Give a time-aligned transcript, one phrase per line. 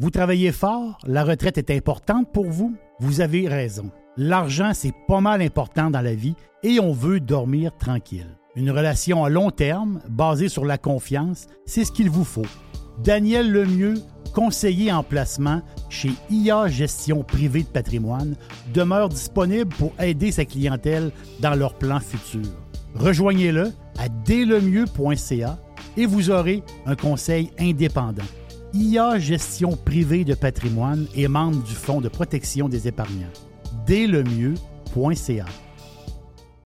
[0.00, 2.74] Vous travaillez fort, la retraite est importante pour vous.
[3.00, 3.90] Vous avez raison.
[4.16, 8.38] L'argent, c'est pas mal important dans la vie et on veut dormir tranquille.
[8.56, 12.46] Une relation à long terme, basée sur la confiance, c'est ce qu'il vous faut.
[13.04, 14.02] Daniel Lemieux,
[14.34, 18.36] conseiller en placement chez IA Gestion Privée de Patrimoine,
[18.72, 22.56] demeure disponible pour aider sa clientèle dans leurs plans futurs.
[22.94, 25.58] Rejoignez-le à délemieux.ca
[25.98, 28.22] et vous aurez un conseil indépendant.
[28.72, 33.32] IA Gestion Privée de Patrimoine est membre du Fonds de protection des épargnants.
[33.86, 35.44] Délemieux.ca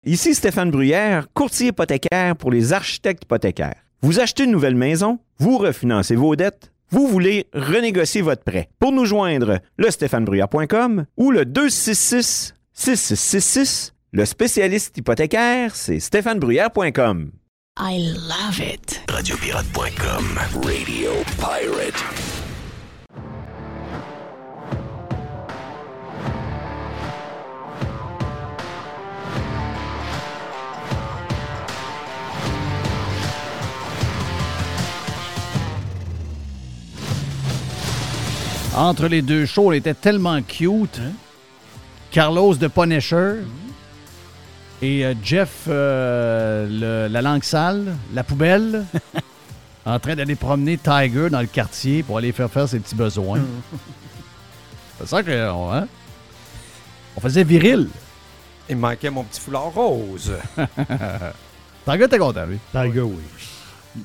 [0.04, 3.82] Ici Stéphane Bruyère, courtier hypothécaire pour les architectes hypothécaires.
[4.02, 8.68] Vous achetez une nouvelle maison, vous refinancez vos dettes, vous voulez renégocier votre prêt.
[8.78, 13.94] Pour nous joindre, le stéphanebruyère.com ou le 266 6666.
[14.12, 17.32] Le spécialiste hypothécaire, c'est stéphanebruyère.com.
[17.80, 19.00] I love it.
[19.06, 21.94] Radiopirate.com Radio Pirate.
[38.76, 41.00] Entre les deux shows, on était tellement cute.
[42.10, 43.44] Carlos de Punisher
[44.82, 46.66] et euh, Jeff, euh,
[47.08, 48.84] le- la langue sale, la poubelle,
[49.86, 53.40] en train d'aller promener Tiger dans le quartier pour aller faire faire ses petits besoins.
[55.00, 55.86] C'est ça que on, hein?
[57.16, 57.88] on faisait viril.
[58.68, 60.32] Il me manquait mon petit foulard rose.
[61.84, 62.58] Tiger était content, lui.
[62.72, 63.22] Tiger, oui.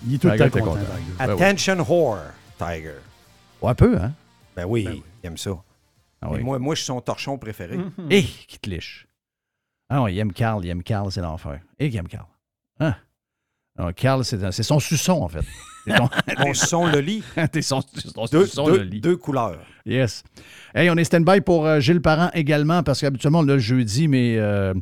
[0.07, 0.79] Il est tout le Tiger temps content, content.
[0.85, 1.17] Tiger.
[1.17, 1.43] Ben oui.
[1.43, 2.17] Attention whore,
[2.57, 2.93] Tiger.
[3.61, 4.11] Ouais, un peu, hein?
[4.55, 4.87] Ben oui,
[5.23, 5.51] il aime ça.
[6.21, 6.39] Ah oui.
[6.41, 7.77] moi, moi, je suis son torchon préféré.
[8.09, 9.05] Et qui te liche.
[9.95, 11.59] Ah oui, il aime Carl, il aime Carl, c'est l'enfer.
[11.77, 12.25] Et qui aime Carl.
[12.79, 12.95] Hein?
[13.77, 15.43] Non, Carl, c'est son suçon, en fait.
[15.85, 16.09] Ton-
[16.39, 17.23] Mon son le lit.
[17.51, 19.01] T'es son, son Deux, suçon, deux- le lit.
[19.01, 19.59] deux couleurs.
[19.85, 20.23] Yes.
[20.73, 24.07] Hey, on est stand-by pour euh, Gilles Parent également, parce qu'habituellement, on l'a le jeudi,
[24.07, 24.73] mais euh,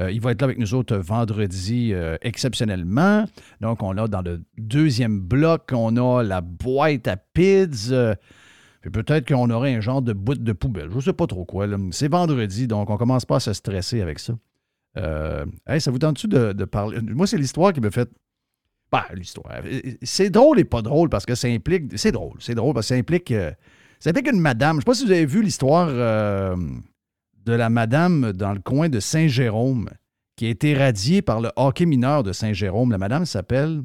[0.00, 3.24] euh, il va être là avec nous autres vendredi exceptionnellement.
[3.60, 7.66] Donc, on a dans le deuxième bloc, on a la boîte à pids.
[8.80, 10.88] puis peut-être qu'on aurait un genre de bout de poubelle.
[10.90, 11.66] Je ne sais pas trop quoi.
[11.90, 14.34] C'est vendredi, donc on commence pas à se stresser avec ça.
[14.96, 17.00] Euh, hey, ça vous tente-tu de, parler?
[17.02, 18.08] Moi, c'est l'histoire qui me fait
[18.90, 19.52] bah, l'histoire.
[20.02, 21.98] C'est drôle et pas drôle parce que ça implique.
[21.98, 22.36] C'est drôle.
[22.38, 23.30] C'est drôle parce que ça implique.
[23.32, 23.50] euh,
[23.98, 24.76] ça implique une madame.
[24.76, 26.56] Je ne sais pas si vous avez vu l'histoire euh,
[27.44, 29.90] de la madame dans le coin de Saint-Jérôme
[30.36, 32.92] qui a été radiée par le hockey mineur de Saint-Jérôme.
[32.92, 33.82] La madame s'appelle.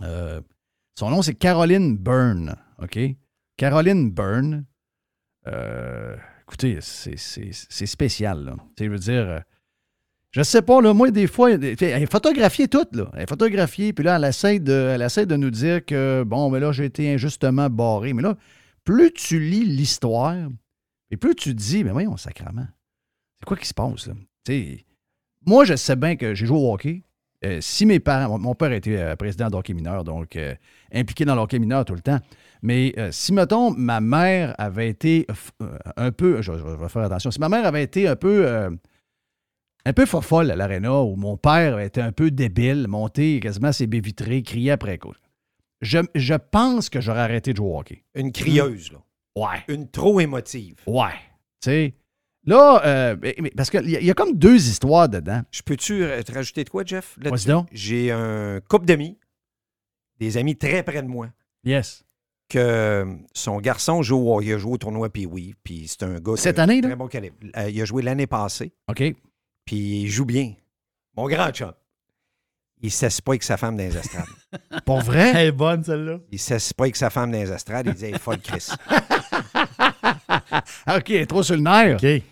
[0.00, 2.56] son nom, c'est Caroline Byrne.
[2.82, 2.98] OK?
[3.56, 4.64] Caroline Byrne.
[6.42, 8.44] Écoutez, c'est- spécial.
[8.44, 8.56] Là.
[8.78, 9.42] Je veux dire.
[10.36, 13.10] Je sais pas, là, moi, des fois, elle est photographiée toute, là.
[13.14, 16.50] Elle est photographiée, puis là, elle essaie, de, elle essaie de nous dire que, bon,
[16.50, 18.12] mais là, j'ai été injustement barré.
[18.12, 18.36] Mais là,
[18.84, 20.36] plus tu lis l'histoire,
[21.10, 22.66] et plus tu dis, mais voyons, sacrement,
[23.38, 24.12] c'est quoi qui se passe, là?
[25.46, 27.02] Moi, je sais bien que j'ai joué au hockey.
[27.42, 30.54] Euh, si mes parents, mon- père était euh, président d'hockey mineur, donc euh,
[30.92, 32.18] impliqué dans le hockey mineur tout le temps.
[32.60, 35.26] Mais si, mettons, ma mère avait été
[35.96, 38.70] un peu, je, je vais faire attention, si ma mère avait été un peu,
[39.86, 43.86] un peu fofolle à l'aréna, où mon père été un peu débile, monté quasiment ses
[43.86, 45.14] baies vitrées, crié après coup,
[45.80, 48.04] je, je pense que j'aurais arrêté de jouer au hockey.
[48.14, 48.98] Une crieuse, là.
[49.36, 49.62] Ouais.
[49.68, 50.76] Une trop émotive.
[50.86, 51.12] Ouais.
[51.60, 51.94] Tu sais,
[52.44, 53.16] là, euh,
[53.56, 55.42] parce qu'il y, y a comme deux histoires dedans.
[55.50, 57.16] Je peux-tu euh, te rajouter de quoi, Jeff?
[57.72, 59.18] J'ai un couple d'amis,
[60.18, 61.28] des amis très près de moi,
[61.64, 62.04] Yes.
[62.48, 63.04] que euh,
[63.34, 66.36] son garçon joue au, il a joué au tournoi Pee-Wee, puis c'est un gars...
[66.36, 66.88] Cette année, là?
[66.88, 67.36] Très bon calibre.
[67.68, 69.02] Il a joué l'année passée, OK.
[69.66, 70.54] Puis il joue bien.
[71.14, 71.74] Mon grand chum.
[72.78, 74.26] Il ne cesse pas avec sa femme dans les estrades.
[74.86, 75.30] Pour vrai?
[75.30, 76.18] Elle est bonne, celle-là.
[76.30, 77.86] Il ne cesse pas avec sa femme dans les estrades.
[77.86, 78.68] Il dit, hey, folle Chris.
[80.88, 81.96] OK, elle est trop sur le nerf.
[81.96, 82.22] OK.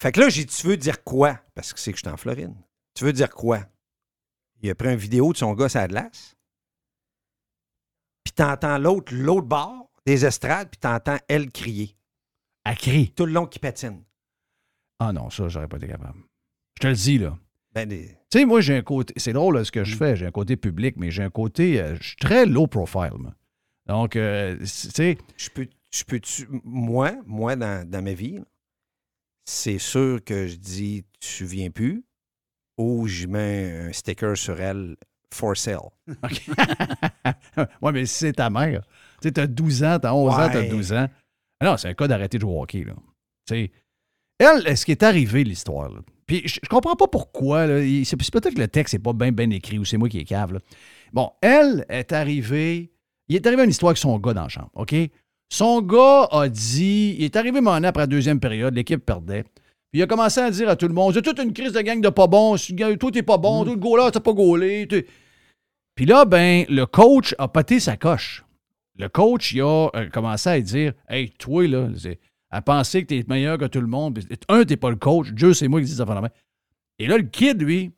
[0.00, 1.38] Fait que là, j'ai tu veux dire quoi?
[1.54, 2.54] parce que c'est que je suis en Floride.
[2.94, 3.60] Tu veux dire quoi?
[4.62, 6.36] Il a pris une vidéo de son gars à glace.
[8.24, 11.96] Puis t'entends l'autre, l'autre bord des estrades, puis t'entends elle crier.
[12.64, 13.12] À cri.
[13.14, 14.02] Tout le long qui patine.
[14.98, 16.20] Ah non, ça, j'aurais pas été capable.
[16.80, 17.36] Je te le dis, là.
[17.74, 17.98] Ben, Tu
[18.32, 19.12] sais, moi, j'ai un côté.
[19.16, 20.16] C'est drôle là, ce que je fais.
[20.16, 21.80] J'ai un côté public, mais j'ai un côté.
[21.80, 23.34] euh, je suis très low profile, moi.
[23.86, 28.38] Donc, euh, tu sais, je peux, je peux tu moi, moi dans, dans ma vie,
[29.44, 32.04] c'est sûr que je dis tu viens plus
[32.78, 34.96] ou je mets un sticker sur elle
[35.34, 35.78] for sale.
[36.08, 36.42] OK.
[37.82, 38.82] ouais, mais si c'est ta mère,
[39.20, 40.68] tu sais, t'as 12 ans, t'as 11 ans, t'as Ouais.
[40.68, 41.08] 12 ans.
[41.60, 42.94] Ah Non, c'est un cas d'arrêter de jouer au hockey, là.
[43.46, 43.72] Tu sais,
[44.38, 46.00] elle, ce qui est arrivé, l'histoire, là,
[46.30, 47.66] puis je, je comprends pas pourquoi,
[48.04, 50.52] c'est peut-être que le texte n'est pas bien écrit ou c'est moi qui est cave,
[50.52, 50.60] là.
[51.12, 52.92] Bon, elle est arrivée,
[53.26, 54.94] il est arrivé une histoire avec son gars dans la chambre, OK?
[55.48, 59.42] Son gars a dit, il est arrivé mon après la deuxième période, l'équipe perdait.
[59.42, 61.80] Puis il a commencé à dire à tout le monde, c'est toute une crise de
[61.80, 62.54] gang de pas bons,
[63.00, 64.86] toi t'es pas bon, toi le goaler t'as pas gaulé.
[65.96, 68.44] puis là, ben, le coach a pété sa coche.
[68.96, 71.88] Le coach, il a euh, commencé à dire Hey, toi, là,
[72.50, 74.18] à penser que t'es meilleur que tout le monde.
[74.48, 75.30] Un, t'es pas le coach.
[75.32, 76.04] Dieu, c'est moi qui dis ça.
[76.04, 76.28] main.
[76.98, 77.92] Et là, le kid, lui,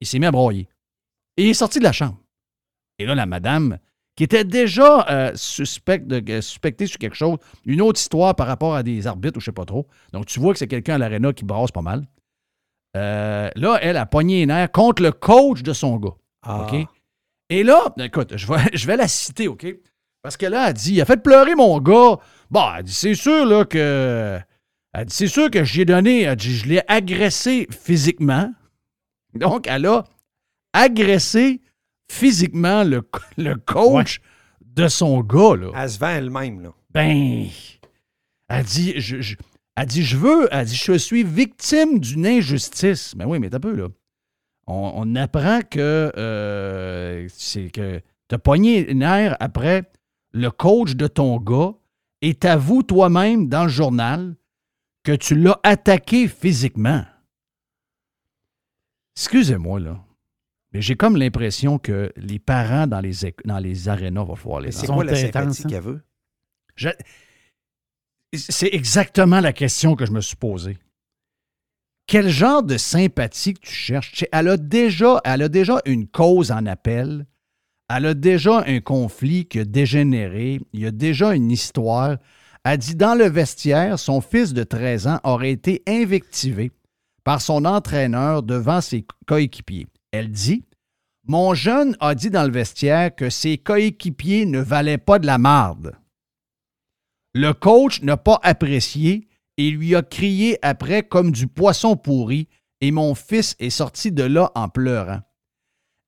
[0.00, 0.68] il s'est mis à broyer.
[1.36, 2.18] Et il est sorti de la chambre.
[2.98, 3.78] Et là, la madame,
[4.16, 8.46] qui était déjà euh, suspecte de, euh, suspectée sur quelque chose, une autre histoire par
[8.46, 9.86] rapport à des arbitres ou je sais pas trop.
[10.12, 12.06] Donc, tu vois que c'est quelqu'un à l'aréna qui brasse pas mal.
[12.96, 16.14] Euh, là, elle a pogné les nerfs contre le coach de son gars.
[16.42, 16.66] Ah.
[16.66, 16.86] OK?
[17.48, 19.66] Et là, écoute, je vais, je vais la citer, OK?
[20.22, 22.18] Parce que là, elle dit, il a fait pleurer mon gars.
[22.50, 24.38] Bon, elle dit, c'est sûr, là, que.
[24.92, 28.52] Elle dit, c'est sûr que j'ai donné, elle dit, je l'ai agressé physiquement.
[29.34, 30.04] Donc, elle a
[30.72, 31.60] agressé
[32.10, 33.02] physiquement le,
[33.36, 34.20] le coach
[34.64, 35.70] de son gars, là.
[35.76, 36.70] Elle se vend elle-même, là.
[36.90, 37.46] Ben,
[38.48, 39.36] elle dit, je, je-
[39.76, 43.14] elle dit, je veux, elle dit, je suis victime d'une injustice.
[43.16, 43.86] Ben oui, mais t'as peu, là.
[44.66, 49.84] On, on apprend que euh, c'est que t'as pogné une nerf après
[50.32, 51.72] le coach de ton gars
[52.22, 54.36] et t'avoues toi-même dans le journal
[55.02, 57.04] que tu l'as attaqué physiquement.
[59.16, 60.04] Excusez-moi, là.
[60.72, 63.12] Mais j'ai comme l'impression que les parents dans les,
[63.44, 65.68] dans les arénas vont falloir les c'est quoi la sympathie hein?
[65.68, 66.02] qu'elle veut?
[66.76, 66.88] je-
[68.32, 70.78] C'est exactement la question que je me suis posée.
[72.06, 74.24] Quel genre de sympathie que tu cherches?
[74.32, 77.26] Elle a, déjà, elle a déjà une cause en appel.
[77.92, 80.60] Elle a déjà un conflit qui a dégénéré.
[80.72, 82.18] Il y a déjà une histoire.
[82.62, 86.70] Elle dit dans le vestiaire, son fils de 13 ans aurait été invectivé
[87.24, 89.88] par son entraîneur devant ses coéquipiers.
[90.12, 90.62] Elle dit
[91.26, 95.38] Mon jeune a dit dans le vestiaire que ses coéquipiers ne valaient pas de la
[95.38, 95.96] marde.
[97.34, 99.26] Le coach n'a pas apprécié
[99.56, 102.46] et lui a crié après comme du poisson pourri
[102.80, 105.22] et mon fils est sorti de là en pleurant.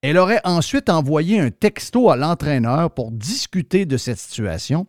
[0.03, 4.85] Elle aurait ensuite envoyé un texto à l'entraîneur pour discuter de cette situation,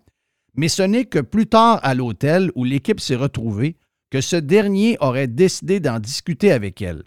[0.57, 3.77] mais ce n'est que plus tard à l'hôtel où l'équipe s'est retrouvée
[4.11, 7.05] que ce dernier aurait décidé d'en discuter avec elle.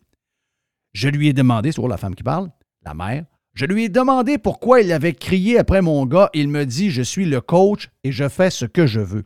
[0.93, 2.49] Je lui ai demandé, c'est toujours la femme qui parle,
[2.85, 6.29] la mère, je lui ai demandé pourquoi il avait crié après mon gars.
[6.35, 9.25] Il me dit Je suis le coach et je fais ce que je veux.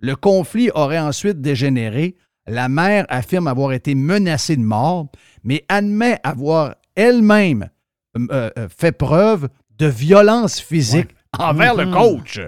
[0.00, 2.14] Le conflit aurait ensuite dégénéré.
[2.46, 5.08] La mère affirme avoir été menacée de mort,
[5.44, 7.70] mais admet avoir elle-même
[8.16, 11.92] euh, euh, fait preuve de violence physique envers le Mhm.
[11.92, 12.40] coach.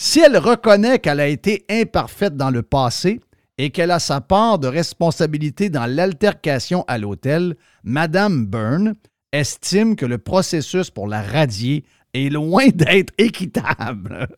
[0.00, 3.20] Si elle reconnaît qu'elle a été imparfaite dans le passé
[3.58, 8.94] et qu'elle a sa part de responsabilité dans l'altercation à l'hôtel, Madame Byrne
[9.32, 14.28] estime que le processus pour la radier est loin d'être équitable.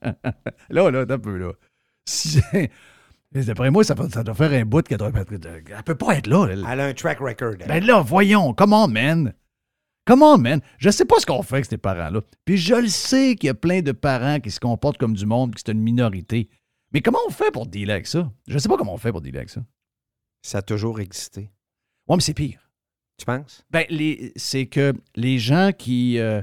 [0.70, 1.52] là, là, t'as un peu, là.
[2.06, 2.40] Si-
[3.32, 6.26] D'après moi, ça, peut- ça doit faire un bout qu'elle doit Elle peut pas être
[6.26, 6.48] là.
[6.50, 6.64] elle.
[6.68, 7.54] Elle a un track record.
[7.60, 7.68] elle.
[7.68, 9.34] Ben là, voyons, comment, man?
[10.06, 10.60] Comment, man?
[10.78, 12.22] Je sais pas ce qu'on fait avec ces parents-là.
[12.44, 15.26] Puis je le sais qu'il y a plein de parents qui se comportent comme du
[15.26, 16.48] monde, que c'est une minorité.
[16.92, 18.32] Mais comment on fait pour dealer avec ça?
[18.48, 19.62] Je sais pas comment on fait pour dealer avec ça.
[20.42, 21.50] Ça a toujours existé.
[22.08, 22.70] Ouais, mais c'est pire.
[23.18, 23.64] Tu penses?
[23.70, 23.84] Ben,
[24.36, 26.18] c'est que les gens qui.
[26.18, 26.42] euh,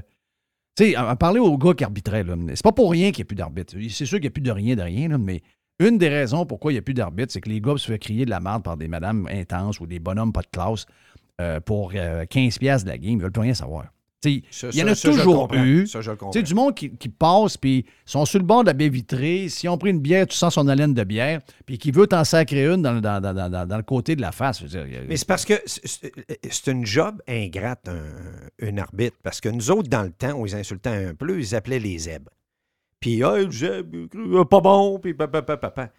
[0.76, 3.22] tu sais, à, à parler aux gars qui arbitraient, là, c'est pas pour rien qu'il
[3.22, 3.74] n'y a plus d'arbitre.
[3.90, 5.42] C'est sûr qu'il n'y a plus de rien, de rien, là, mais
[5.80, 7.98] une des raisons pourquoi il n'y a plus d'arbitre, c'est que les gars se font
[7.98, 10.86] crier de la merde par des madames intenses ou des bonhommes pas de classe
[11.40, 13.12] euh, pour euh, 15$ piastres de la game.
[13.12, 13.86] Ils veulent plus rien savoir.
[14.24, 14.42] Il
[14.72, 15.86] y en a ça, toujours eu.
[15.86, 16.10] Ça, je
[16.42, 19.48] du monde qui, qui passe, puis sont sur le bord de la baie vitrée.
[19.48, 22.24] Si on pris une bière, tu sens son haleine de bière, puis qui veut t'en
[22.24, 24.60] sacrer une dans, le- dans- dans- le côté de la face.
[24.64, 29.16] Dire, Mais c'est parce que c'est- une job ingrate, un, un arbitre.
[29.22, 31.98] Parce que nous autres, dans le temps, on les insultait un peu, ils appelaient les
[31.98, 32.32] zèbres.
[32.98, 35.92] Puis, ah, le zèbre, euh, pas bon, puis papa, papa, papa.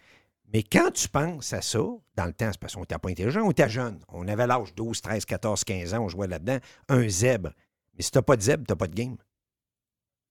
[0.52, 1.78] Mais quand tu penses à ça,
[2.16, 3.98] dans le temps, c'est parce qu'on n'était pas intelligent, on était jeune.
[4.08, 6.58] On avait l'âge 12, 13, 14, 15 ans, on jouait là-dedans.
[6.88, 7.50] Un zèbre.
[7.96, 9.16] Mais si t'as pas de zèbre, t'as pas de game.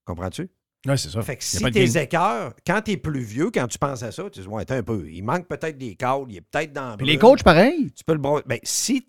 [0.05, 0.49] Comprends-tu?
[0.85, 1.21] Oui, c'est ça.
[1.21, 4.31] Fait que si tes écœurs, quand t'es plus vieux, quand tu penses à ça, tu
[4.31, 5.09] te dis, ouais, attends un peu.
[5.09, 7.91] Il manque peut-être des cadres, il est peut-être dans Puis les coachs, pareil.
[7.91, 9.05] Tu peux le bro- ben, si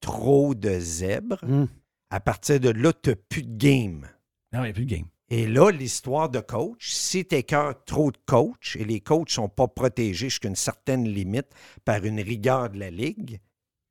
[0.00, 1.68] trop de zèbres, Hum.
[2.10, 4.08] à partir de là, t'as plus de game.
[4.52, 5.06] Non, il n'y a plus de game.
[5.32, 7.42] Et là, l'histoire de coach, si tu
[7.86, 11.48] trop de coach et les coachs ne sont pas protégés jusqu'à une certaine limite
[11.86, 13.40] par une rigueur de la ligue,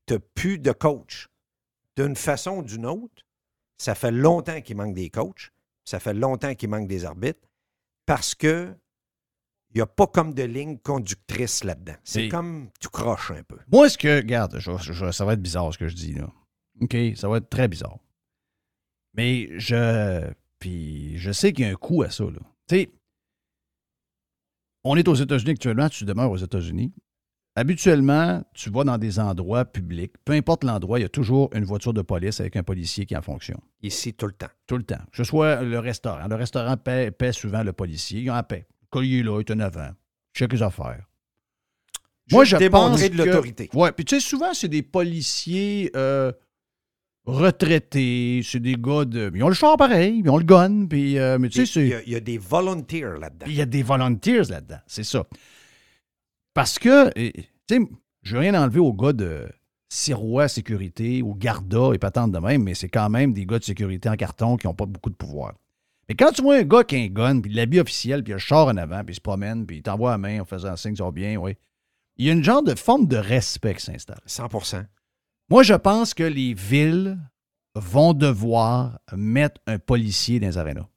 [0.05, 1.29] tu plus de coach.
[1.98, 3.25] D'une façon ou d'une autre,
[3.79, 5.51] ça fait longtemps qu'il manque des coachs,
[5.83, 7.50] ça fait longtemps qu'il manque des arbitres,
[8.05, 8.75] parce que
[9.74, 11.95] il n'y a pas comme de ligne conductrice là-dedans.
[12.03, 13.57] C'est comme tu croches un peu.
[13.71, 14.17] Moi, ce que.
[14.17, 16.29] Regarde, je- je- ça va être bizarre ce que je dis, là.
[16.81, 17.98] OK, ça va être très bizarre.
[19.15, 20.31] Mais je.
[20.62, 22.39] Puis je sais qu'il y a un coût à ça, là.
[22.70, 22.91] Tu sais,
[24.86, 26.94] on est aux États-Unis actuellement, tu demeures aux États-Unis.
[27.56, 31.65] Habituellement, tu vas dans des endroits publics, peu importe l'endroit, il y a toujours une
[31.65, 33.60] voiture de police avec un policier qui est en fonction.
[33.82, 34.48] Ici, tout le temps.
[34.68, 35.01] Tout le temps.
[35.12, 36.27] Que ce soit le restaurant.
[36.30, 38.22] Le restaurant paie, paie souvent le policier.
[38.22, 38.68] Il en paie.
[38.84, 39.89] Le collier là, il est en avant.
[40.34, 41.06] Check les affaires.
[42.32, 43.70] Moi, je pense de l'autorité.
[43.74, 46.32] Ouais, puis tu sais, souvent, c'est des policiers euh,
[47.25, 48.42] retraités.
[48.44, 49.32] C'est des gars de.
[49.34, 51.18] Ils ont le char pareil, ils ont le gun, puis.
[51.18, 53.46] euh, mais tu sais, Il y, a, il y a des volunteers là-dedans.
[53.48, 55.25] Il y a des volunteers là-dedans, c'est ça.
[56.54, 57.32] Parce que, tu
[57.70, 57.80] sais,
[58.24, 59.48] je veux rien enlever aux gars de
[59.90, 63.63] Sirois Sécurité ou Garda et patente de même, mais c'est quand même des gars de
[63.63, 65.54] sécurité en carton qui n'ont pas beaucoup de pouvoir.
[66.10, 68.34] Mais quand tu vois un gars qui a un gun, puis l'habit officiel, puis il
[68.34, 70.46] a le char en avant, puis il se promène, puis il t'envoie la main en
[70.46, 71.56] faisant un signe, ça va bien, oui.
[72.18, 74.20] Il y a une genre de forme de respect qui s'installe.
[74.25, 74.50] 100
[75.51, 77.17] Moi, je pense que les villes
[77.75, 80.88] vont devoir mettre un policier dans les arénas.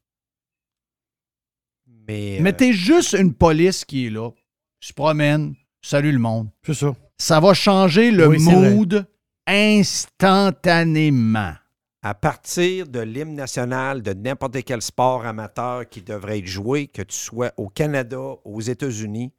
[2.06, 4.30] Mais, euh, Mettez juste une police qui est là,
[4.78, 6.50] se promène, salue le monde.
[6.64, 6.94] C'est ça.
[7.18, 9.08] Ça va changer le Oui, mood
[9.48, 11.54] instantanément.
[12.02, 17.02] à partir de l'hymne national de n'importe quel sport amateur qui devrait être joué, que
[17.02, 19.32] tu sois au Canada, aux États-Unis,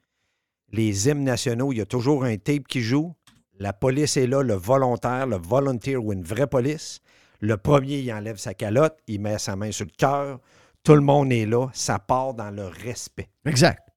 [0.73, 3.15] les hymnes nationaux, il y a toujours un tape qui joue.
[3.59, 6.99] La police est là, le volontaire, le volunteer ou une vraie police.
[7.39, 10.39] Le premier, il enlève sa calotte, il met sa main sur le cœur.
[10.83, 11.67] Tout le monde est là.
[11.73, 13.29] Ça part dans le respect.
[13.45, 13.89] Exact.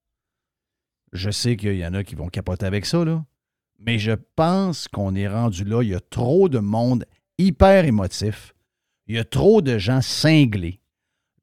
[1.13, 3.25] Je sais qu'il y en a qui vont capoter avec ça, là.
[3.81, 5.83] Mais je pense qu'on est rendu là.
[5.83, 7.05] Il y a trop de monde
[7.39, 8.55] hyper émotif.
[9.07, 10.81] Il y a trop de gens cinglés.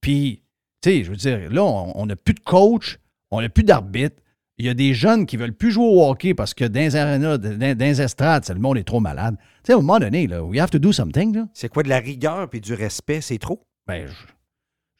[0.01, 0.43] Puis,
[0.81, 3.00] tu sais, je veux dire, là, on n'a plus de coach,
[3.31, 4.22] on n'a plus d'arbitre.
[4.58, 6.96] Il y a des jeunes qui veulent plus jouer au hockey parce que dans les
[6.96, 9.36] arénas, dans, dans les estrades, le monde est trop malade.
[9.38, 11.48] Tu sais, à un moment donné, là, we have to do something, là.
[11.54, 13.20] C'est quoi de la rigueur puis du respect?
[13.20, 13.66] C'est trop?
[13.86, 14.14] Ben, je,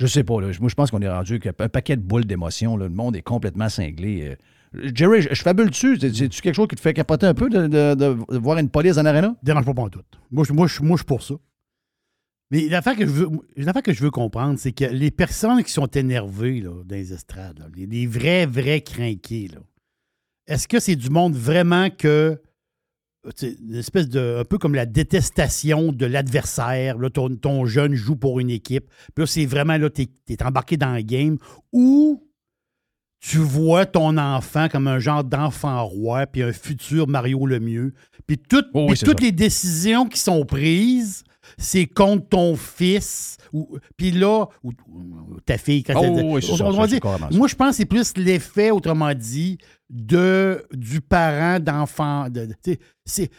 [0.02, 0.42] je sais pas.
[0.42, 0.48] Là.
[0.60, 2.76] Moi, je pense qu'on est rendu avec un paquet de boules d'émotions.
[2.76, 2.86] là.
[2.88, 4.36] Le monde est complètement cinglé.
[4.76, 5.98] Euh, Jerry, je, je fabule-tu?
[6.00, 8.70] C'est- C'est-tu quelque chose qui te fait capoter un peu de, de- de voir une
[8.70, 9.34] police en arena?
[9.42, 10.02] Dérange pas en tout.
[10.32, 11.36] Moi, je, moi, je, moi, je suis pour ça.
[12.56, 15.72] Mais l'affaire que je veux, l'affaire que je veux comprendre, c'est que les personnes qui
[15.72, 19.60] sont énervées là, dans les estrades, là, les, les vrais, vrais crinqués, là,
[20.48, 22.40] est-ce que c'est du monde vraiment que.
[23.36, 24.38] sais, Une espèce de.
[24.42, 26.98] Un peu comme la détestation de l'adversaire.
[26.98, 28.86] Là, ton, ton jeune joue pour une équipe.
[29.16, 31.38] Puis là, c'est vraiment là, t'es es embarqué dans le game.
[31.74, 32.22] Ou
[33.20, 37.94] tu vois ton enfant comme un genre d'enfant roi, puis un futur Mario Lemieux.
[38.28, 39.26] Puis tout- Oh oui, puis toutes ça.
[39.26, 41.24] les décisions qui sont prises,
[41.58, 43.38] c'est contre ton fils.
[43.54, 45.84] Ou, puis là, ou, ou ta fille.
[45.84, 47.00] Quand Oh elle- oui, ça, dit,
[47.38, 49.58] moi, je pense que c'est plus l'effet, autrement dit,
[49.90, 52.30] de, du parent d'enfant.
[52.30, 52.50] de-
[53.06, 53.30] c'est.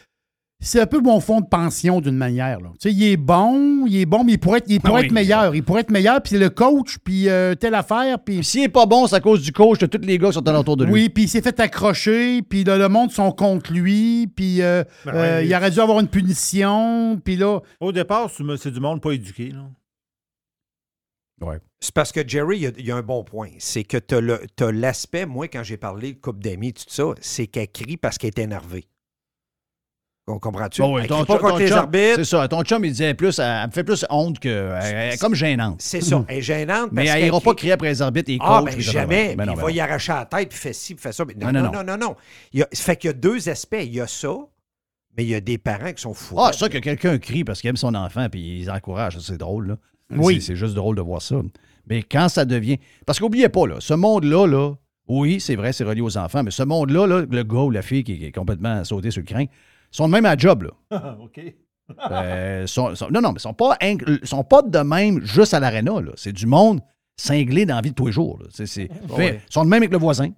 [0.58, 2.60] C'est un peu mon fond de pension d'une manière.
[2.60, 2.70] Là.
[2.80, 5.00] Tu sais, il est bon, il est bon, mais il pourrait être, il pourrait Ah
[5.00, 5.54] oui, être meilleur.
[5.54, 8.68] Il pourrait être meilleur, puis c'est le coach, puis euh, telle affaire, puis s'il n'est
[8.70, 10.86] pas bon, c'est à cause du coach de tous les gars qui sont autour de
[10.86, 10.92] lui.
[10.92, 14.82] oui, puis il s'est fait accrocher, puis là, le monde sont contre lui, puis euh,
[15.04, 15.46] Ben euh, ouais.
[15.46, 19.50] il aurait dû avoir une punition, puis là, Au départ, c'est du monde pas éduqué.
[19.50, 19.68] Là.
[21.80, 23.50] C'est parce que Jerry, il y a, il y a un bon point.
[23.58, 24.14] C'est que tu
[24.64, 28.16] as l'aspect, moi, quand j'ai parlé de couple d'amis, tout ça, c'est qu'elle crie parce
[28.16, 28.86] qu'elle est énervée.
[30.28, 30.80] On comprend-tu?
[30.82, 32.14] Bon, oui, elle ton pas contre ton les chum- arbitres.
[32.16, 32.48] C'est ça.
[32.48, 34.48] Ton chum, il disait plus, elle, elle me fait plus honte que.
[34.48, 35.80] Elle, elle est comme gênante.
[35.80, 36.24] C'est ça.
[36.26, 36.88] Elle est gênante.
[36.90, 38.74] Mais parce elle qu'elle n'ira pas crie- crier après les arbitres et les Ah, coachs.
[38.74, 39.36] ben ça, jamais.
[39.36, 39.74] ben non, il ben va non.
[39.74, 41.24] y arracher la tête, puis fait ci, puis fait ça.
[41.24, 42.16] Mais non, Non, non, non, non.
[42.52, 43.76] Il y a, ça fait qu'il y a deux aspects.
[43.80, 44.34] Il y a ça,
[45.16, 46.34] mais il y a des parents qui sont fous.
[46.40, 49.38] Ah, ça que quelqu'un crie parce qu'il aime son enfant puis il encourage, ça, c'est
[49.38, 49.68] drôle.
[49.68, 49.76] Là.
[50.10, 50.40] Oui.
[50.40, 51.36] C'est- juste drôle de voir ça.
[51.88, 52.78] Mais quand ça devient.
[53.06, 54.72] Parce qu'oubliez pas, là, ce monde-là, là,
[55.06, 57.82] oui, c'est vrai, c'est relié aux enfants, mais ce monde-là, là, le gars ou la
[57.82, 59.44] fille qui, qui est complètement sauté sur le crin,
[59.96, 60.64] sont de même à job.
[60.90, 61.16] Là.
[61.20, 61.40] OK.
[62.10, 63.76] Euh, sont- sont- non, non, mais ils sont pas,
[64.24, 66.00] sont pas de même juste à l'aréna.
[66.00, 66.12] là.
[66.16, 66.80] C'est du monde
[67.16, 68.38] cinglé dans la vie de tous les jours.
[68.40, 68.46] là.
[68.52, 69.40] C'est- c'est- Ouais.
[69.48, 70.30] Ils sont de même avec le voisin.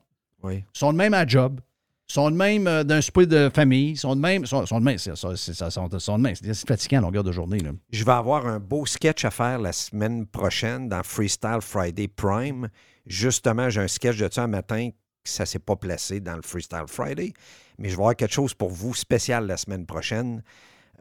[0.42, 0.62] Oui.
[0.72, 1.58] sont de même à job,
[2.06, 4.46] sont de même euh, d'un souper de famille, sont de même.
[4.46, 4.96] Sont, sont de même.
[4.98, 6.34] C'est ça, c'est ça, sont, sont de même.
[6.36, 7.58] C'est fatigant à longueur de journée.
[7.58, 7.70] Là.
[7.90, 12.68] Je vais avoir un beau sketch à faire la semaine prochaine dans Freestyle Friday Prime.
[13.06, 14.90] Justement, j'ai un sketch de ça un matin
[15.24, 17.32] que ça ne s'est pas placé dans le Freestyle Friday,
[17.78, 20.42] mais je vais avoir quelque chose pour vous spécial la semaine prochaine,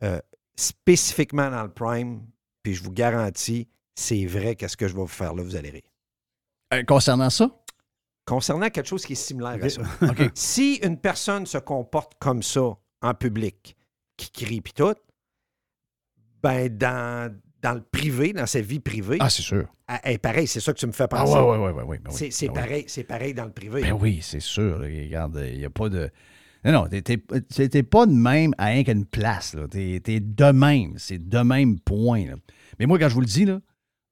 [0.04, 0.20] euh,
[0.56, 2.22] spécifiquement dans le Prime,
[2.64, 5.70] puis je vous garantis, c'est vrai qu'est-ce que je vais vous faire là, vous allez
[5.70, 5.90] rire.
[6.74, 7.50] Euh, concernant ça,
[8.26, 9.82] Concernant quelque chose qui est similaire à ça.
[10.36, 13.78] Si une personne se comporte comme ça en public,
[14.18, 14.94] qui crie puis tout,
[16.44, 19.68] ben dans, dans le privé, dans sa vie privée, ah, c'est sûr.
[20.04, 21.34] elle- est pareil, c'est ça que tu me fais Ah, penser.
[21.38, 22.60] ouais, ouais, ouais, ouais, ben oui, C'est ben oui.
[22.62, 23.82] pareil, c'est pareil dans le privé.
[23.82, 24.80] Ben oui, c'est sûr.
[24.80, 26.10] Regarde, il n'y a pas de.
[26.68, 29.54] Non, non, t'es- pas de même à rien qu'une place.
[29.56, 29.68] là.
[29.70, 30.94] T'es de même.
[30.98, 32.26] C'est de même point.
[32.26, 32.34] là.
[32.80, 33.60] Mais moi, quand je vous le dis, là,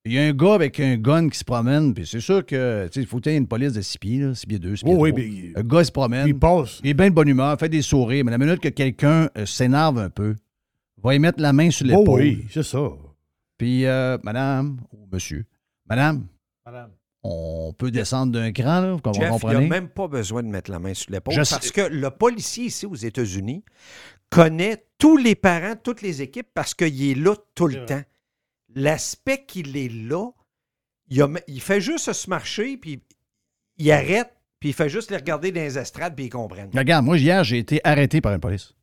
[0.05, 2.85] il y a un gars avec un gun qui se promène, puis c'est sûr que
[2.87, 5.01] tu sais, il faut une police de 6 pieds, 6 pieds 2, 6 pieds Oh,
[5.01, 5.23] oui, 3.
[5.23, 6.27] mais Le gars se promène.
[6.27, 6.79] il passe.
[6.83, 9.45] Il est bien de bonne humeur, fait des sourires, mais la minute que quelqu'un euh,
[9.45, 10.35] s'énerve un peu,
[11.03, 12.21] va y mettre la main sur Oh l'épaule.
[12.21, 12.87] oui, c'est ça.
[13.57, 15.43] Puis, euh, madame ou monsieur,
[15.89, 16.25] madame,
[17.27, 19.61] on peut descendre d'un cran, là, comme Jeff, vous il comprenez?
[19.61, 22.65] n'a même pas besoin de mettre la main sur l'épaule parce sais- que le policier
[22.65, 23.63] ici aux États-Unis
[24.29, 28.01] connaît tous les parents, toutes les équipes parce qu'il est là tout le temps.
[28.75, 30.29] L'aspect qu'il est là,
[31.09, 33.01] il, a- il fait juste se marcher, puis
[33.77, 36.71] il arrête, puis il fait juste les regarder dans les estrades, puis ils comprennent.
[36.75, 38.73] Regarde, moi, hier, j'ai été arrêté par une police.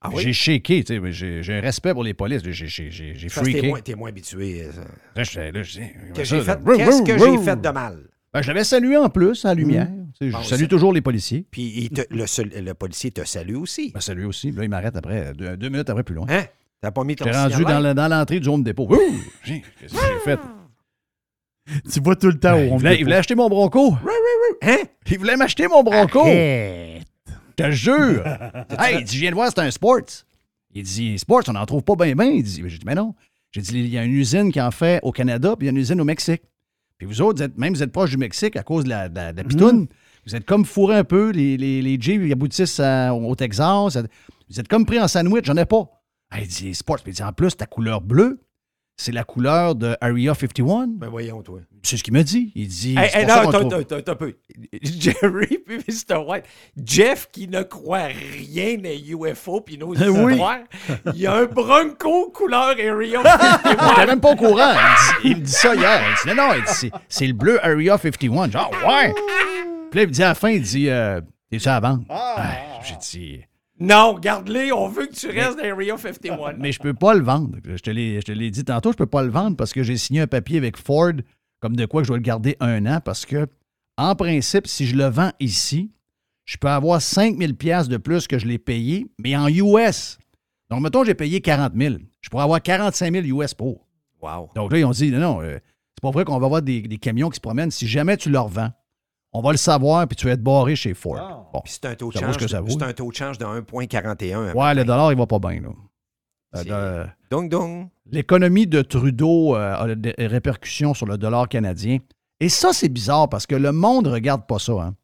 [0.00, 0.22] Ah oui?
[0.22, 2.42] J'ai shaké, tu sais, j'ai j'ai un respect pour les polices.
[2.44, 3.68] J'ai j'ai- j'ai- j'ai Parce que t'es freaké.
[3.68, 4.66] moins, t'es moins habitué.
[5.16, 5.24] Là,
[6.14, 7.98] Qu'est-ce que j'ai fait de mal?
[8.32, 9.88] Ben, je l'avais salué en plus à la lumière.
[10.20, 11.46] Tu sais, Bon, je salue toujours les policiers.
[11.50, 13.90] Puis il te- le, seul- le policier te salue aussi.
[13.92, 14.52] Ben, salut aussi.
[14.52, 16.26] Là, il m'arrête après, deux, deux minutes après plus loin.
[16.28, 16.44] Hein?
[16.80, 18.86] T'as pas mis ton J'étais rendu dans le- dans l'entrée du home dépôt.
[19.44, 20.38] Qu'est-ce que j'ai fait?
[21.92, 23.94] Tu vois tout le temps Ben, où il, on voulait, il voulait acheter mon bronco.
[24.62, 24.76] Hein?
[25.10, 26.20] Il voulait m'acheter mon bronco.
[26.20, 27.02] Arrête.
[27.58, 28.24] Je te jure.
[28.78, 30.00] hey, il dit, je viens de voir, c'est un sports.
[30.74, 32.26] Il dit, sports, on n'en trouve pas bien, bien.
[32.26, 33.14] Il dit, j'ai dit, mais non.
[33.52, 35.70] J'ai dit, il y a une usine qui en fait au Canada, puis il y
[35.70, 36.42] a une usine au Mexique.
[36.98, 39.08] Puis vous autres, vous êtes- même vous êtes proche du Mexique à cause de la,
[39.08, 39.86] de la- de la pitoune.
[40.26, 41.30] Vous êtes comme fourrés un peu.
[41.30, 43.96] Les, les, les Jeeps, aboutissent à- au Texas.
[44.50, 45.88] Vous êtes comme pris en sandwich, j'en ai pas.
[46.30, 46.98] Ah, il dit, sports.
[47.02, 48.40] Puis il dit, en plus, ta couleur bleue,
[49.00, 50.88] c'est la couleur de Area 51.
[50.88, 51.60] Ben voyons, toi.
[51.84, 52.50] C'est ce qu'il m'a dit.
[52.56, 54.34] Il dit, Hey, hey, non, qu'on attends, trouve- attends, attends un peu.
[54.82, 56.16] Jerry puis Mr.
[56.26, 56.44] White.
[56.84, 60.32] Jeff qui ne croit rien des UFO puis nos Oui.
[60.32, 60.58] histoires.
[61.14, 63.92] Il y a un Bronco couleur Area Il 51.
[63.92, 64.72] était même pas au courant.
[65.22, 66.02] Il, dit- il me dit ça hier.
[66.10, 68.50] Il dit non, non, il dit, c'est, c'est le bleu Area 51.
[68.50, 69.14] Genre, ouais.
[69.90, 72.02] Puis là, il me dit à la fin, il dit, euh, t'es-tu à la vente?
[72.10, 73.40] Ah, J'ai dit,
[73.80, 76.54] Non, garde-les, on veut que tu restes dans Area 51.
[76.58, 77.58] mais je peux pas le vendre.
[77.64, 80.26] Je te, l'ai, dit tantôt, je peux pas le vendre parce que j'ai signé un
[80.26, 81.12] papier avec Ford
[81.60, 83.46] comme de quoi je dois le garder un an parce que,
[83.96, 85.92] en principe, si je le vends ici,
[86.44, 90.18] je peux avoir 5000 pièces de plus que je l'ai payé, mais en US.
[90.70, 91.96] Donc, mettons, j'ai payé 40 000.
[92.20, 93.86] Je pourrais avoir 45 000 US pour.
[94.20, 94.50] Wow.
[94.54, 95.58] Donc là, ils ont dit, non, non, euh,
[95.94, 97.70] c'est pas vrai qu'on va avoir des, des camions qui se promènent.
[97.70, 98.70] Si jamais tu leur vends,
[99.32, 101.48] on va le savoir, puis tu vas être barré chez Ford.
[101.52, 101.60] Bon.
[101.62, 102.34] Puis c'est un taux de change.
[102.34, 102.70] ce que ça vaut.
[102.70, 104.52] C'est un taux de change de 1,41.
[104.54, 105.68] Ouais, le dollar, il va pas bien, là.
[106.56, 107.52] Euh, donc.
[108.10, 111.98] L'économie de Trudeau euh, a des répercussions sur le dollar canadien.
[112.40, 114.72] Et ça, c'est bizarre parce que le monde ne regarde pas ça.
[114.72, 114.94] Hein?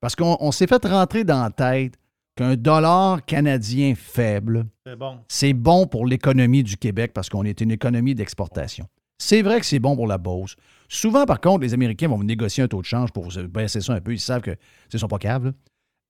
[0.00, 1.94] Parce qu'on on s'est fait rentrer dans la tête
[2.36, 5.18] qu'un dollar canadien faible, C'est bon.
[5.28, 8.86] c'est bon pour l'économie du Québec parce qu'on est une économie d'exportation.
[9.18, 10.56] C'est vrai que c'est bon pour la Beauce.
[10.94, 13.94] Souvent, par contre, les Américains vont négocier un taux de change pour se baisser ça
[13.94, 14.12] un peu.
[14.12, 14.50] Ils savent que
[14.92, 15.52] ils sont pas là.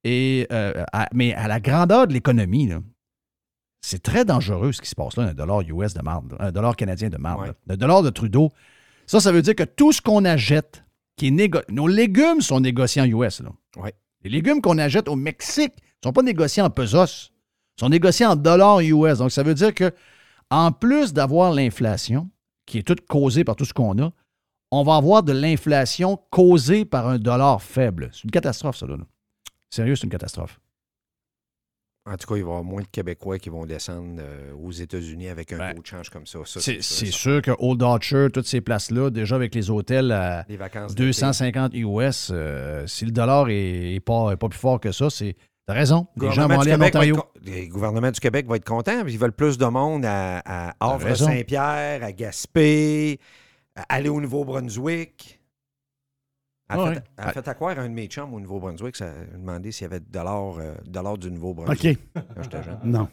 [0.03, 2.69] Et, euh, à- mais à la grandeur de l'économie,
[3.81, 6.75] c'est très dangereux ce qui se passe là, un dollar US de marde, un dollar
[6.75, 7.41] canadien de marde.
[7.49, 7.53] Ouais.
[7.69, 8.51] Le dollar de Trudeau,
[9.07, 10.85] ça, ça veut dire que tout ce qu'on achète,
[11.17, 13.41] qui est nos légumes sont négociés en US.
[13.41, 13.51] Là.
[13.77, 13.95] Ouais.
[14.25, 17.31] Les légumes qu'on achète au Mexique ne sont pas négociés en pesos,
[17.79, 19.19] sont négociés en dollars US.
[19.19, 19.93] Donc, ça veut dire que
[20.51, 22.29] en plus d'avoir l'inflation,
[22.67, 24.13] qui est toute causée par tout ce qu'on a,
[24.73, 28.11] on va avoir de l'inflation causée par un dollar faible.
[28.13, 28.97] C'est une catastrophe, ça, là.
[29.71, 30.59] Sérieux, c'est une catastrophe.
[32.05, 34.73] En tout cas, il va y avoir moins de Québécois qui vont descendre euh, aux
[34.73, 36.41] États-Unis avec un Ben, taux de change comme ça.
[36.45, 40.57] Ça, C'est sûr, que Old Archer, toutes ces places-là, déjà avec les hôtels à Les
[40.57, 41.05] vacances d'été.
[41.07, 45.11] 250 US, euh, si le dollar est, est pas, est pas plus fort que ça,
[45.11, 45.37] c'est.
[45.65, 46.09] T'as raison.
[46.17, 47.17] Le Les gens vont du aller en Québec va être Ontario.
[47.17, 49.07] con- Le gouvernement du Québec va être content.
[49.07, 50.75] Ils veulent plus de monde à, à.
[50.81, 53.21] Havre-Saint-Pierre, à Gaspé,
[53.89, 55.41] aller au Nouveau-Brunswick.
[56.71, 59.37] En Ouais, fait, en fait, à quoi un de mes chums au Nouveau-Brunswick, ça a
[59.37, 62.25] demandé s'il y avait de dollars, euh, dollars du Nouveau-Brunswick OK.
[62.35, 62.79] quand j'étais jeune.
[62.85, 63.09] Non.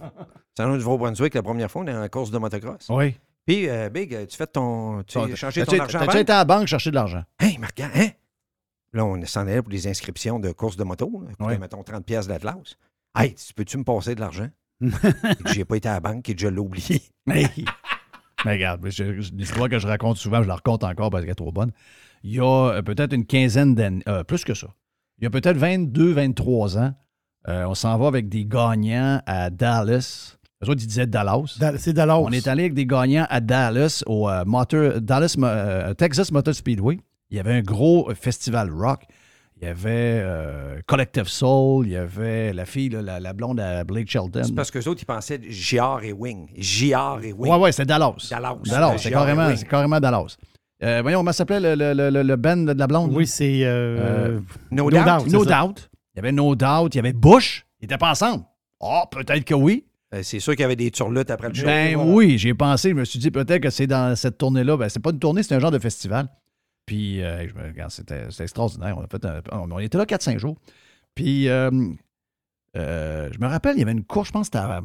[0.56, 2.88] C'est au Nouveau-Brunswick, la première fois, on est en course de motocross.
[2.90, 3.18] Oui.
[3.46, 5.04] Puis, euh, Big, tu fais ton.
[5.04, 6.16] Tu as changé ton argent à banque?
[6.16, 7.24] été à la banque chercher de l'argent?
[7.40, 8.10] Hey, Marc, hein?
[8.94, 11.24] Là, on s'en allait pour les inscriptions de courses de moto.
[11.40, 11.58] Là, Ouais.
[11.58, 12.78] mettons 30 pièces d'Atlas.
[13.16, 14.48] Hey, tu peux-tu me passer de l'argent?
[15.48, 17.02] J'ai pas été à la banque et je l'ai oublié.
[17.26, 17.44] Mais,
[18.46, 18.86] mais regarde,
[19.34, 21.72] l'histoire que je raconte souvent, je la raconte encore parce qu'elle est trop bonne.
[22.24, 24.68] Il y a euh, peut-être une quinzaine d'années, euh, plus que ça.
[25.20, 26.94] Il y a peut-être 22, 23 ans,
[27.48, 30.38] euh, on s'en va avec des gagnants à Dallas.
[30.64, 31.58] Eux autres, ils disaient Dallas.
[31.60, 32.20] Da- C'est Dallas.
[32.20, 35.36] On est allé avec des gagnants à Dallas, au euh, Motor- Dallas,
[35.98, 37.00] Texas Motor Speedway.
[37.30, 39.04] Il y avait un gros festival rock.
[39.62, 43.60] Il y avait euh, Collective Soul, il y avait la fille, là, la, la blonde
[43.60, 44.42] à Blake Shelton.
[44.46, 46.48] C'est parce que autres, ils pensaient JR et Wing.
[46.58, 47.52] JR et Wing.
[47.52, 48.14] Ouais, ouais, c'est Dallas.
[48.30, 48.56] Dallas.
[48.64, 50.38] Dallas, Euh, c'est carrément, carrément Dallas.
[50.82, 53.12] Euh, voyons, comment s'appelait le, le, le, le band de la blonde?
[53.14, 53.60] Oui, c'est.
[53.64, 54.40] euh,
[54.72, 55.04] No, No doubt.
[55.06, 55.28] doubt.
[55.34, 55.62] No ça.
[55.62, 55.90] Doubt.
[56.16, 56.90] Il y avait No Doubt.
[56.94, 57.66] Il y avait Bush.
[57.82, 58.44] Ils n'étaient pas ensemble.
[58.82, 59.86] Ah, peut-être que oui.
[60.14, 61.66] Euh, c'est sûr qu'il y avait des turlutes après le show.
[61.66, 62.12] Ben Voilà.
[62.12, 62.92] oui, j'ai pensé.
[62.92, 64.78] Je me suis dit peut-être que c'est dans cette tournée-là.
[64.78, 66.30] Ben, c'est pas une tournée, c'est un genre de festival.
[66.90, 68.98] Puis, euh, je me regarde, c'était extraordinaire.
[68.98, 70.58] On, a fait un- on- était là 4-5 jours.
[71.14, 71.70] Puis, euh,
[72.78, 74.82] euh, je me rappelle, il y avait une course, je pense que c'était à,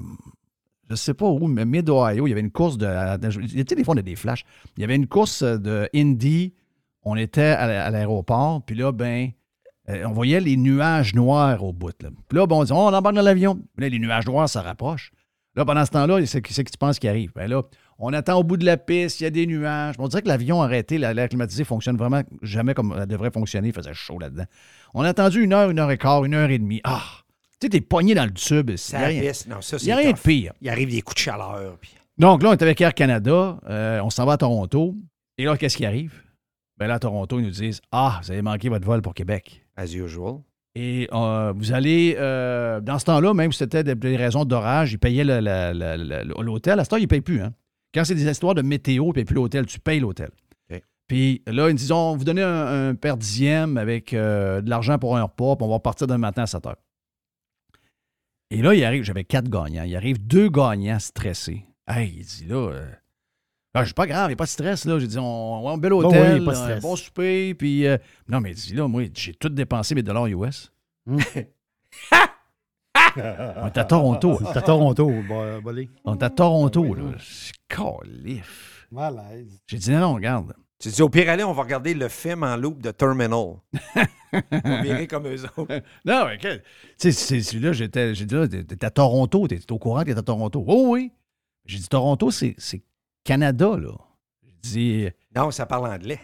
[0.90, 2.86] je sais pas où, mais Mid-Ohio, il y avait une course de.
[3.30, 4.44] Tu sais, des fois, on a des flashs.
[4.76, 6.52] Il y avait une course de Indy.
[7.04, 8.62] On était à l'a- à l'aéroport.
[8.66, 9.30] Puis là, ben,
[9.88, 11.94] euh, on voyait les nuages noirs au bout.
[12.02, 12.10] Là.
[12.28, 13.58] Puis là, bon, on dit, oh, on embarque dans l'avion.
[13.78, 15.10] Là, les nuages noirs, ça rapproche.
[15.56, 17.32] Là, pendant ce temps-là, c'est c'est que tu penses qui arrive?
[17.34, 17.62] Ben là,
[17.98, 19.94] on attend au bout de la piste, il y a des nuages.
[19.98, 23.68] On dirait que l'avion arrêté, la- l'air climatisé fonctionne vraiment jamais comme elle devrait fonctionner.
[23.68, 24.44] Il faisait chaud là-dedans.
[24.94, 26.80] On a attendu une heure, une heure et quart, une heure et demie.
[26.84, 27.02] Ah!
[27.60, 28.70] Tu sais, t'es pogné dans le tube.
[28.70, 29.32] Il Ça n'y a rien.
[29.48, 30.52] Non, ça, il y a c'est rien de pire.
[30.60, 31.76] Il arrive des coups de chaleur.
[31.80, 31.94] Puis...
[32.18, 33.58] Donc là, on est avec Air Canada.
[33.68, 34.94] euh, on s'en va à Toronto.
[35.38, 36.12] Et là, qu'est-ce qui arrive?
[36.76, 39.64] Ben là, à Toronto, ils nous disent Ah, vous avez manqué votre vol pour Québec.
[39.76, 40.38] As usual.
[40.74, 44.98] Et euh, vous allez, euh, dans ce temps-là, même si c'était des, raisons d'orage, ils
[44.98, 46.80] payaient l'hôtel.
[46.80, 47.40] À ce temps, ils ne payent plus.
[47.40, 47.52] Hein?
[47.94, 50.30] Quand c'est des histoires de météo, payent plus l'hôtel, tu payes l'hôtel.
[51.06, 54.98] Puis là, ils disent on vous donnez un, un per dixième avec euh, de l'argent
[54.98, 56.76] pour un repas, puis on va partir demain matin à 7 heures.
[58.50, 59.82] Et là, il arrive, j'avais quatre gagnants.
[59.82, 61.66] Il arrive deux gagnants stressés.
[61.86, 62.86] Hey, il dit là, euh,
[63.74, 64.98] ah, c'est pas grave, il n'y a pas de stress, là.
[64.98, 67.86] J'ai dit, on, on, bel Bon, hôtel, oui, de un bon souper, puis.
[67.86, 70.72] euh, non, mais il dit là, moi, j'ai tout dépensé mes dollars US.
[71.04, 71.18] Hmm.
[73.16, 74.38] On est à Toronto.
[74.40, 74.50] là.
[74.52, 75.88] C'est à Toronto, bo- bolé.
[76.04, 77.02] On est à Toronto, là.
[77.20, 78.86] C'est calif.
[78.90, 79.60] Malaise.
[79.66, 80.54] J'ai dit, non, non, regarde.
[80.78, 83.30] Tu dis, au pire, allez, on va regarder le film en loop de Terminal.
[84.32, 85.80] on verrait comme eux autres.
[86.04, 86.62] Non, mais que- tu
[86.98, 90.18] sais, c'est- celui-là, j'étais, j'ai dit, là, t'es à Toronto, t'es au courant que t'es
[90.18, 90.64] à Toronto.
[90.66, 91.12] Oh oui.
[91.64, 92.82] J'ai dit, Toronto, c'est c'est
[93.24, 93.92] Canada, là.
[94.42, 96.20] J'ai dit, Non, ça parle anglais.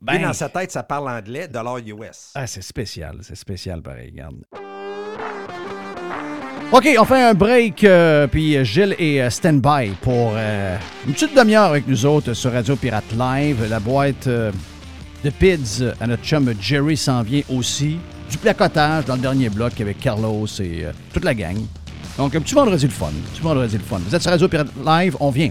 [0.00, 2.30] ben, dans sa tête, ça parle anglais, dollar US.
[2.34, 4.44] ah, c'est spécial, c'est spécial, pareil, regarde.
[6.72, 11.36] OK, on fait un break, euh, puis Gilles est euh, stand-by pour euh, une petite
[11.36, 13.64] demi-heure avec nous autres sur Radio Pirate Live.
[13.70, 14.50] La boîte euh,
[15.22, 17.98] de PIDS à notre chum Jerry s'en vient aussi.
[18.28, 21.56] Du placotage dans le dernier bloc avec Carlos et euh, toute la gang.
[22.18, 23.06] Donc, un petit vendredi le fun.
[23.06, 24.00] Un petit le fun.
[24.04, 25.50] Vous êtes sur Radio Pirate Live, on vient.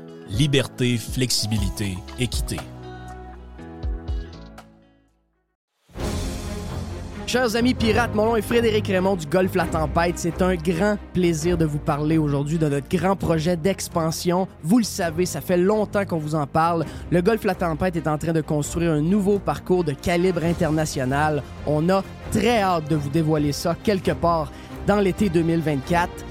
[0.37, 2.55] Liberté, flexibilité, équité.
[7.27, 10.17] Chers amis pirates, mon nom est Frédéric Raymond du Golfe La Tempête.
[10.17, 14.47] C'est un grand plaisir de vous parler aujourd'hui de notre grand projet d'expansion.
[14.63, 16.85] Vous le savez, ça fait longtemps qu'on vous en parle.
[17.11, 21.43] Le Golfe La Tempête est en train de construire un nouveau parcours de calibre international.
[21.67, 24.49] On a très hâte de vous dévoiler ça quelque part
[24.87, 26.30] dans l'été 2024.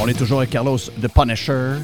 [0.00, 1.76] On est toujours avec Carlos de Punisher.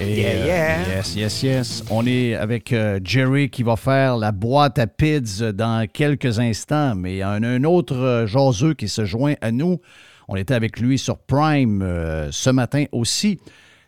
[0.00, 0.96] Et, Yeah, yeah.
[0.96, 1.84] yes, yes, yes.
[1.90, 6.94] On est avec euh, Jerry qui va faire la boîte à pids dans quelques instants,
[6.94, 9.78] mais il y a un, un autre euh, jaseux qui se joint à nous.
[10.26, 13.38] On était avec lui sur Prime euh, ce matin aussi.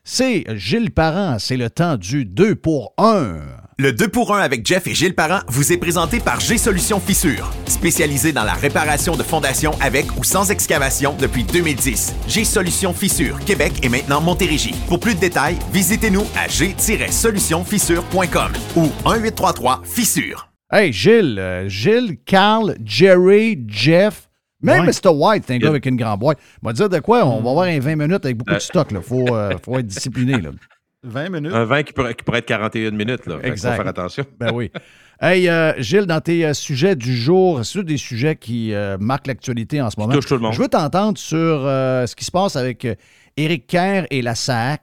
[0.05, 1.39] C'est Gilles Parent.
[1.39, 3.37] C'est le temps du 2 pour 1.
[3.83, 7.51] Le 2 pour 1 avec Jeff et Gilles Parent vous est présenté par G-Solution Fissure,
[7.67, 12.15] spécialisé dans la réparation de fondations avec ou sans excavation depuis 2010.
[12.29, 14.73] G-Solution Fissure, Québec et maintenant Montérégie.
[14.87, 20.49] Pour plus de détails, visitez-nous à g-solutionfissure.com ou 1-833-Fissure.
[20.71, 24.29] Hey, Gilles, euh, Gilles, Carl, Jerry, Jeff,
[24.63, 24.87] même Ouais.
[24.93, 25.09] Mr.
[25.13, 26.39] White, c'est un gars avec une grande boîte.
[26.63, 27.27] On va dire de quoi?
[27.27, 28.59] On va avoir un 20 minutes avec beaucoup Euh.
[28.59, 28.87] de stock.
[28.93, 30.41] Il faut, euh, faut être discipliné.
[30.41, 30.51] Là.
[31.05, 31.53] 20 minutes?
[31.53, 33.27] Un vin qui pourrait, qui pourrait être 41 minutes.
[33.27, 33.39] Là.
[33.43, 34.25] Faut faire attention.
[34.39, 34.71] Ben oui.
[35.25, 39.29] Hey, euh, Gilles, dans tes euh, sujets du jour, c'est des sujets qui euh, marquent
[39.29, 40.13] l'actualité en ce moment.
[40.13, 40.53] touche tout le monde.
[40.53, 42.89] Je veux t'entendre sur ce qui se passe avec
[43.37, 44.83] Éric Kerr et la SAC.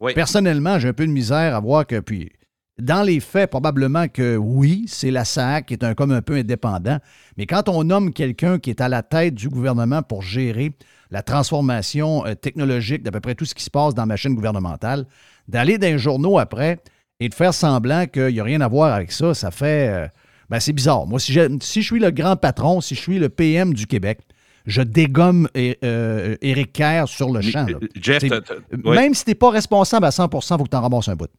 [0.00, 0.14] Oui.
[0.14, 2.32] Personnellement, j'ai un peu de misère à voir que, puis,
[2.80, 6.34] dans les faits, probablement que oui, c'est la SAC qui est un, comme un peu
[6.34, 6.98] indépendant.
[7.36, 10.72] Mais quand on nomme quelqu'un qui est à la tête du gouvernement pour gérer
[11.10, 14.34] la transformation euh, technologique d'à peu près tout ce qui se passe dans la machine
[14.34, 15.06] gouvernementale,
[15.48, 16.78] d'aller dans les journaux après
[17.20, 19.88] et de faire semblant qu'il n'y a rien à voir avec ça, ça fait.
[19.88, 20.08] euh,
[20.48, 21.06] ben, c'est bizarre.
[21.06, 24.20] Moi, si, si je suis le grand patron, si je suis le PM du Québec,
[24.66, 27.66] je dégomme euh, Éric Kerr sur le champ.
[27.66, 27.78] là.
[28.00, 28.84] Jeff, C'est-.
[28.84, 31.16] Même si tu n'es pas responsable à 100% il faut que tu en ramasses un
[31.16, 31.30] bout.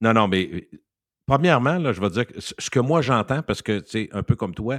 [0.00, 0.68] Non, non, mais
[1.26, 4.08] premièrement, là, je vais dire que ce ce que moi j'entends, parce que, tu sais,
[4.12, 4.78] un peu comme toi,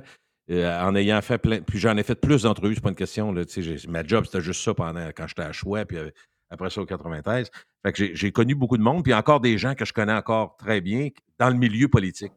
[0.52, 3.32] euh, en ayant fait plein, puis j'en ai fait plus d'entrevues, c'est pas une question,
[3.32, 3.44] là,
[3.88, 6.10] ma job, c'était juste ça pendant, quand j'étais à Choix, puis euh,
[6.50, 7.50] après ça au 93.
[7.84, 10.58] Fait que j'ai- connu beaucoup de monde, puis encore des gens que je connais encore
[10.58, 11.10] très bien
[11.40, 12.34] dans le milieu politique.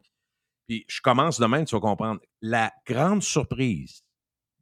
[0.67, 2.19] Puis je commence de même, tu vas comprendre.
[2.41, 4.03] La grande surprise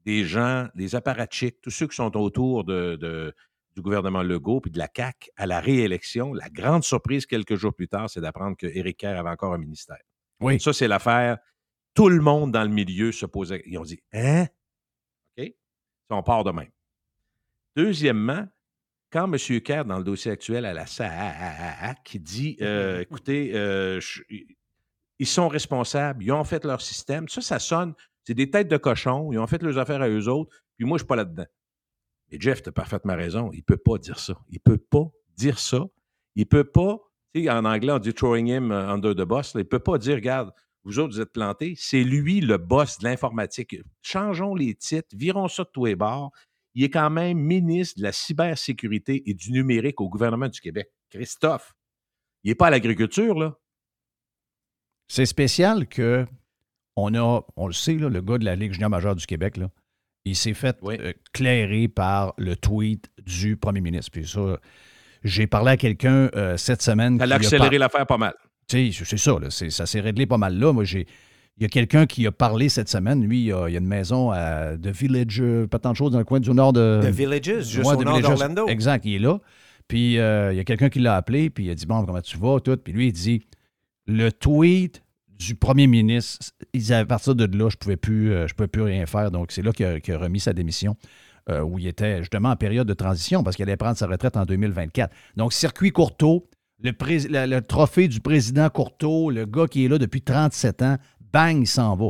[0.05, 3.33] des gens, des apparatchiks, tous ceux qui sont autour de, de-
[3.75, 7.73] du gouvernement Legault puis de la CAQ à la réélection, la grande surprise quelques jours
[7.73, 9.97] plus tard, c'est d'apprendre que Éric Kerr avait encore un ministère.
[10.41, 10.59] Oui.
[10.59, 11.37] Ça, c'est l'affaire.
[11.93, 13.63] Tout le monde dans le milieu se posait.
[13.65, 14.47] Ils ont dit Hein?
[15.37, 15.53] OK?
[16.09, 16.69] On part de même.
[17.75, 18.47] Deuxièmement,
[19.11, 19.61] quand M.
[19.61, 24.23] Kerr, dans le dossier actuel à la SAC, qui dit euh, écoutez, euh, je-
[25.19, 27.93] ils sont responsables, ils ont fait leur système, ça, ça sonne,
[28.25, 30.97] c'est des têtes de cochon, ils ont fait leurs affaires à eux autres, puis moi,
[30.97, 31.45] je ne suis pas là-dedans.
[32.31, 34.33] Et Jeff, tu as parfaitement raison, il ne peut pas dire ça.
[34.49, 35.85] Il ne peut pas dire ça.
[36.35, 36.97] il ne peut pas,
[37.33, 39.53] tu sais, en anglais, on dit throwing him euh, under the bus.
[39.53, 40.51] là, il ne peut pas dire, regarde,
[40.85, 41.75] vous autres, vous êtes plantés.
[41.77, 43.75] C'est lui le boss de l'informatique.
[44.01, 46.31] Changeons les titres, virons ça de tous les bords.
[46.75, 50.87] Il est quand même ministre de la cybersécurité et du numérique au gouvernement du Québec.
[51.11, 51.73] Christophe,
[52.43, 53.55] il n'est pas à l'agriculture, là.
[55.07, 56.25] C'est spécial que
[56.95, 59.57] on a, on le sait, là, le gars de la Ligue junior majeure du Québec,
[59.57, 59.69] là,
[60.25, 64.11] il s'est fait euh, clairer par le tweet du premier ministre.
[64.11, 64.59] Puis ça,
[65.23, 67.17] j'ai parlé à quelqu'un euh, cette semaine.
[67.19, 68.33] Ça qui l'a a accéléré par- l'affaire pas mal.
[68.67, 70.73] Tu sais, c'est ça, là, ça s'est réglé pas mal là.
[70.73, 71.05] Moi, j'ai.
[71.57, 73.23] Il y a quelqu'un qui a parlé cette semaine.
[73.23, 76.11] Lui, il a, il a une maison à The Village, euh, pas tant de choses
[76.11, 76.99] dans le coin du nord de.
[77.03, 78.67] The Villages, juste Ouais, au nord d'Orlando.
[78.67, 79.39] Exact, il est là.
[79.87, 82.21] Puis euh, il y a quelqu'un qui l'a appelé, puis il a dit Bon, comment
[82.21, 82.77] tu vas, tout.
[82.77, 83.45] Puis lui, il dit
[84.07, 85.03] Le tweet
[85.37, 88.81] du premier ministre, il à partir de là, je pouvais plus, euh, je pouvais plus
[88.81, 89.29] rien faire.
[89.29, 90.95] Donc, c'est là qu'il a, remis sa démission.
[91.49, 94.37] euh, où il était justement en période de transition parce qu'il allait prendre sa retraite
[94.37, 95.13] en 2024.
[95.35, 96.47] Donc, circuit Courteau,
[96.83, 100.81] le, prés- le- le trophée du président Courteau, le gars qui est là depuis 37
[100.83, 100.97] ans,
[101.31, 102.09] bang, il s'en va.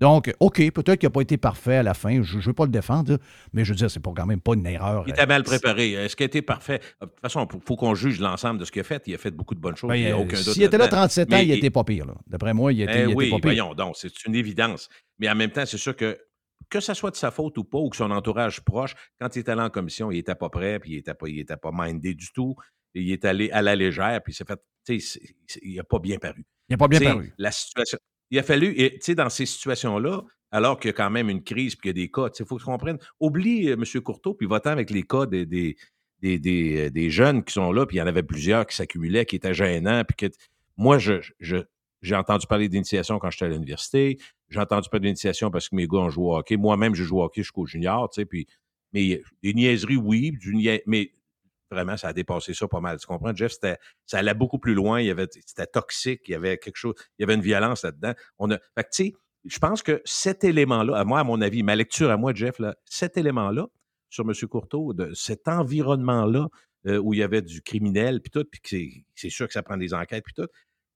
[0.00, 2.20] Donc, OK, peut-être qu'il n'a pas été parfait à la fin.
[2.22, 3.16] Je ne veux pas le défendre,
[3.52, 5.04] mais je veux dire, c'est quand même pas une erreur.
[5.06, 5.92] Il était mal préparé.
[5.92, 6.80] Est-ce qu'il a été parfait?
[7.00, 9.02] De toute façon, il faut qu'on juge l'ensemble de ce qu'il a fait.
[9.06, 9.88] Il a fait beaucoup de bonnes choses.
[9.90, 10.96] Ben, euh, S'il était là là-dedans.
[11.02, 12.06] 37 ans, il était pas pire.
[12.26, 13.42] D'après moi, il était, Eh il était oui, pas pire.
[13.44, 14.88] voyons donc, c'est une évidence.
[15.20, 16.18] Mais en même temps, c'est sûr que
[16.70, 19.40] que ça soit de sa faute ou pas, ou que son entourage proche, quand il
[19.40, 21.70] est allé en commission, il n'était pas prêt, puis il n'était pas, il était pas
[21.72, 22.56] mindé du tout.
[22.94, 24.60] Il est allé à la légère, puis il s'est fait.
[24.86, 25.00] tu
[25.62, 26.44] il n'a pas bien paru.
[26.68, 27.32] Il n'a pas bien Tu sais, paru.
[27.38, 27.98] La situation.
[28.30, 31.42] Il a fallu, tu sais, dans ces situations-là, alors qu'il y a quand même une
[31.42, 32.98] crise, puis qu'il y a des cas, il faut qu'on comprenne.
[33.20, 34.02] Oublie euh, M.
[34.02, 35.76] Courteau, puis va-t'en avec les cas des, des,
[36.20, 38.76] des, des, euh, des jeunes qui sont là, puis il y en avait plusieurs qui
[38.76, 40.34] s'accumulaient, qui étaient gênants, puis que.
[40.76, 41.58] Moi, je, je,
[42.02, 44.18] j'ai entendu parler d'initiation quand j'étais à l'université.
[44.48, 46.56] J'ai entendu parler d'initiation parce que mes gars ont joué au hockey.
[46.56, 48.46] Moi-même, j'ai joué au hockey jusqu'au junior, tu sais, puis.
[48.92, 51.12] Mais des niaiseries, oui, du nia- mais
[51.74, 52.98] vraiment, ça a dépassé ça pas mal.
[52.98, 53.52] Tu comprends, Jeff?
[54.06, 55.00] Ça allait beaucoup plus loin.
[55.00, 56.22] Il y avait, c'était toxique.
[56.28, 58.14] Il y avait quelque chose, il y avait une violence là-dedans.
[58.38, 59.12] On a, fait que, tu sais,
[59.44, 62.58] je pense que cet élément-là, à moi, à mon avis, ma lecture à moi, Jeff,
[62.58, 63.66] là, cet élément-là,
[64.08, 64.32] sur M.
[64.48, 66.48] Courteau, de cet environnement-là,
[66.86, 69.76] euh, où il y avait du criminel, puis tout, puis c'est, sûr que ça prend
[69.76, 70.48] des enquêtes, puis tout,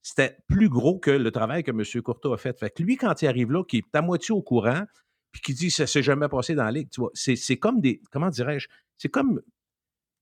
[0.03, 2.03] c'était plus gros que le travail que M.
[2.03, 2.59] Courteau a fait.
[2.59, 4.85] Fait que lui, quand il arrive là, qui est à moitié au courant,
[5.33, 8.01] puis qui dit ça s'est jamais passé dans la ligue, tu vois, c'est comme des,
[8.11, 9.43] comment dirais-je, c'est comme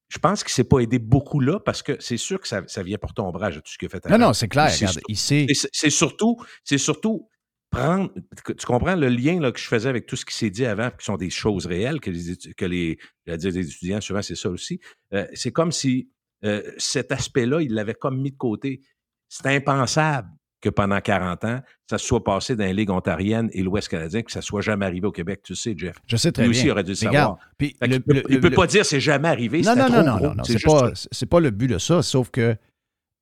[0.08, 2.62] je pense qu'il ne s'est pas aidé beaucoup là parce que c'est sûr que ça,
[2.66, 4.26] ça vient porter ombrage à tout ce qu'il a fait Non, avant.
[4.26, 4.70] non, c'est clair.
[4.70, 7.28] C'est c'est surtout, c'est surtout
[7.70, 8.12] prendre.
[8.46, 10.90] Tu comprends le lien là, que je faisais avec tout ce qui s'est dit avant,
[10.90, 14.80] qui sont des choses réelles, que les, que les, les étudiants, souvent, c'est ça aussi.
[15.12, 16.08] Euh, c'est comme si
[16.44, 18.82] euh, cet aspect-là, il l'avait comme mis de côté.
[19.28, 20.28] C'est impensable
[20.62, 24.32] que pendant 40 ans, ça soit passé dans les ligues ontariennes et l'Ouest canadien, que
[24.32, 25.40] ça soit jamais arrivé au Québec.
[25.44, 25.96] Tu sais, Jeff.
[26.06, 26.58] Je sais très Lui bien.
[26.60, 27.38] aussi, il aurait dû le regarde, savoir.
[27.58, 27.66] peut,
[28.14, 29.60] le- il peut le- pas dire c'est jamais arrivé.
[29.62, 30.34] Non, non, non, non, gros.
[30.34, 30.90] non, C'est pas,
[31.30, 32.56] pas le but de ça, sauf que,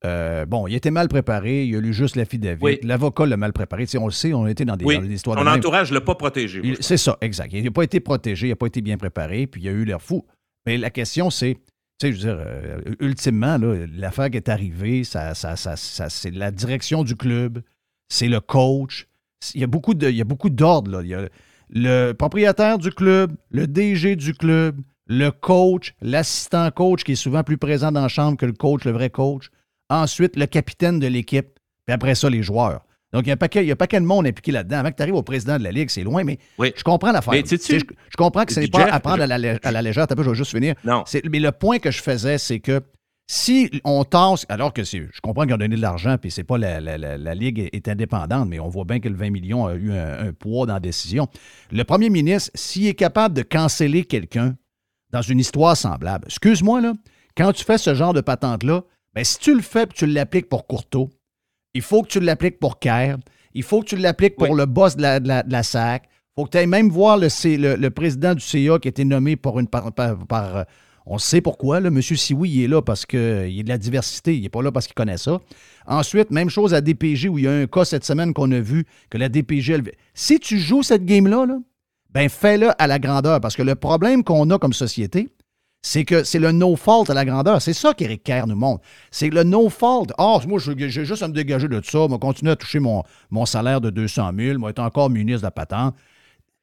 [0.05, 2.79] euh, bon, il était mal préparé, il a lu juste l'affidavit, Oui.
[2.83, 3.85] l'avocat l'a mal préparé.
[3.85, 5.43] Tu sais, on le sait, on a été dans des, Oui, dans des histoires son
[5.45, 6.61] de entourage ne l'a pas protégé.
[6.79, 7.51] C'est ça, exact.
[7.53, 9.83] Il n'a pas été protégé, il n'a pas été bien préparé, puis il a eu
[9.83, 10.25] l'air fou.
[10.65, 11.57] Mais la question, c'est,
[11.99, 13.57] tu sais, je veux dire, euh, ultimement,
[13.95, 17.61] l'affaire qui est arrivée, ça, ça, ça, c'est la direction du club,
[18.09, 19.07] c'est le coach.
[19.53, 20.15] Il y a beaucoup de, il.
[20.15, 21.29] Il y a
[21.69, 27.43] le propriétaire du club, le DG du club, le coach, l'assistant coach qui est souvent
[27.43, 29.49] plus présent dans la chambre que le coach, le vrai coach.
[29.89, 31.59] Ensuite, le capitaine de l'équipe.
[31.85, 32.84] Puis après ça, les joueurs.
[33.15, 34.77] Donc, il y a un paquet, il y a un paquet de monde impliqué là-dedans.
[34.77, 36.37] Avant que tu arrives au président de la Ligue, c'est loin, mais
[36.75, 37.33] je comprends l'affaire.
[37.43, 39.71] Tu sais, je, je comprends que ce n'est pas à prendre je- à la, à
[39.71, 40.05] la légère.
[40.07, 40.75] T'as pas, je vais juste finir.
[40.83, 41.03] Non.
[41.29, 42.81] Mais le point que je faisais, c'est que
[43.27, 46.43] si on tasse, alors que c'est, je comprends qu'ils ont donné de l'argent, puis c'est
[46.43, 49.31] pas la, la- la- la Ligue est, indépendante, mais on voit bien que le 20
[49.31, 51.27] millions a eu un, un poids dans la décision.
[51.71, 54.55] Le premier ministre, s'il est capable de canceller quelqu'un
[55.11, 56.93] dans une histoire semblable, excuse-moi, là,
[57.35, 58.83] quand tu fais ce genre de patente-là,
[59.15, 61.09] ben, si tu le fais puis tu l'appliques pour Courteau,
[61.75, 63.17] il faut que tu l'appliques pour Kerr,
[63.53, 66.03] il faut que tu l'appliques pour le boss de la, de la- de la SAC,
[66.05, 68.87] il faut que tu ailles même voir le, C- le- le président du CA qui
[68.87, 70.63] a été nommé par une par, par- par, euh,
[71.05, 72.01] on sait pourquoi, là, M.
[72.01, 73.19] Sioui, il est là parce qu'il
[73.51, 75.39] y a de la diversité, il n'est pas là parce qu'il connaît ça.
[75.85, 78.59] Ensuite, même chose à DPG où il y a un cas cette semaine qu'on a
[78.59, 79.73] vu que la DPG.
[79.73, 81.57] elle- Si tu joues cette game-là, là,
[82.11, 83.39] ben fais-le à la grandeur.
[83.39, 85.29] Parce que le problème qu'on a comme société,
[85.87, 87.61] c'est que c'est le no-fault à la grandeur.
[87.61, 88.83] C'est ça qu'Éric Kerr nous montre.
[89.11, 90.07] C'est le no-fault.
[90.17, 92.07] Ah, moi, je- j'ai juste à me dégager de ça.
[92.07, 94.57] Moi, continuer à toucher mon, mon salaire de 200 000.
[94.57, 95.95] Moi, être encore ministre de la patente.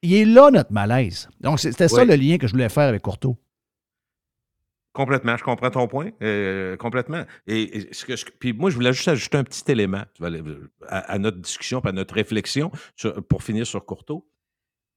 [0.03, 1.29] Il est là, notre malaise.
[1.41, 2.09] Donc, c'était ça Oui.
[2.09, 3.37] le lien que je voulais faire avec Courteau.
[4.93, 6.11] Complètement, je comprends ton point.
[6.21, 7.23] euh, complètement.
[7.47, 10.03] Et, et ce que, ce que- puis moi, je voulais juste ajouter un petit élément
[10.89, 14.29] à, à notre discussion, à notre réflexion sur- pour finir sur Courteau.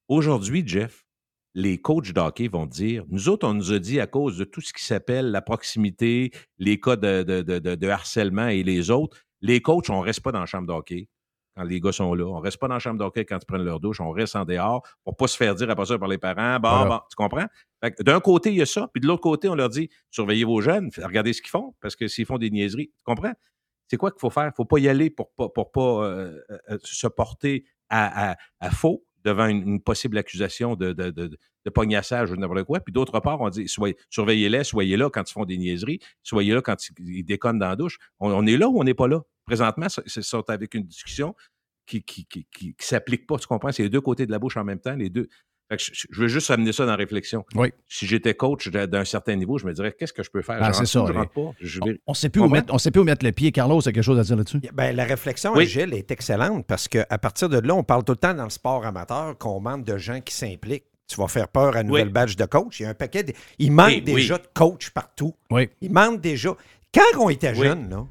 [0.09, 1.04] Aujourd'hui, Jeff,
[1.57, 4.43] les coachs de hockey vont dire, nous autres, on nous a dit à cause de
[4.43, 8.61] tout ce qui s'appelle la proximité, les cas de, de- de- de- de harcèlement et
[8.61, 11.07] les autres, les coachs, on ne reste pas dans la chambre de hockey
[11.55, 12.25] quand les gars sont là.
[12.25, 14.01] On ne reste pas dans la chambre de hockey quand ils prennent leur douche.
[14.01, 16.59] On reste en dehors pour ne pas se faire dire après ça par les parents.
[16.59, 16.85] Bon, Voilà.
[16.89, 17.47] bon, tu comprends?
[18.01, 18.89] D'un côté, il y a ça.
[18.93, 21.95] Puis de l'autre côté, on leur dit, surveillez vos jeunes, regardez ce qu'ils font, parce
[21.95, 23.31] que s'ils font des niaiseries, tu comprends?
[23.87, 24.43] C'est quoi qu'il faut faire?
[24.43, 28.31] Il ne faut pas y aller pour pas, pour pas euh, euh, se porter à,
[28.31, 32.79] à- à faux devant une, possible accusation de, de, de, de pognassage ou n'importe quoi.
[32.79, 33.67] Puis d'autre part, on dit
[34.09, 37.75] surveillez-les, soyez là quand ils font des niaiseries, soyez là quand ils, déconnent dans la
[37.75, 37.97] douche.
[38.19, 39.21] On, est là ou on n'est pas là?
[39.45, 41.35] Présentement, c'est- sont avec une discussion
[41.87, 42.03] qui
[42.61, 43.71] ne s'applique pas, tu comprends?
[43.71, 45.27] C'est les deux côtés de la bouche en même temps, les deux.
[45.69, 47.43] Fait que je, je veux juste amener ça dans la réflexion.
[47.55, 47.71] Oui.
[47.87, 50.59] Si j'étais coach d'un certain niveau, je me dirais qu'est-ce que je peux faire?
[50.59, 51.51] Ben, Je c'est rentre ça, je rentre pas?
[51.59, 53.51] Je vais- On ne sait, plus où mettre- on sait plus où mettre le pied.
[53.51, 54.59] Carlos, a quelque chose à dire là-dessus?
[54.73, 55.65] Ben, la réflexion, Oui.
[55.65, 58.49] Gilles, est excellente parce qu'à partir de là, on parle tout le temps dans le
[58.51, 60.85] sport amateur qu'on manque de gens qui s'impliquent.
[61.07, 62.79] Tu vas faire peur à une nouvelle badge de coach.
[62.79, 63.23] Il y a un paquet.
[63.23, 64.41] de- Il manque déjà oui.
[64.41, 65.33] de coachs partout.
[65.51, 65.69] Oui.
[65.81, 66.55] Il manque déjà.
[66.93, 67.65] Quand on était Oui.
[67.67, 68.05] jeunes, là,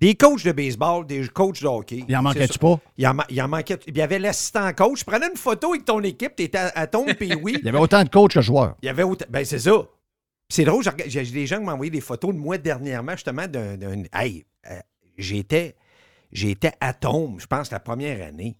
[0.00, 2.04] des coachs de baseball, des coachs de hockey.
[2.08, 2.80] Il en manquait-tu pas?
[2.96, 3.78] Il en, il en manquait.
[3.86, 5.04] Il y avait l'assistant coach.
[5.04, 7.56] Prenais une photo avec ton équipe, tu étais à, à tombe, puis oui.
[7.60, 8.76] Il y avait autant de coachs que joueurs.
[8.82, 9.26] Il y avait autant.
[9.28, 9.72] Ben, c'est ça.
[10.48, 13.76] C'est drôle, j'ai des gens qui m'ont envoyé des photos de moi dernièrement, justement, d'un.
[14.12, 14.80] Hey, euh,
[15.16, 15.76] j'étais.
[16.32, 18.56] J'étais à tombe, je pense, la première année.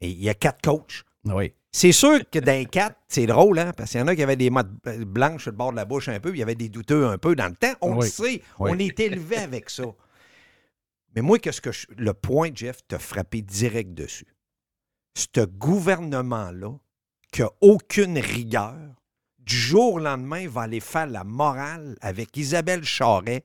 [0.00, 1.04] Et il y a quatre coachs.
[1.24, 1.52] Oui.
[1.72, 3.72] C'est sûr que dans les quatre, c'est drôle, hein?
[3.76, 4.70] Parce qu'il y en a qui avaient des mottes
[5.04, 7.06] blanches sur le bord de la bouche un peu, puis il y avait des douteux
[7.06, 7.74] un peu dans le temps.
[7.80, 8.06] On Oui.
[8.06, 8.70] le sait, Oui.
[8.72, 9.82] on est élevé avec ça.
[11.18, 14.36] Mais moi, qu'est-ce que le point, Jeff, t'a frappé direct dessus?
[15.16, 16.78] Ce gouvernement-là,
[17.32, 18.76] qui a aucune rigueur,
[19.40, 23.44] du jour au lendemain, va aller faire la morale avec Isabelle Charret,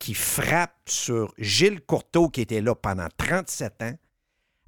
[0.00, 3.94] qui frappe sur Gilles Courteau, qui était là pendant 37 ans.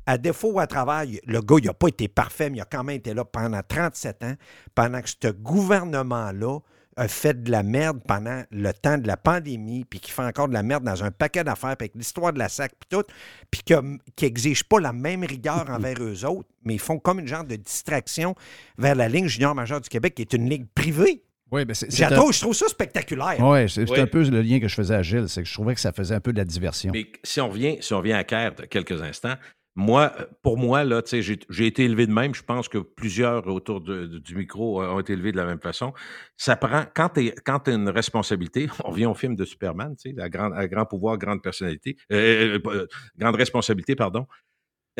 [0.06, 2.84] À défaut à travers, le gars, il n'a pas été parfait, mais il a quand
[2.84, 4.34] même été là pendant 37 ans,
[4.76, 6.60] pendant que ce gouvernement-là
[6.96, 10.48] a fait de la merde pendant le temps de la pandémie, puis qui fait encore
[10.48, 13.04] de la merde dans un paquet d'affaires, puis avec l'histoire de la SAC, puis tout,
[13.50, 17.26] puis qui n'exige pas la même rigueur envers eux autres, mais ils font comme une
[17.28, 18.34] genre de distraction
[18.78, 21.22] vers la ligne junior majeure du Québec, qui est une ligne privée.
[21.52, 21.86] Oui, mais c'est.
[22.02, 23.38] un- je trouve ça spectaculaire.
[23.40, 24.00] Ouais, c'est c'est Oui.
[24.00, 25.92] un peu le lien que je faisais à Gilles, c'est que je trouvais que ça
[25.92, 26.90] faisait un peu de la diversion.
[26.92, 29.34] Mais si on revient, si on revient à Caire de quelques instants,
[29.76, 30.12] moi,
[30.42, 32.34] pour moi, là, j'ai j'ai été élevé de même.
[32.34, 35.92] Je pense que plusieurs autour du micro euh, ont été élevés de la même façon.
[36.36, 40.20] Ça prend, quand tu as une responsabilité, on revient au film de Superman, tu sais,
[40.20, 42.86] à grand, grand pouvoir, grande personnalité, euh, euh,
[43.18, 44.26] grande responsabilité, pardon.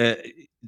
[0.01, 0.17] Euh,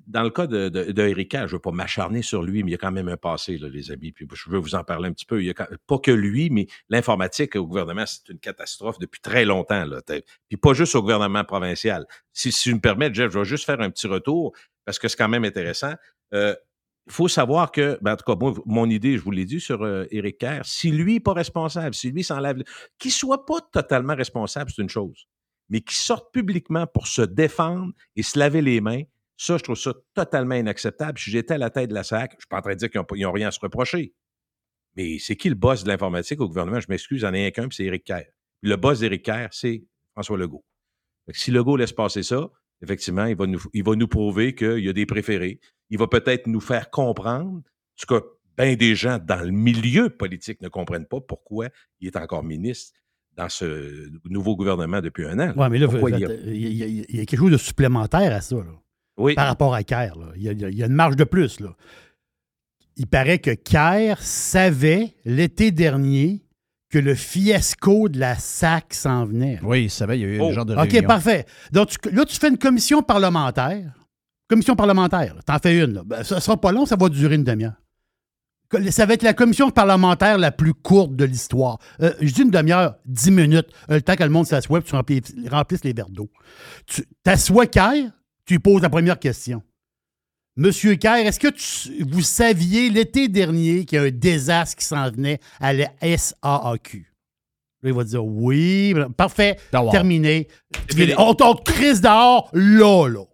[0.06, 2.72] dans le cas de, de, de je ne veux pas m'acharner sur lui, mais il
[2.72, 4.12] y a quand même un passé, là, les amis.
[4.12, 5.42] Puis je veux vous en parler un petit peu.
[5.42, 9.20] Il y a quand- pas que lui, mais l'informatique au gouvernement, c'est une catastrophe depuis
[9.20, 9.84] très longtemps.
[9.84, 10.02] Là.
[10.48, 12.06] Puis pas juste au gouvernement provincial.
[12.32, 14.52] Si, si tu me permets, Jeff, je vais juste faire un petit retour
[14.84, 15.94] parce que c'est quand même intéressant.
[16.34, 16.54] Euh,
[17.06, 19.60] il faut savoir que, ben, en tout cas, moi, mon idée, je vous l'ai dit
[19.60, 22.62] sur euh, Éric Kerr, si lui n'est pas responsable, si lui s'enlève,
[22.98, 25.26] qu'il soit pas totalement responsable, c'est une chose.
[25.68, 29.02] Mais qu'il sorte publiquement pour se défendre et se laver les mains,
[29.36, 31.18] ça, je trouve ça totalement inacceptable.
[31.18, 32.78] Si j'étais à la tête de la SAC, je ne suis pas en train de
[32.78, 34.14] dire qu'ils n'ont rien à se reprocher.
[34.96, 36.80] Mais c'est qui le boss de l'informatique au gouvernement?
[36.80, 38.24] Je m'excuse, il y en a un qu'un, puis c'est Éric Kerr.
[38.62, 39.84] Le boss d'Éric Kerr, c'est
[40.14, 40.64] François Legault.
[41.32, 42.48] Si Legault laisse passer ça,
[42.82, 45.60] effectivement, il va nous, il va nous prouver qu'il y a des préférés.
[45.90, 47.62] Il va peut-être nous faire comprendre, en
[47.98, 48.24] tout cas,
[48.56, 51.68] bien des gens dans le milieu politique ne comprennent pas pourquoi
[52.00, 52.98] il est encore ministre
[53.36, 55.52] dans ce nouveau gouvernement depuis un an.
[55.56, 57.20] Oui, mais là, Pourquoi il y, il a, y a- il y a- il y
[57.20, 58.64] a quelque chose de supplémentaire à ça, là,
[59.18, 59.34] Oui.
[59.34, 60.16] par rapport à Kerr.
[60.18, 60.26] là.
[60.36, 61.60] Il y, a, il y une marge de plus.
[61.60, 61.70] Là.
[62.96, 66.42] Il paraît que Kerr savait l'été dernier
[66.90, 69.58] que le fiasco de la SAC s'en venait.
[69.62, 70.48] Oui, il savait, il y a eu Oh.
[70.50, 71.08] un genre de OK, réunion.
[71.08, 71.44] parfait.
[71.72, 73.92] Donc, tu- là, tu fais une commission parlementaire.
[74.48, 75.94] Commission parlementaire, t'en fais une.
[75.94, 76.02] Là.
[76.06, 77.74] Ben, ça sera pas long, ça va durer une demi-heure.
[78.90, 81.78] Ça va être la commission parlementaire la plus courte de l'histoire.
[82.00, 84.82] Euh, je dis une demi-heure, dix minutes, euh, le temps que le monde s'assoie et
[84.82, 86.28] tu remplis- remplisses les verres d'eau.
[86.86, 88.10] Tu t'assois Kerr,
[88.46, 89.62] tu lui poses la première question.
[90.56, 94.84] Monsieur Kerr, est-ce que tu- vous saviez l'été dernier qu'il y a un désastre qui
[94.86, 97.12] s'en venait à la SAAQ?
[97.82, 98.94] Là, il va dire oui.
[99.18, 99.58] Parfait.
[99.70, 100.48] Terminé.
[101.18, 103.24] On t'en crise dehors, là, là.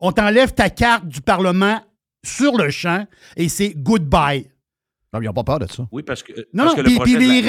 [0.00, 1.80] On t'enlève ta carte du Parlement
[2.24, 3.06] sur le champ
[3.36, 4.48] et c'est goodbye.
[5.12, 5.86] Non, ils n'ont pas peur de ça.
[5.92, 6.32] Oui, parce que.
[6.54, 7.40] Non, parce non, que puis, de la- les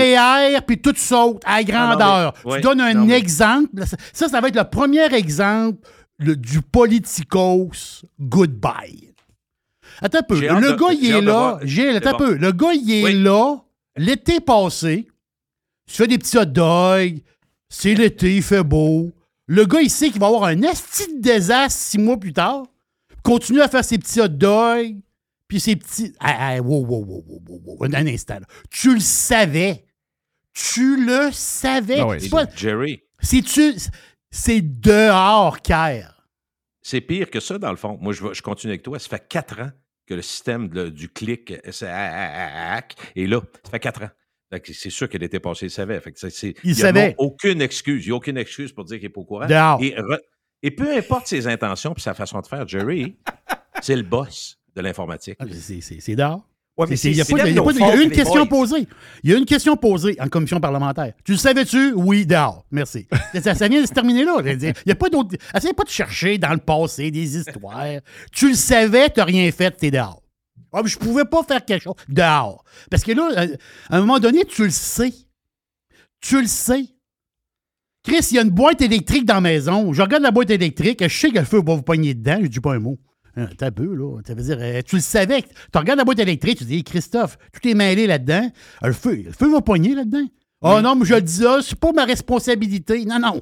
[0.54, 2.34] REER, puis tout saute à grandeur.
[2.46, 3.82] mais- tu donnes un non, exemple.
[4.12, 5.80] Ça, ça va être le premier exemple
[6.20, 9.14] le- du politicos goodbye.
[10.02, 10.40] Attends un peu.
[10.40, 11.60] Le de- gars, il est là.
[11.64, 12.36] Gilles, attends un peu.
[12.36, 13.22] Le gars, il est Oui.
[13.22, 13.58] là
[13.96, 15.08] l'été passé.
[15.88, 17.20] Tu fais des petits hot dogs.
[17.70, 19.12] C'est l'été, il fait beau.
[19.48, 22.64] Le gars, il sait qu'il va avoir un esti de désastre six mois plus tard.
[23.24, 24.96] Continue à faire ses petits hot dogs.
[25.48, 26.14] Puis ces petits.
[26.20, 28.36] Ah, ah, wow, wow, wow, wow, wow, wow, un instant.
[28.36, 28.48] là.
[28.72, 29.86] Tu le savais.
[30.54, 32.00] Tu le savais.
[32.00, 33.74] Ah ouais, C'est pas- Jerry, C'est-tu.
[34.36, 36.26] C'est dehors, Kerr.
[36.82, 37.98] c'est pire que ça, dans le fond.
[38.02, 38.98] Moi, je, continue avec toi.
[38.98, 39.70] Ça fait quatre ans
[40.08, 43.42] que le système de- du clic SAC est là.
[43.64, 44.10] Ça fait quatre ans.
[44.52, 46.00] Que C'est sûr qu'elle était passée, il savait.
[46.00, 47.10] Fait que c'est- c'est- Il y a savait.
[47.10, 48.06] non aucune excuse.
[48.06, 49.46] Il n'y a aucune excuse pour dire qu'il n'est pas au courant.
[49.48, 49.82] Dehors.
[49.82, 50.20] Et, re-
[50.64, 53.16] et peu importe ses intentions et sa façon de faire, Jerry,
[53.82, 55.38] c'est le boss de l'informatique.
[55.40, 56.48] Ah, C'est- C'est c'est dehors.
[56.76, 58.88] Ouais, mais C'est- Il y a, une question posée.
[59.24, 61.14] Il y a une question posée en commission parlementaire.
[61.24, 61.94] Tu le savais-tu?
[61.94, 62.66] Oui, dehors.
[62.72, 63.08] Merci.
[63.44, 64.38] ça, ça vient de se terminer là.
[64.44, 65.36] Il n'y a pas d'autre.
[65.56, 67.86] Essayez pas de chercher dans le passé des histoires.
[68.32, 70.24] tu le savais, tu n'as rien fait, tu es dehors.
[70.74, 71.94] Ah, je pouvais pas faire quelque chose.
[72.10, 72.64] Dehors.
[72.90, 73.56] Parce que là, euh,
[73.90, 75.14] à un moment donné, tu le sais.
[76.20, 76.86] Tu le sais.
[78.04, 79.94] Chris, il y a une boîte électrique dans la maison.
[79.94, 82.48] Je regarde la boîte électrique, je sais que le feu va vous pogner dedans, je
[82.48, 82.98] dis pas un mot.
[83.58, 84.20] T'as peu, là.
[84.28, 85.42] Ça veut dire, euh, tu le savais.
[85.42, 88.50] Tu regardes la boîte électrique, tu dis, Christophe, tout est mêlé là-dedans.
[88.84, 90.26] Euh, Le feu, le feu va pogner là-dedans.
[90.62, 93.04] Oh non, mais je le dis ça, c'est pas ma responsabilité.
[93.06, 93.42] Non, non.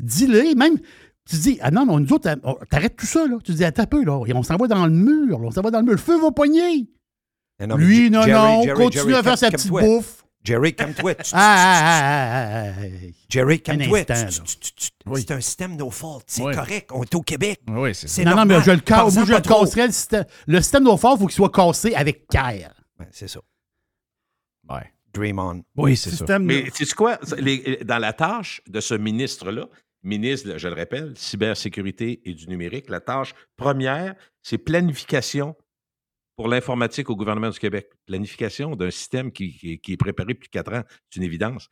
[0.00, 0.78] Dis-le, même.
[1.28, 2.34] Tu dis, ah non, non, nous autres,
[2.70, 3.36] t'arrêtes tout ça, là.
[3.44, 4.24] Tu dis, attends un peu, là.
[4.26, 5.46] Et on s'en va dans le mur, là.
[5.48, 5.92] On s'en va dans le mur.
[5.92, 6.88] Le feu va pogner.
[7.60, 10.21] Eh non, mais Lui, non, Jerry, non, Jerry, continue Jerry, à faire sa petite bouffe.
[10.44, 11.14] Jerry, calme-toi.
[11.32, 12.86] Ah, ah, ah, ah, ah, ah.
[13.28, 14.04] Jerry, calme-toi.
[15.16, 16.22] C'est un système no fault.
[16.26, 16.54] C'est Oui.
[16.54, 16.90] correct.
[16.92, 17.60] On est au Québec.
[17.68, 18.14] Oui, c'est ça.
[18.16, 18.58] C'est Non, non, normal.
[18.58, 19.60] mais je le, moi, je le trop.
[19.64, 20.24] casserais le système.
[20.46, 22.74] Le système d'eau fort, il faut qu'il soit cassé avec care.
[22.98, 23.40] Ouais, c'est ça.
[24.68, 24.90] Ouais.
[25.14, 25.62] Dream on.
[25.76, 26.16] Oui, c'est ça.
[26.16, 27.18] Système Mais tu sais quoi?
[27.38, 29.66] Les- dans la tâche de ce ministre-là,
[30.02, 35.54] ministre, je le rappelle, cybersécurité et du numérique, la tâche première, c'est planification
[36.36, 37.90] pour l'informatique au gouvernement du Québec.
[38.06, 41.68] Planification d'un système qui, qui- qui est préparé depuis quatre ans, c'est une évidence.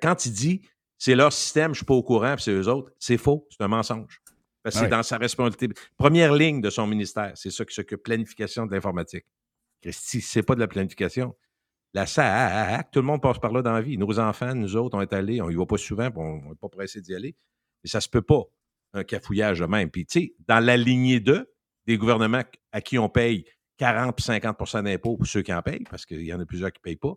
[0.00, 0.62] Quand il dit
[0.98, 3.46] c'est leur système, je ne suis pas au courant, puis c'est eux autres, c'est faux,
[3.50, 4.20] c'est un mensonge.
[4.62, 4.86] Parce que Ouais.
[4.86, 5.68] c'est dans sa responsabilité.
[5.96, 9.24] Première ligne de son ministère, c'est ça qui s'occupe, planification de l'informatique.
[9.80, 11.34] Christy, c'est pas de la planification.
[11.94, 13.96] La SAC, tout le monde passe par là dans la vie.
[13.96, 16.54] Nos enfants, nous autres, on est allés, on y va pas souvent, puis on n'est
[16.54, 17.34] pas pressé d'y aller.
[17.82, 18.42] Mais ça se peut pas,
[18.92, 19.90] un cafouillage de même.
[19.90, 21.50] Puis, tu sais, dans la lignée 2
[21.86, 23.46] des gouvernements à qui on paye
[23.80, 26.70] 40 puis 50% d'impôts pour ceux qui en payent, parce qu'il y en a plusieurs
[26.70, 27.14] qui ne payent pas,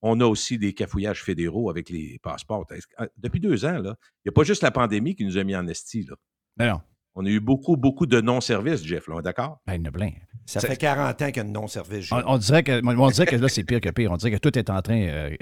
[0.00, 2.66] on a aussi des cafouillages fédéraux avec les passeports.
[2.96, 3.94] Ah, Depuis deux ans, là,
[4.24, 6.04] il n'y a pas juste la pandémie qui nous a mis en esti.
[6.08, 6.16] Là.
[6.58, 6.80] Non, non.
[7.14, 9.60] On a eu beaucoup, beaucoup de non-services, Jeff, là, on est d'accord?
[9.66, 10.10] Ben, il y en a plein.
[10.46, 12.10] Ça fait 40 ans qu'il y a un non-service.
[12.12, 14.12] On, dirait que, on dirait que là, c'est pire que pire.
[14.12, 15.00] On dirait que tout est en train.
[15.00, 15.36] euh,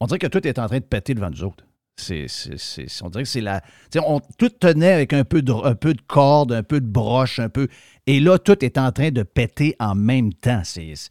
[0.00, 1.64] on dirait que tout est en train de péter devant nous autres.
[1.98, 3.62] C'est, c'est- c'est- on dirait que c'est la.
[4.06, 7.38] On, tout tenait avec un peu, de, un peu de corde, un peu de broche,
[7.38, 7.68] un peu.
[8.06, 10.60] Et là, tout est en train de péter en même temps.
[10.64, 11.10] C'est, c'est,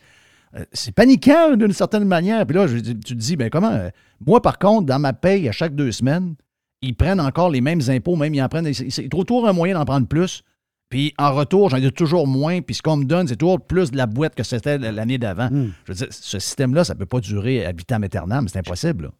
[0.56, 2.46] euh, c'est paniquant d'une certaine manière.
[2.46, 3.72] Puis là, je- tu te dis, ben comment.
[3.72, 3.90] euh,
[4.26, 6.36] Moi, par contre, dans ma paye, à chaque deux semaines,
[6.82, 8.68] ils prennent encore les mêmes impôts, même ils en prennent.
[8.68, 10.44] Ils, ils trouvent toujours un moyen d'en prendre plus.
[10.88, 12.62] Puis en retour, j'en ai toujours moins.
[12.62, 15.50] Puis ce qu'on me donne, c'est toujours plus de la boîte que c'était l'année d'avant.
[15.50, 15.72] Hmm.
[15.86, 18.48] Je veux dire, ce système-là, ça ne peut pas durer à vitam aeternam.
[18.48, 19.12] C'est impossible.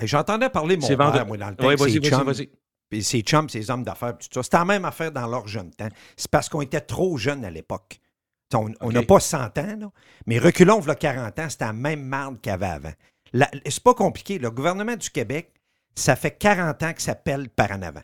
[0.00, 1.62] Hey, J'entendais parler mon C'est père, moi, dans le temps.
[1.70, 2.48] Ses vas-y, vas-y.
[2.92, 4.42] Puis ses chums, ses hommes d'affaires, tout ça.
[4.42, 5.88] C'était la même affaire dans leur jeune temps.
[6.14, 7.98] C'est parce qu'on était trop jeunes à l'époque.
[8.52, 9.90] On n'a pas 100 ans, là,
[10.26, 12.92] mais reculons, voilà 40 ans, c'était la même marde qu'il y avait avant.
[13.32, 14.38] La- C'est pas compliqué.
[14.38, 15.54] Le gouvernement du Québec,
[15.94, 18.02] ça fait 40 ans que ça pèle par en avant.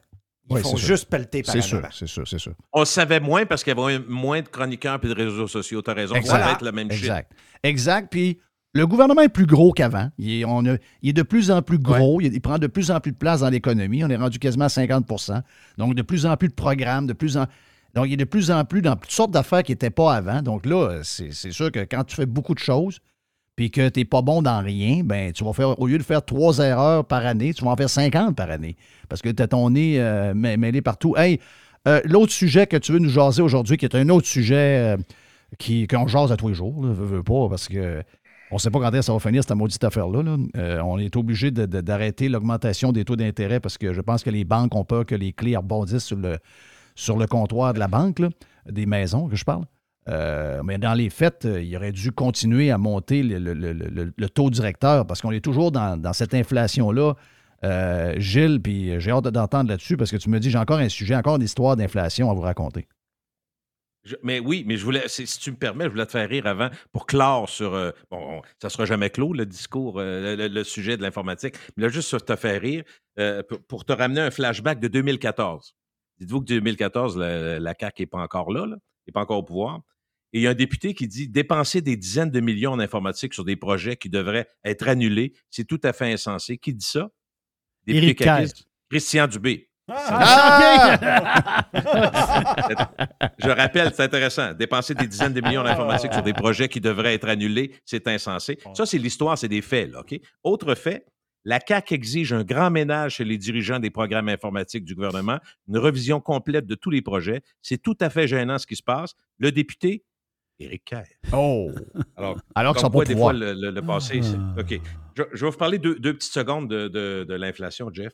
[0.48, 0.86] Ils Oui, font sûr.
[0.88, 1.88] juste pelleter par C'est en sûr, avant.
[1.92, 2.54] c'est sûr, c'est sûr.
[2.72, 5.82] On le savait moins parce qu'il y avait moins de chroniqueurs et de réseaux sociaux.
[5.82, 6.14] Tu as raison.
[6.14, 6.30] Exact.
[6.38, 7.02] Ça va être le même shit.
[7.04, 7.32] Exact.
[7.62, 8.08] Exact.
[8.10, 8.40] Puis
[8.78, 10.08] le gouvernement est plus gros qu'avant.
[10.18, 12.20] Il, est- il de plus en plus gros.
[12.20, 14.02] Il, il prend de plus en plus de place dans l'économie.
[14.04, 15.42] On est rendu quasiment à 50%
[15.76, 17.46] Donc, de plus en plus de programmes, de plus en.
[17.94, 20.42] Donc, il est de plus en plus dans toutes sortes d'affaires qui n'étaient pas avant.
[20.42, 23.00] Donc là, c'est sûr que quand tu fais beaucoup de choses,
[23.56, 26.02] puis que tu n'es pas bon dans rien, ben tu vas faire, au lieu de
[26.04, 28.76] faire trois erreurs par année, tu vas en faire 50 par année.
[29.08, 31.16] Parce que tu as ton nez euh, mê- mêlé partout.
[31.16, 31.40] Hey,
[31.88, 35.86] euh, l'autre sujet que tu veux nous jaser aujourd'hui, qui est un autre sujet euh,
[35.90, 38.02] qu'on jase à tous les jours, là, veux, veux pas, parce que
[38.50, 40.22] on ne sait pas quand ça va finir, cette maudite affaire-là.
[40.22, 40.36] là.
[40.56, 44.44] Euh, on est obligé d'arrêter l'augmentation des taux d'intérêt parce que je pense que les
[44.44, 46.38] banques ont peur que les clés rebondissent sur le,
[46.94, 48.22] sur le comptoir de la banque,
[48.68, 49.64] des maisons que je parle.
[50.08, 54.12] Euh, mais dans les faits, euh, il aurait dû continuer à monter le, le- le-
[54.16, 57.14] le- taux directeur parce qu'on est toujours dans, cette inflation-là.
[58.16, 61.16] Gilles, puis j'ai hâte d'entendre là-dessus parce que tu me dis j'ai encore un sujet,
[61.16, 62.86] encore une histoire d'inflation à vous raconter.
[64.04, 66.28] Je- mais oui, mais je voulais, si si tu me permets, je voulais te faire
[66.28, 67.74] rire avant pour clore sur.
[67.74, 71.54] euh, bon, on- ça sera jamais clos, le discours, euh, le, le sujet de l'informatique.
[71.76, 72.84] Mais là, juste sur te faire rire,
[73.18, 75.74] euh, pour, pour te ramener un flashback de 2014.
[76.18, 78.76] Dites-vous que 2014, la, la CAQ n'est pas encore là, là
[79.06, 79.80] n'est pas encore au pouvoir.
[80.32, 83.32] Et il y a un député qui dit dépenser des dizaines de millions en informatique
[83.34, 86.58] sur des projets qui devraient être annulés, c'est tout à fait insensé.
[86.58, 87.10] Qui dit ça?
[88.14, 88.36] Kerr.
[88.90, 89.67] Christian Dubé.
[89.90, 91.64] Ah,
[93.38, 94.52] Je rappelle, c'est intéressant.
[94.54, 98.58] Dépenser des dizaines de millions d'informatique sur des projets qui devraient être annulés, c'est insensé.
[98.74, 99.90] Ça, c'est l'histoire, c'est des faits.
[99.90, 100.18] là, OK?
[100.44, 101.06] Autre fait,
[101.44, 105.78] la CAQ exige un grand ménage chez les dirigeants des programmes informatiques du gouvernement, une
[105.78, 107.42] revision complète de tous les projets.
[107.62, 109.14] C'est tout à fait gênant ce qui se passe.
[109.38, 110.04] Le député,
[110.58, 111.04] Éric Kerr.
[111.32, 111.70] Oh!
[112.16, 113.30] Alors, Alors quoi, au des pouvoir.
[113.30, 114.80] fois, le, le- le passé, c'est- OK.
[115.16, 118.12] Je, je vais vous parler deux, deux petites secondes de, de- de l'inflation, Jeff.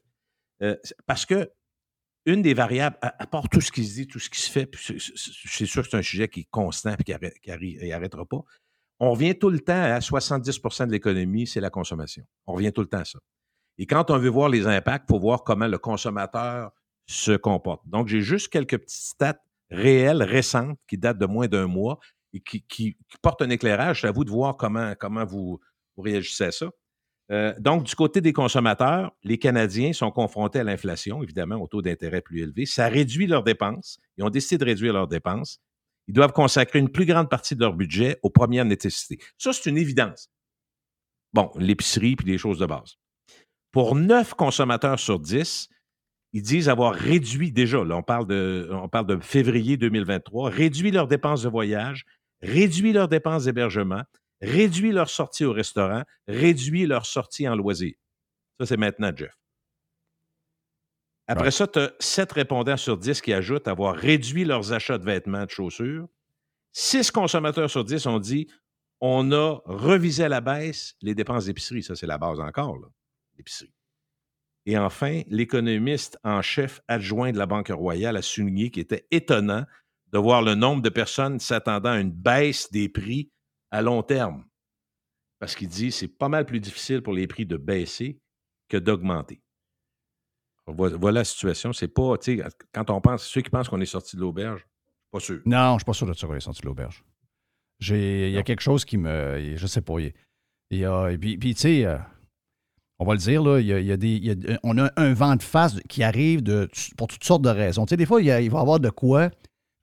[0.63, 1.51] Euh, parce que
[2.27, 4.71] une des variables, à, part tout ce qui se dit, tout ce qui se fait,
[4.77, 7.13] c'est- sûr que c'est un sujet qui est constant et qui
[7.89, 8.43] n'arrêtera pas,
[9.01, 12.25] on revient tout le temps à 70% de l'économie, c'est la consommation.
[12.47, 13.19] On revient tout le temps à ça.
[13.77, 16.71] Et quand on veut voir les impacts, il faut voir comment le consommateur
[17.07, 17.87] se comporte.
[17.89, 21.99] Donc, j'ai juste quelques petites stats réelles, récentes, qui datent de moins d'un mois
[22.33, 24.05] et qui, portent un éclairage.
[24.05, 25.61] À vous de voir comment, comment vous,
[25.97, 26.71] vous réagissez à ça.
[27.31, 31.81] Euh, donc, du côté des consommateurs, les Canadiens sont confrontés à l'inflation, évidemment, au taux
[31.81, 32.67] d'intérêt plus élevé.
[32.67, 33.99] Ça réduit leurs dépenses.
[34.19, 35.61] Ils ont décidé de réduire leurs dépenses.
[36.07, 39.19] Ils doivent consacrer une plus grande partie de leur budget aux premières nécessités.
[39.39, 40.29] Ça, c'est une évidence.
[41.33, 42.97] Bon, l'épicerie puis les choses de base.
[43.73, 45.69] Pour 9 consommateurs sur 10,
[46.35, 51.09] ils disent avoir réduit déjà, on parle de, on parle de février 2023, réduit leurs
[51.09, 52.05] dépenses de voyage,
[52.43, 54.03] réduit leurs dépenses d'hébergement,
[54.45, 57.97] réduit leurs sorties au restaurant, réduit leurs sorties en loisirs.
[58.59, 59.37] Ça, c'est maintenant, Jeff.
[61.27, 65.05] Après ça, tu as 7 répondants sur 10 qui ajoutent avoir réduit leurs achats de
[65.05, 66.07] vêtements, de chaussures.
[66.73, 68.47] 6 consommateurs sur 10 ont dit
[69.01, 71.83] on a revisé à la baisse les dépenses d'épicerie.
[71.83, 72.79] Ça, c'est la base encore,
[73.37, 73.73] l'épicerie.
[74.67, 79.65] Et enfin, l'économiste en chef adjoint de la Banque royale a souligné qu'il était étonnant
[80.13, 83.31] de voir le nombre de personnes s'attendant à une baisse des prix
[83.75, 84.45] à long terme.
[85.41, 88.19] Parce qu'il dit c'est pas mal plus difficile pour les prix de baisser
[88.69, 89.41] que d'augmenter.
[90.67, 91.73] Voilà, la situation.
[91.73, 94.67] C'est pas, tu sais, quand on pense, ceux qui pensent qu'on est sorti de l'auberge,
[95.11, 95.41] pas sûr.
[95.45, 97.05] Non, je ne suis pas sûr de ça qu'on est sorti de l'auberge.
[97.91, 99.55] Il y a quelque chose qui me.
[99.57, 99.99] Je sais pas.
[100.01, 100.13] Il
[100.71, 101.99] il y a, et puis, puis, tu sais, euh,
[102.99, 104.59] on va le dire, là, il y a, il y a des, il y a-
[104.63, 107.85] on a un vent de face qui arrive de, pour toutes sortes de raisons.
[107.85, 109.31] Tu sais, des fois, il, y il va y avoir de quoi,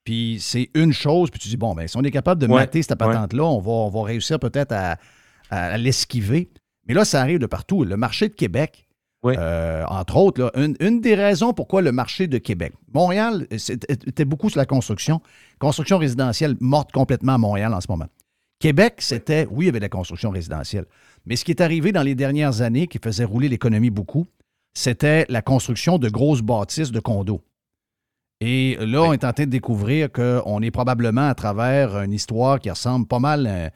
[0.03, 2.61] puis c'est une chose, puis tu dis, bon, ben, si on est capable de Ouais,
[2.61, 6.49] mater cette patente-là, on, va, on va réussir peut-être à, l'esquiver.
[6.87, 7.83] Mais là, ça arrive de partout.
[7.83, 8.87] Le marché de Québec,
[9.25, 12.73] euh, entre autres, là, une, une des raisons pourquoi le marché de Québec.
[12.93, 15.21] Montréal c'était était beaucoup sur la construction.
[15.59, 18.07] Construction résidentielle morte complètement à Montréal en ce moment.
[18.59, 20.85] Québec, c'était, oui, il y avait de la construction résidentielle.
[21.25, 24.27] Mais ce qui est arrivé dans les dernières années, qui faisait rouler l'économie beaucoup,
[24.73, 27.41] c'était la construction de grosses bâtisses de condos.
[28.43, 32.59] Et là, on est en train de découvrir qu'on est probablement à travers une histoire
[32.59, 33.45] qui ressemble pas mal.
[33.47, 33.69] à-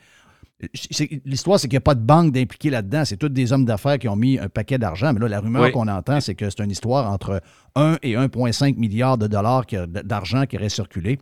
[1.26, 3.04] L'histoire, c'est qu'il n'y a pas de banque d'impliqués là-dedans.
[3.06, 5.14] C'est tous des hommes d'affaires qui ont mis un paquet d'argent.
[5.14, 5.72] Mais là, la rumeur Oui.
[5.72, 7.42] qu'on entend, c'est que c'est une histoire entre
[7.76, 11.20] 1 et 1,5 milliard de dollars d'argent qui aurait circulé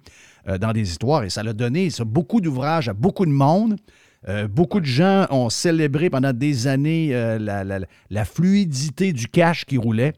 [0.47, 1.23] euh, dans des histoires.
[1.23, 3.75] Et ça a donné ça, beaucoup d'ouvrages à beaucoup de monde.
[4.29, 7.79] Euh, beaucoup de gens ont célébré pendant des années euh, la, la-
[8.09, 10.13] la fluidité du cash qui roulait.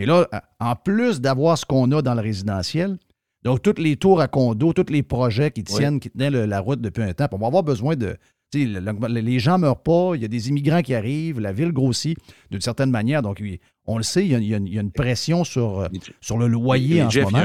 [0.00, 2.98] Mais là, euh, en plus d'avoir ce qu'on a dans le résidentiel,
[3.44, 6.60] donc toutes les tours à condo, tous les projets qui tiennent, qui tenaient le- la
[6.60, 8.16] route depuis un temps, on va avoir besoin de.
[8.52, 11.70] le- les gens ne meurent pas, il y a des immigrants qui arrivent, la ville
[11.70, 12.18] grossit
[12.50, 13.22] d'une certaine manière.
[13.22, 13.40] Donc,
[13.86, 15.44] on le sait, il y a, il y a une- il y a une pression
[15.44, 15.88] sur, euh,
[16.20, 17.44] sur le loyer Et en Jeff, ce moment.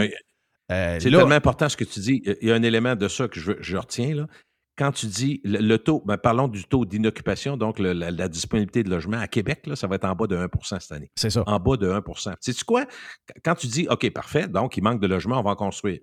[0.72, 2.24] Euh, c'est là- tellement important ce que tu dis.
[2.42, 4.16] Il y a un élément de ça que je, je retiens.
[4.16, 4.28] Là.
[4.78, 8.28] Quand tu dis le, le taux, ben, parlons du taux d'inoccupation, donc le- la, la
[8.28, 11.10] disponibilité de logement à Québec, là, ça va être en bas de 1% cette année.
[11.16, 11.44] C'est ça.
[11.48, 12.02] En bas de 1
[12.42, 12.86] Sais-tu quoi?
[12.86, 16.00] Qu- Quand tu dis, OK, parfait, donc il manque de logement, on va en construire.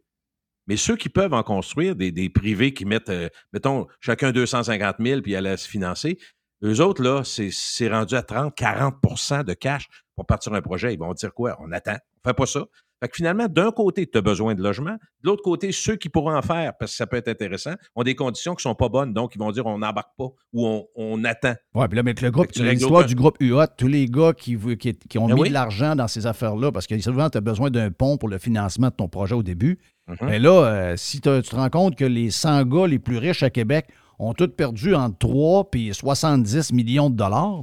[0.68, 4.96] Mais ceux qui peuvent en construire, des, des privés qui mettent, euh, mettons, chacun 250
[5.00, 6.18] 000 puis allaient se financer,
[6.64, 10.94] eux autres, là, c'est- c'est rendu à 30, 40% de cash pour partir un projet.
[10.94, 11.56] Ils vont dire quoi?
[11.60, 11.96] On attend.
[12.24, 12.64] On fait pas ça.
[13.02, 14.92] Fait que finalement, d'un côté, tu as besoin de logement.
[14.92, 18.04] De l'autre côté, ceux qui pourront en faire, parce que ça peut être intéressant, ont
[18.04, 19.12] des conditions qui sont pas bonnes.
[19.12, 21.54] Donc, ils vont dire on n'embarque pas ou on, on attend.
[21.74, 24.94] Oui, puis là, mais le groupe, l'histoire du groupe UOT, tous les gars qui, qui,
[24.94, 25.48] qui ont Ben mis oui.
[25.48, 28.38] de l'argent dans ces affaires-là, parce que souvent, tu as besoin d'un pont pour le
[28.38, 29.80] financement de ton projet au début.
[30.06, 30.16] Mhm.
[30.22, 33.42] Mais là, euh, si tu te rends compte que les 100 gars les plus riches
[33.42, 33.86] à Québec
[34.20, 37.62] ont tous perdu entre 3 et 70 millions de dollars,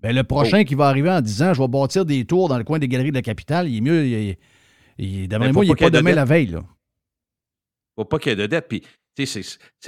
[0.00, 0.64] ben le prochain Oh.
[0.64, 3.10] qui va arriver en disant je vais bâtir des tours dans le coin des galeries
[3.10, 4.04] de la capitale, il est mieux.
[4.06, 4.36] il- il-
[5.28, 6.16] D'après moi, il n'est pas de demain dette.
[6.16, 6.46] la veille.
[6.46, 6.64] Là.
[7.96, 8.68] faut pas qu'il y ait de dette.
[8.68, 8.82] Puis,
[9.14, 9.42] tu sais,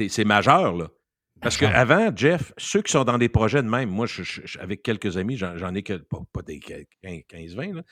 [0.09, 0.89] c'est- majeur, là.
[1.41, 4.59] Parce qu'avant, Jeff, ceux qui sont dans des projets de même, moi, je, je- je-
[4.59, 7.83] avec quelques amis, j'en ai que, pas, pas des 15-20, là.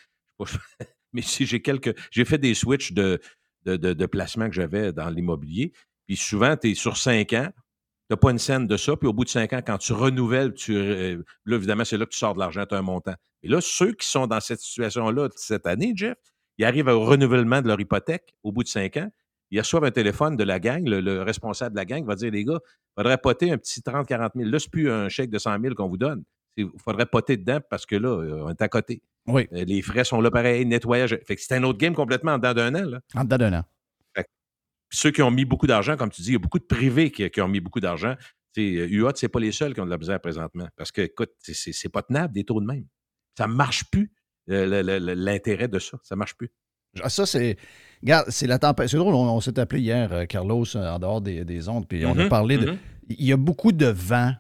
[0.41, 1.95] Je sais pas, mais si j'ai quelques.
[2.11, 3.21] J'ai fait des switches de,
[3.65, 5.73] de, de, de placement que j'avais dans l'immobilier.
[6.07, 7.63] Puis souvent, tu es sur 5 ans, tu
[8.11, 8.97] n'as pas une scène de ça.
[8.97, 12.05] Puis au bout de 5 ans, quand tu renouvelles, tu, euh, là, évidemment, c'est là
[12.07, 13.15] que tu sors de l'argent, tu as un montant.
[13.43, 16.17] Et là, ceux qui sont dans cette situation-là cette année, Jeff,
[16.59, 19.11] ils arrivent au renouvellement de leur hypothèque au bout de cinq ans.
[19.51, 22.31] Ils reçoivent un téléphone de la gang, le, le responsable de la gang va dire
[22.33, 24.49] Les gars, il faudrait poter un petit 30, 40 000.
[24.51, 26.25] Là, c'est plus un chèque de 100 000 qu'on vous donne.
[26.57, 29.03] Il faudrait poter dedans parce que là, euh, on est à côté.
[29.27, 29.47] Oui.
[29.53, 31.19] Euh, Les frais sont là pareil, nettoyage.
[31.27, 32.89] Fait que c'est un autre game complètement en dedans d'un an.
[32.89, 33.01] Là.
[33.15, 33.65] En dedans d'un an.
[34.91, 37.11] Ceux qui ont mis beaucoup d'argent, comme tu dis, il y a beaucoup de privés
[37.11, 38.15] qui, qui ont mis beaucoup d'argent.
[38.57, 40.69] UOT, c'est pas les seuls qui ont de la misère présentement.
[40.77, 42.87] Parce que, écoute, c'est- pas tenable des taux de même.
[43.37, 44.11] Ça marche plus,
[44.47, 45.99] l'intérêt de ça.
[46.03, 46.51] Ça marche plus.
[47.03, 47.57] Ah, Ça, c'est.
[48.03, 48.89] Regarde, c'est la tempête.
[48.89, 51.87] C'est drôle, on, on s'est appelé hier, euh, Carlos, euh, en dehors des, des ondes,
[51.89, 52.71] puis on a Mhm, parlé de.
[52.73, 52.79] mhm.
[53.09, 54.33] Il y a beaucoup de vent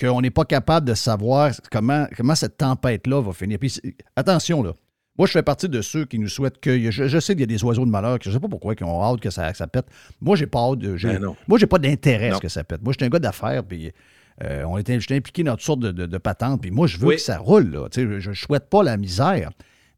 [0.00, 3.58] qu'on n'est pas capable de savoir comment, comment cette tempête-là va finir.
[3.58, 3.80] Puis,
[4.16, 4.72] attention, là.
[5.18, 6.90] Moi, je fais partie de ceux qui nous souhaitent que.
[6.92, 8.48] Je, je sais qu'il y a des oiseaux de malheur, que je ne sais pas
[8.48, 9.86] pourquoi, qui ont hâte que ça, que ça pète.
[10.20, 10.78] Moi, j'ai pas hâte.
[10.78, 12.82] de- Ben moi, j'ai pas d'intérêt à ce que ça pète.
[12.82, 13.90] Moi, je suis un gars d'affaires, puis.
[14.42, 16.98] Euh, on était, j'étais impliqué dans toutes sortes de, de- de patentes, puis moi, je
[16.98, 17.14] veux Oui.
[17.16, 17.70] que ça roule.
[17.70, 17.88] Là.
[17.88, 19.50] Tu sais, Je ne souhaite pas la misère.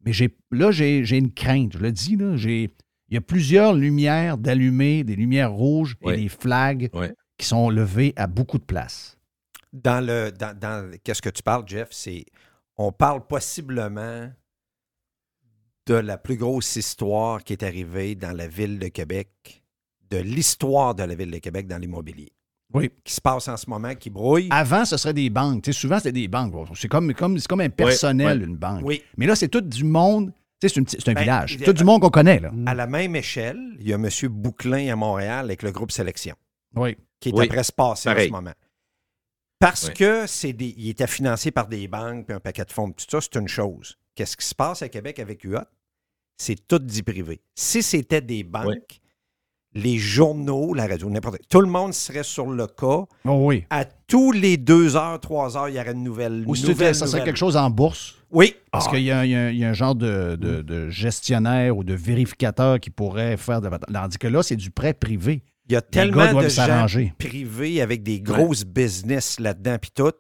[0.05, 1.74] Mais j'ai, là, j'ai, j'ai une crainte.
[1.74, 2.62] Je le dis, là, j'ai,
[3.09, 7.09] il y a plusieurs lumières d'allumées, des lumières rouges et des flags Oui.
[7.36, 9.18] qui sont levées à beaucoup de places.
[9.72, 10.30] Dans le.
[10.32, 11.88] Dans, dans- Qu'est-ce que tu parles, Jeff?
[11.91, 12.24] C'est.
[12.78, 14.30] On parle possiblement
[15.86, 19.62] de la plus grosse histoire qui est arrivée dans la ville de Québec,
[20.11, 22.32] de l'histoire de la ville de Québec dans l'immobilier.
[22.72, 22.90] Oui.
[23.02, 24.48] Qui se passe en ce moment, qui brouille.
[24.50, 25.62] Avant, ce serait des banques.
[25.62, 26.54] Tu sais, souvent, c'était des banques.
[26.74, 28.46] C'est comme, comme, c'est comme un personnel, ouais.
[28.46, 28.82] une banque.
[28.84, 29.02] Oui.
[29.16, 30.32] Mais là, c'est tout du monde.
[30.60, 31.56] Tu sais, c'est, un Ben, village.
[31.58, 32.38] C'est tout du monde qu'on connaît.
[32.38, 32.52] Là.
[32.66, 34.08] À la même échelle, il y a M.
[34.28, 36.36] Bouclin à Montréal avec le groupe Sélection,
[36.76, 36.96] Oui.
[37.18, 37.46] qui est Oui.
[37.46, 38.52] après se passer en ce moment.
[39.58, 39.94] Parce Oui.
[39.94, 42.90] que c'est des, il était financé par des banques puis un paquet de fonds.
[42.92, 43.96] Tout ça, c'est une chose.
[44.14, 45.58] Qu'est-ce qui se passe à Québec avec UOT?
[46.36, 47.40] C'est tout dit privé.
[47.54, 48.99] Si c'était des banques,
[49.74, 53.04] les journaux, la radio, n'importe tout le monde serait sur le cas.
[53.24, 53.64] Oh oui.
[53.70, 56.44] À tous les deux heures, trois heures, il y aurait une nouvelle.
[56.46, 57.24] Ou si nouvelle, ça serait nouvelle.
[57.26, 58.16] quelque chose en bourse?
[58.32, 58.54] Oui.
[58.72, 58.90] Parce Ah.
[58.90, 60.62] qu'il y, a un- il y a un- il y a un genre de, de-
[60.62, 64.94] de gestionnaire ou de vérificateur qui pourrait faire de Tandis que là, c'est du prêt
[64.94, 65.42] privé.
[65.68, 66.86] Il y a tellement de gens
[67.18, 70.10] privés avec des grosses business là-dedans, puis tout,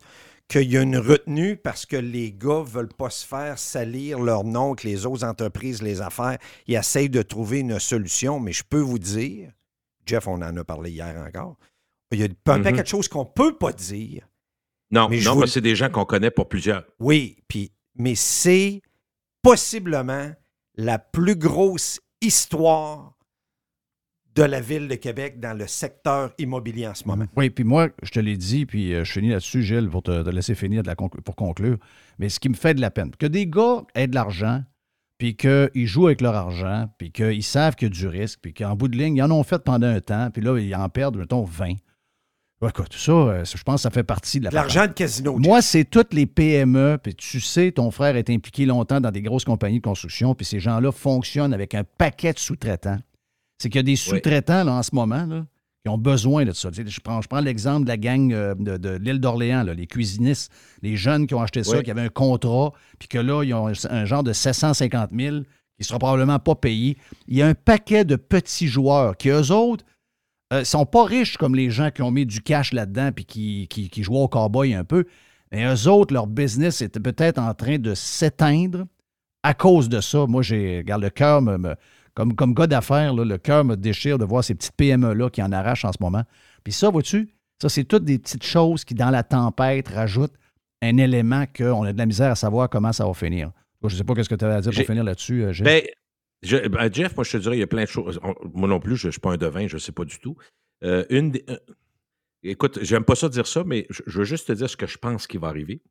[0.50, 4.42] qu'il y a une retenue parce que les gars veulent pas se faire salir leur
[4.44, 8.40] nom, que les autres entreprises, les affaires, ils essayent de trouver une solution.
[8.40, 9.52] Mais je peux vous dire,
[10.04, 11.56] Jeff, on en a parlé hier encore,
[12.10, 12.28] il y a un
[12.58, 12.62] Mhm.
[12.64, 14.26] paquet de choses qu'on peut pas dire.
[14.90, 16.82] Non, Mais non, vous- c'est des gens qu'on connaît pour plusieurs.
[16.98, 18.82] Oui, puis, mais c'est
[19.42, 20.32] possiblement
[20.74, 23.14] la plus grosse histoire
[24.34, 27.24] de la ville de Québec dans le secteur immobilier en ce moment.
[27.36, 30.22] Oui, puis moi, je te l'ai dit, puis euh, je finis là-dessus, Gilles, pour te,
[30.22, 31.78] te laisser finir de la conclu- pour conclure.
[32.18, 34.62] Mais ce qui me fait de la peine, que des gars aient de l'argent,
[35.18, 38.54] puis qu'ils jouent avec leur argent, puis qu'ils savent qu'il y a du risque, puis
[38.54, 40.88] qu'en bout de ligne, ils en ont fait pendant un temps, puis là, ils en
[40.88, 41.74] perdent, mettons, 20.
[42.62, 45.36] Ouais, Écoute, ça, euh, je pense que ça fait partie de la L'argent de casino.
[45.38, 49.22] Moi, c'est toutes les PME, puis tu sais, ton frère est impliqué longtemps dans des
[49.22, 52.98] grosses compagnies de construction, puis ces gens-là fonctionnent avec un paquet de sous-traitants.
[53.60, 55.44] C'est qu'il y a des sous-traitants là, en ce moment là,
[55.84, 56.70] qui ont besoin de ça.
[56.70, 59.62] Tu sais, Je prends, je prends l'exemple de la gang euh, de, de l'île d'Orléans,
[59.64, 60.50] là, les cuisinistes,
[60.82, 61.82] les jeunes qui ont acheté ça, Oui.
[61.82, 65.36] qui avaient un contrat, puis que là, ils ont un, un genre de 750 000
[65.40, 65.44] qui
[65.80, 66.96] ne sera probablement pas payé.
[67.28, 69.84] Il y a un paquet de petits joueurs qui, eux autres,
[70.52, 73.66] ne sont pas riches comme les gens qui ont mis du cash là-dedans puis qui,
[73.68, 75.04] qui, qui jouent au cowboy un peu.
[75.52, 78.86] Mais eux autres, leur business était peut-être en train de s'éteindre
[79.42, 80.26] à cause de ça.
[80.26, 81.76] Moi, j'ai, regarde, le cœur me, me-
[82.14, 85.52] comme, comme gars d'affaires, le cœur me déchire de voir ces petites PME-là qui en
[85.52, 86.24] arrachent en ce moment.
[86.64, 90.34] Puis ça, vois-tu, ça, c'est toutes des petites choses qui, dans la tempête, rajoutent
[90.82, 93.52] un élément qu'on a de la misère à savoir comment ça va finir.
[93.82, 95.52] Je ne sais pas ce que tu avais à dire pour finir là-dessus, euh.
[95.64, 95.82] Ben,
[96.42, 98.18] je- ben, Jeff, moi, je te dirais, il y a plein de choses.
[98.22, 100.18] On- moi non plus, je ne suis pas un devin, je ne sais pas du
[100.18, 100.36] tout.
[100.84, 101.56] Euh, une des- euh,
[102.42, 104.86] écoute, j'aime pas ça dire ça, mais je, je veux juste te dire ce que
[104.86, 105.82] je pense qui va arriver.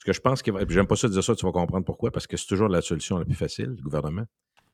[0.00, 0.60] Ce que je pense qui va.
[0.68, 3.18] J'aime pas ça dire ça, tu vas comprendre pourquoi, parce que c'est toujours la solution
[3.18, 4.24] la plus facile, le gouvernement.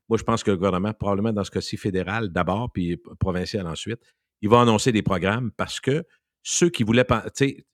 [0.09, 3.99] Moi, je pense que le gouvernement, probablement dans ce cas-ci fédéral d'abord, puis provincial ensuite,
[4.41, 6.03] il va annoncer des programmes parce que
[6.43, 7.05] ceux qui voulaient.
[7.05, 7.65] Tu sais,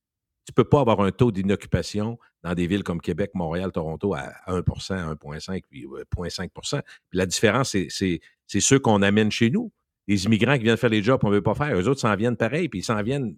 [0.45, 4.31] tu peux pas avoir un taux d'inoccupation dans des villes comme Québec, Montréal, Toronto à
[4.47, 9.71] 1% 1,5 puis euh, 0,5% Puis la différence, c'est- ceux qu'on amène chez nous.
[10.07, 12.15] Les immigrants qui viennent faire les jobs qu'on ne veut pas faire, eux autres s'en
[12.15, 13.35] viennent pareil, puis ils s'en viennent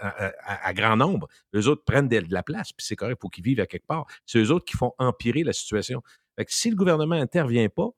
[0.00, 1.28] à grand nombre.
[1.54, 3.66] Eux autres prennent de, de la place, puis c'est correct, il faut qu'ils vivent à
[3.66, 4.06] quelque part.
[4.26, 6.02] C'est eux autres qui font empirer la situation.
[6.36, 7.88] Fait que si le gouvernement n'intervient pas,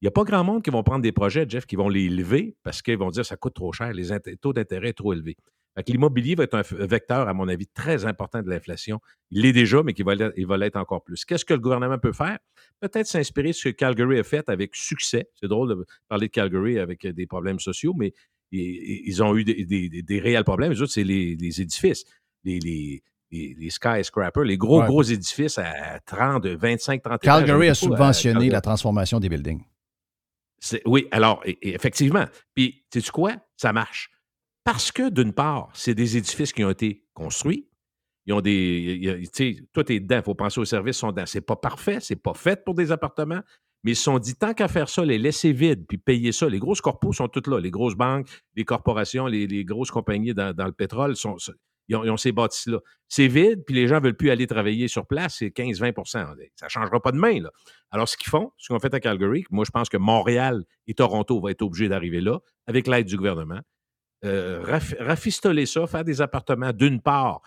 [0.00, 2.08] il n'y a pas grand monde qui vont prendre des projets, Jeff, qui vont les
[2.08, 4.08] lever parce qu'ils vont dire ça coûte trop cher, les
[4.40, 5.36] taux d'intérêt sont trop élevés.
[5.76, 8.98] Que l'immobilier va être un vecteur, à mon avis, très important de l'inflation.
[9.30, 11.24] Il l'est déjà, mais va il va l'être encore plus.
[11.24, 12.38] Qu'est-ce que le gouvernement peut faire?
[12.80, 15.28] Peut-être s'inspirer de ce que Calgary a fait avec succès.
[15.38, 18.12] C'est drôle de parler de Calgary avec euh, des problèmes sociaux, mais
[18.50, 20.72] ils, ont eu des, des- des- des réels problèmes.
[20.72, 22.04] Les autres, c'est les, les édifices,
[22.42, 24.86] les, les, les, skyscrapers, les gros, Ouais.
[24.86, 27.38] gros édifices à 30, 25, 30 étages.
[27.46, 29.62] Calgary a à subventionné la transformation des buildings.
[30.84, 32.26] Oui, alors, effectivement.
[32.54, 33.36] Puis, sais-tu quoi?
[33.56, 34.10] Ça marche.
[34.64, 37.68] Parce que, d'une part, c'est des édifices qui ont été construits.
[38.26, 39.22] Ils ont des.
[39.34, 40.16] Tu sais, tout est dedans.
[40.18, 41.24] Il faut penser aux services, sont dedans.
[41.26, 43.40] C'est pas parfait, c'est pas fait pour des appartements,
[43.82, 46.48] mais ils se sont dit, tant qu'à faire ça, les laisser vides, puis payer ça.
[46.48, 47.58] Les grosses corpos sont toutes là.
[47.60, 51.36] Les grosses banques, les corporations, les, les grosses compagnies dans, dans le pétrole, sont,
[51.88, 52.80] ils, ont, ces bâtisses-là.
[53.08, 56.66] C'est vide, puis les gens ne veulent plus aller travailler sur place, c'est 15-20% Ça
[56.66, 57.40] ne changera pas demain.
[57.40, 57.50] Là.
[57.90, 60.94] Alors, ce qu'ils font, ce qu'on fait à Calgary, moi, je pense que Montréal et
[60.94, 63.60] Toronto vont être obligés d'arriver là, avec l'aide du gouvernement.
[64.24, 67.40] Euh, raf- rafistoler ça, faire des appartements, d'une part,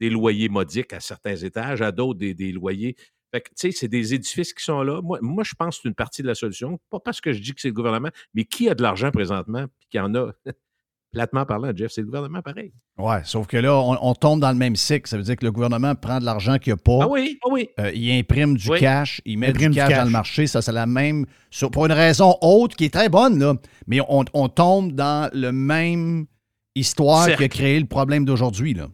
[0.00, 2.96] des loyers modiques à certains étages, à d'autres, des, loyers.
[3.32, 5.00] Fait tu sais, c'est des édifices qui sont là.
[5.02, 6.78] Moi, moi, je pense que c'est une partie de la solution.
[6.90, 9.66] Pas parce que je dis que c'est le gouvernement, mais qui a de l'argent présentement,
[9.78, 10.32] puis qui en a,
[11.12, 12.72] platement parlant, Jeff, c'est le gouvernement pareil.
[12.98, 15.08] Ouais, sauf que là, on, on tombe dans le même cycle.
[15.08, 17.04] Ça veut dire que le gouvernement prend de l'argent qu'il n'y a pas.
[17.04, 17.68] Ah oui, ah oui.
[17.78, 18.80] Euh, il imprime du Oui.
[18.80, 19.98] cash, il met Imprime du du cash, cash.
[19.98, 20.46] dans le marché.
[20.46, 21.26] Ça, c'est la même.
[21.50, 23.54] sur- pour une raison autre qui est très bonne, là.
[23.86, 26.26] Mais on, on tombe dans le même
[26.74, 27.38] histoire Cercle.
[27.38, 28.88] qui a créé le problème d'aujourd'hui, là.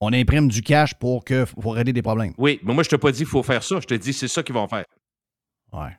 [0.00, 2.32] On imprime du cash pour, que, pour régler des problèmes.
[2.38, 3.80] Oui, mais moi, je ne t'ai pas dit qu'il faut faire ça.
[3.80, 4.84] Je te dis c'est ça qu'ils vont faire.
[5.72, 5.96] Ouais.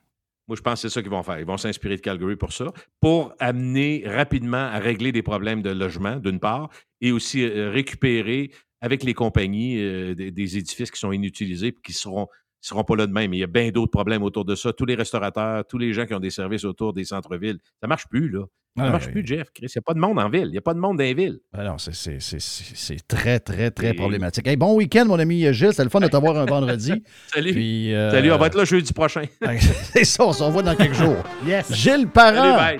[0.49, 1.39] Moi, je pense que c'est ça qu'ils vont faire.
[1.39, 5.69] Ils vont s'inspirer de Calgary pour ça, pour amener rapidement à régler des problèmes de
[5.69, 6.69] logement, d'une part,
[7.01, 8.49] et aussi euh, récupérer
[8.81, 12.27] avec les compagnies euh, des, des édifices qui sont inutilisés et qui seront
[12.61, 13.33] seront pas là de même.
[13.33, 14.73] Il y a bien d'autres problèmes autour de ça.
[14.73, 18.07] Tous les restaurateurs, tous les gens qui ont des services autour des centres-villes, ça marche
[18.09, 18.43] plus, là.
[18.77, 19.13] Ça Ah, marche oui.
[19.13, 19.47] plus, Jeff.
[19.53, 19.65] Chris.
[19.65, 20.45] Il n'y a pas de monde en ville.
[20.45, 21.39] Il n'y a pas de monde dans les villes.
[21.53, 24.47] Alors, c'est- c'est très, très, très Et- problématique.
[24.47, 25.71] Hey, bon week-end, mon ami Gilles.
[25.71, 26.93] C'était le fun de t'avoir un vendredi.
[27.33, 27.51] Salut.
[27.51, 29.23] Puis, euh, Salut, on va être là jeudi prochain.
[29.93, 31.17] c'est ça, on se revoit dans quelques jours.
[31.45, 31.73] Yes.
[31.73, 32.77] Gilles Parent.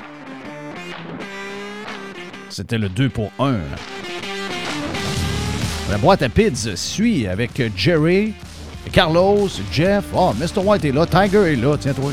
[2.49, 3.57] C'était le 2 pour 1.
[5.89, 8.34] La boîte à pids suit avec Jerry,
[8.92, 10.06] Carlos, Jeff.
[10.14, 10.64] Oh, Mr.
[10.64, 11.06] White est là.
[11.06, 11.78] Tiger est là.
[11.80, 12.12] Tiens-toi.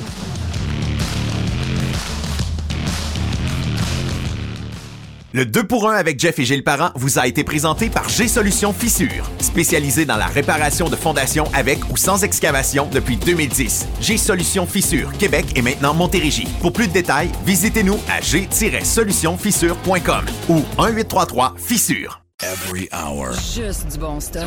[5.37, 8.73] Le 2 pour 1 avec Jeff et Gilles Parent vous a été présenté par G-Solution
[8.73, 13.87] Fissure, spécialisé dans la réparation de fondations avec ou sans excavation depuis 2010.
[14.01, 16.49] G-Solution Fissure, Québec et maintenant Montérégie.
[16.63, 22.26] Pour plus de détails, visitez-nous à g-solutionfissure.com ou 1-833-Fissure.
[22.43, 23.33] Every hour.
[23.33, 24.47] Juste du bon stock.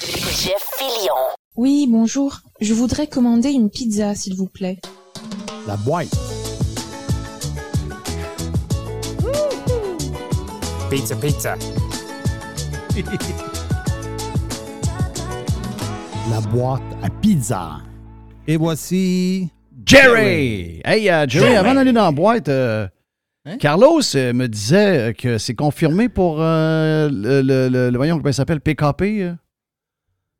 [0.00, 1.14] Jeff Fillion.
[1.56, 2.40] Oui, bonjour.
[2.60, 4.78] Je voudrais commander une pizza, s'il vous plaît.
[5.66, 6.08] La boîte.
[10.90, 11.56] Pizza, pizza.
[16.30, 17.78] La boîte à pizza.
[18.46, 19.50] Et voici.
[19.84, 20.80] Jerry!
[20.84, 21.56] Hey, euh, Jerry, Jerry.
[21.56, 22.86] avant d'aller dans la boîte, euh,
[23.46, 23.56] Hein?
[23.58, 28.28] Carlos euh, me disait que c'est confirmé pour euh, le, le, le- le- voyons comment
[28.28, 29.32] il s'appelle, PKP, euh?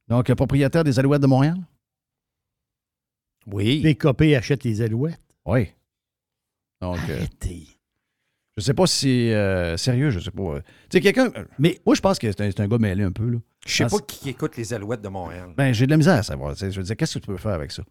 [0.08, 1.56] Donc euh, propriétaire des Alouettes de Montréal?
[3.46, 3.82] Oui.
[3.82, 5.20] PKP achète les alouettes.
[5.46, 5.68] Oui.
[6.80, 7.24] Donc, euh,
[8.56, 10.42] je sais pas si c'est euh, sérieux, je sais pas.
[10.42, 10.60] euh.
[10.90, 11.32] Tu sais, quelqu'un.
[11.58, 13.28] Mais moi, je pense que c'est un, gars mêlé un peu.
[13.28, 13.38] Là.
[13.66, 15.50] Je sais pas qui écoute les Alouettes de Montréal.
[15.56, 16.54] Ben, j'ai de la misère à savoir.
[16.54, 17.82] Je veux dire, qu'est-ce que tu peux faire avec ça?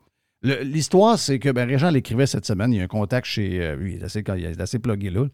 [0.43, 2.73] L'histoire, c'est que ben, Régent l'écrivait cette semaine.
[2.73, 3.61] Il y a un contact chez.
[3.61, 5.25] euh, lui, il est assez, il est assez plugué là.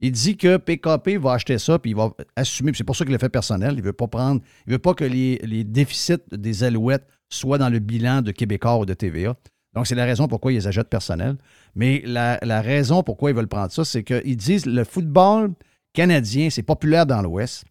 [0.00, 2.70] Il dit que PKP va acheter ça, puis il va assumer.
[2.70, 3.74] puis C'est pour ça qu'il l'a fait personnel.
[3.76, 4.40] Il veut pas prendre.
[4.66, 8.78] Il veut pas que les, les déficits des Alouettes soient dans le bilan de Québécois
[8.78, 9.34] ou de TVA.
[9.74, 11.36] Donc, c'est la raison pourquoi ils les achètent personnel.
[11.74, 15.52] Mais la, la raison pourquoi ils veulent prendre ça, c'est qu'ils disent le football
[15.92, 17.64] canadien, c'est populaire dans l'Ouest.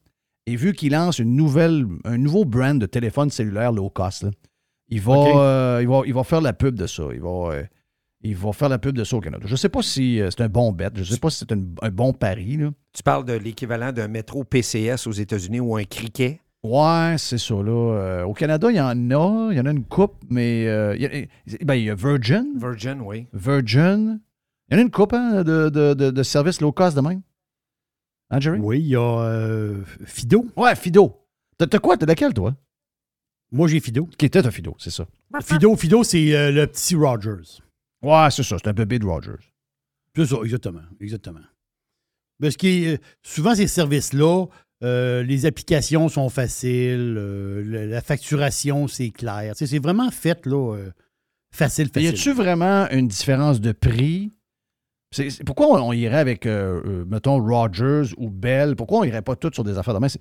[0.46, 4.32] Et vu qu'il lance une nouvelle, un nouveau brand de téléphone cellulaire low cost, là,
[4.90, 5.36] il, va, OK.
[5.36, 7.04] euh, il, va, il va faire la pub de ça.
[7.14, 7.64] Il va, euh,
[8.28, 9.44] il va faire la pub de ça au Canada.
[9.46, 10.90] Je ne sais pas si euh, c'est un bon bet.
[10.96, 12.58] Je ne sais pas si c'est un, un bon pari.
[12.58, 12.70] là.
[12.94, 16.42] Tu parles de l'équivalent d'un métro PCS aux États-Unis ou un criquet?
[16.64, 17.56] Ouais, c'est ça.
[17.56, 17.72] Là.
[17.72, 19.52] Euh, au Canada, il y en a.
[19.52, 21.96] Il y en a une coupe, mais euh, il, y a, ben, il y a
[21.96, 22.46] Virgin.
[22.58, 23.28] Virgin, oui.
[23.34, 24.20] Virgin.
[24.70, 27.02] Il y en a une coupe hein, de, de, de, de services low cost de
[27.02, 27.22] même.
[28.30, 28.60] Hein, Jerry?
[28.60, 30.46] Oui, il y a euh, Fido.
[30.58, 31.16] Ouais, Fido.
[31.58, 31.96] T'as quoi?
[31.98, 32.54] T'as laquelle, toi?
[33.52, 34.10] Moi, j'ai Fido.
[34.18, 35.06] Qui était, t'as Fido, c'est ça.
[35.42, 37.62] Fido, Fido, c'est euh, le petit Rogers.
[38.10, 38.58] Ouais, c'est ça.
[38.58, 39.32] C'est un bébé de Rogers.
[40.16, 40.82] C'est ça, exactement.
[40.99, 41.41] Exactement.
[42.41, 44.45] Parce que euh, souvent, ces services-là,
[44.84, 49.53] euh, les applications sont faciles, euh, la, la facturation, c'est clair.
[49.55, 50.91] Tu sais, c'est vraiment fait, là, euh,
[51.51, 52.10] facile, Y facile.
[52.10, 54.32] a-tu vraiment une différence de prix?
[55.12, 58.76] C'est- c'est- pourquoi on, on irait avec, mettons, Rogers ou Bell?
[58.76, 60.08] Pourquoi on irait pas tous sur des affaires de?
[60.08, 60.20] C'est-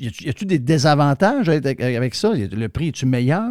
[0.00, 2.32] Y a-tu- des désavantages avec, avec ça?
[2.34, 3.50] Le prix, est-tu meilleur?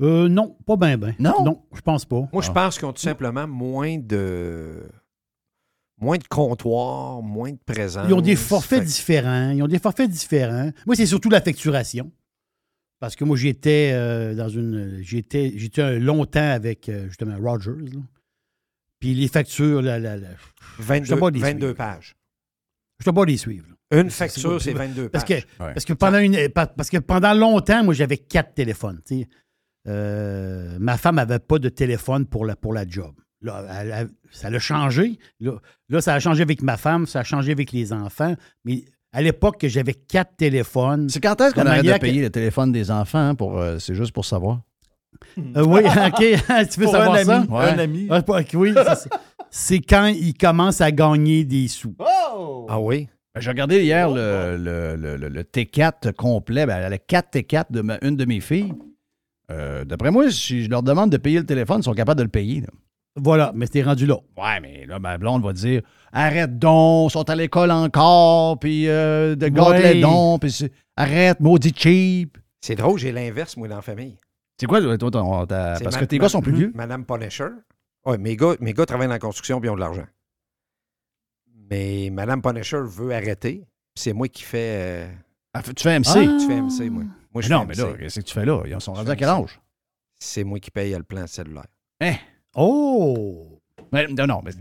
[0.00, 1.14] Euh, non, pas bien, ben.
[1.18, 1.44] Non?
[1.44, 2.28] Non, je pense pas.
[2.32, 4.82] Moi, je pense qu'ils ont tout simplement moins de
[6.00, 8.06] moins de comptoirs, moins de présence.
[8.08, 9.50] Ils ont des forfaits Fait différents.
[9.50, 10.70] Ils ont des forfaits différents.
[10.86, 12.10] Moi, c'est surtout la facturation.
[13.00, 14.98] Parce que moi, j'étais euh, dans une.
[15.02, 17.70] J'étais j'étais un longtemps avec euh, justement Rogers.
[17.92, 18.00] là.
[19.00, 20.28] Puis les factures, là, là, là,
[20.78, 21.74] je 22, sais pas les 22 suivre.
[21.76, 22.14] pages.
[23.02, 23.66] Je ne pas les suivre.
[23.68, 24.00] là.
[24.00, 25.74] Une facture, c'est pas- 22 parce que, pages.
[25.74, 29.00] parce, que pendant une, pa- parce que pendant longtemps, moi, j'avais quatre téléphones.
[29.06, 29.28] tu sais.
[29.88, 33.12] Euh, ma femme n'avait pas de téléphone pour la, pour la job.
[33.42, 35.18] Là, elle ça l'a changé.
[35.40, 35.52] Là,
[35.88, 38.34] là, ça a changé avec ma femme, ça a changé avec les enfants.
[38.64, 41.08] Mais à l'époque, que j'avais quatre téléphones.
[41.08, 43.34] C'est quand est-ce qu'on arrête de que- payer le téléphone des enfants?
[43.34, 44.60] pour euh, C'est juste pour savoir?
[45.38, 46.18] Euh, oui, OK.
[46.18, 47.36] tu veux Pour savoir un ça?
[47.38, 47.64] ami, Ouais.
[47.70, 48.06] un ami.
[48.10, 48.74] Ah, pas- oui,
[49.50, 51.96] c'est quand ils commencent à gagner des sous.
[52.68, 53.08] Ah oui?
[53.34, 56.66] Ben, J'ai regardé hier le, le- le- le- le T4 complet.
[56.66, 58.72] Ben, elle a 4 T4 de ma- une de mes filles.
[59.50, 62.24] Euh, D'après moi, si je leur demande de payer le téléphone, ils sont capables de
[62.24, 62.60] le payer.
[62.60, 62.68] là.
[63.16, 64.16] Voilà, mais c'était rendu là.
[64.36, 65.82] Ouais, mais là, ma blonde va dire
[66.12, 69.94] Arrête donc, ils sont à l'école encore, puis euh, de gâte Ouais.
[69.94, 72.38] les dons, puis c'est- arrête, maudit cheap.
[72.60, 74.16] C'est drôle, j'ai l'inverse, moi, dans la famille.
[74.60, 75.10] C'est quoi, toi, ton-
[75.46, 76.72] ta- parce ma- que tes ma- gars sont plus vieux?
[76.74, 77.48] Madame Punisher.
[78.06, 80.06] Oui, mes gars, mes gars travaillent dans la construction et ont de l'argent.
[81.70, 83.64] Mais Madame Punisher veut arrêter.
[83.94, 84.58] puis C'est moi qui fais.
[85.06, 85.08] euh,
[85.52, 86.38] Ah, tu fais MC?
[86.38, 87.02] Tu fais MC, moi.
[87.04, 87.78] Moi, Mais je non, fais mais MC.
[87.92, 88.62] là, qu'est-ce que tu fais là?
[88.66, 89.60] Ils sont rendus à quel âge?
[90.18, 91.66] C'est moi qui paye le plan cellulaire.
[92.00, 92.14] Hein?
[92.54, 93.58] Oh!
[93.92, 94.52] Mais, non, non, mais.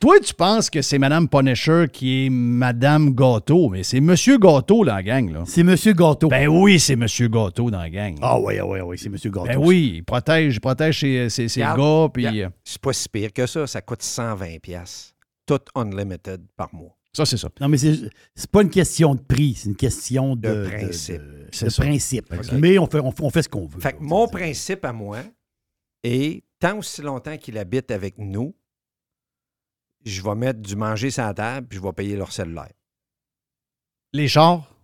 [0.00, 4.84] Toi, tu penses que c'est Madame Punisher qui est Madame Gâteau, mais c'est Monsieur Gâteau
[4.84, 5.42] dans la gang, là.
[5.44, 6.28] C'est Monsieur Gâteau.
[6.28, 8.16] Ben oui, c'est Monsieur Gâteau dans la gang.
[8.22, 9.46] Ah oui, ah oui, ah oui, c'est Monsieur Gâteau.
[9.46, 12.92] Ben oui, il protège, il protège ses, ses- ses Regarde, gars, puis euh, C'est pas
[12.92, 13.66] si pire que ça.
[13.66, 14.60] Ça coûte 120$.
[14.60, 15.14] piastres.
[15.46, 16.96] Tout unlimited par mois.
[17.12, 17.48] Ça, c'est ça.
[17.60, 21.16] Non, mais c'est c'est pas une question de prix, c'est une question de, principe.
[21.20, 22.32] de- C'est de principe.
[22.52, 23.80] Mais on fait, on, fait- on fait ce qu'on veut.
[23.80, 25.20] Fait que mon principe à moi
[26.04, 28.54] est tant aussi longtemps qu'il habite avec nous,
[30.04, 32.72] je vais mettre du manger sur la table puis je vais payer leur cellulaire.
[34.12, 34.74] Les chars?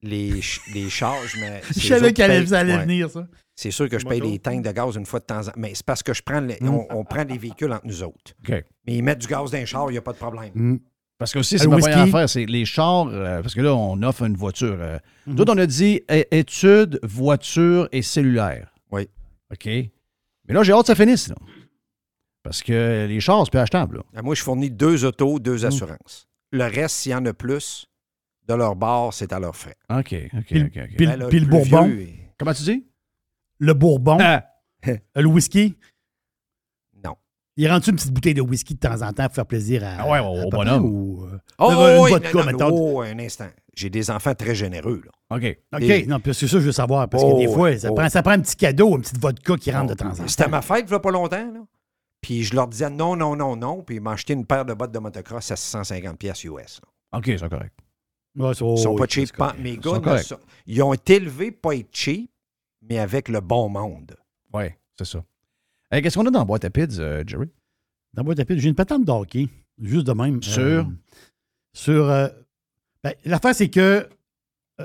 [0.00, 1.60] Les, ch- les charges, mais.
[1.68, 2.82] Je c'est eux savais qu'elle allait- Ouais.
[2.82, 3.26] venir, ça.
[3.56, 5.52] C'est sûr que je paye les tanks de gaz une fois de temps en temps.
[5.56, 8.32] Mais c'est parce que je prends les- on, on prend les véhicules entre nous autres.
[8.48, 10.52] Mais ils mettent du gaz dans les chars, il n'y a pas de problème.
[10.54, 10.76] Mm.
[11.18, 14.00] Parce que aussi, c'est ma première affaire, c'est les chars, euh, parce que là, on
[14.02, 14.76] offre une voiture.
[14.80, 14.98] euh.
[15.26, 15.34] Mhm.
[15.34, 16.00] D'autres, on a dit
[16.30, 18.72] études, voiture et cellulaire.
[18.92, 19.08] Oui.
[19.52, 19.66] OK?
[19.66, 21.34] Mais là, j'ai hâte que ça finisse, là.
[22.44, 24.02] Parce que les chars, c'est plus achetable, là.
[24.14, 26.28] Ah, Moi, je fournis deux autos, deux assurances.
[26.52, 27.86] Le reste, s'il y en a plus,
[28.46, 29.76] de leur bord, c'est à leurs frais.
[29.90, 30.76] OK, OK, Puis, le- OK.
[30.76, 30.96] ok.
[30.96, 31.90] puis le- Ben là, puis le plus bourbon,
[32.38, 32.86] Comment tu dis?
[33.58, 34.46] le bourbon, Ah,
[34.86, 35.74] euh, le whisky.
[37.60, 39.96] Il rentre une petite bouteille de whisky de temps en temps pour faire plaisir à,
[39.98, 40.84] Ah ouais, au- à au papa bonhomme.
[40.84, 42.68] Ou, euh, Oh, oui, vodka, non, non, mettons.
[42.70, 43.48] oh, un instant.
[43.74, 45.02] J'ai des enfants très généreux.
[45.04, 45.36] Là.
[45.36, 45.58] OK.
[45.74, 47.08] OK, non, puis c'est ça que je veux savoir.
[47.08, 47.94] Parce Oh, que des fois, ouais, ça, oh.
[47.94, 50.28] prend, ça prend un petit cadeau, une petite vodka qui rentre de temps en temps.
[50.28, 51.52] C'était ma fête, il a pas longtemps.
[51.52, 51.60] Là.
[52.20, 53.82] Puis je leur disais non, non, non, non.
[53.82, 56.80] Puis ils m'ont acheté une paire de bottes de motocross à 650 pièces US.
[57.12, 57.18] là.
[57.18, 57.74] OK, c'est correct.
[58.36, 59.36] Ouais, Ils sont oh, pas cheap.
[59.36, 59.62] pas- correct.
[59.62, 62.30] Mes sont gars, sont- ils ont été élevés pour être cheap,
[62.88, 64.14] mais avec le bon monde.
[64.54, 64.64] Oui,
[64.96, 65.24] c'est ça.
[65.90, 67.46] Qu'est-ce qu'on a dans la boîte à pids, euh, Jerry?
[68.14, 69.48] Dans la boîte à piles, j'ai une patente de hockey,
[69.80, 70.42] juste de même.
[70.42, 70.62] Sur?
[70.62, 70.82] Euh,
[71.72, 72.08] sur.
[72.10, 72.28] euh,
[73.02, 74.06] ben, L'affaire, c'est que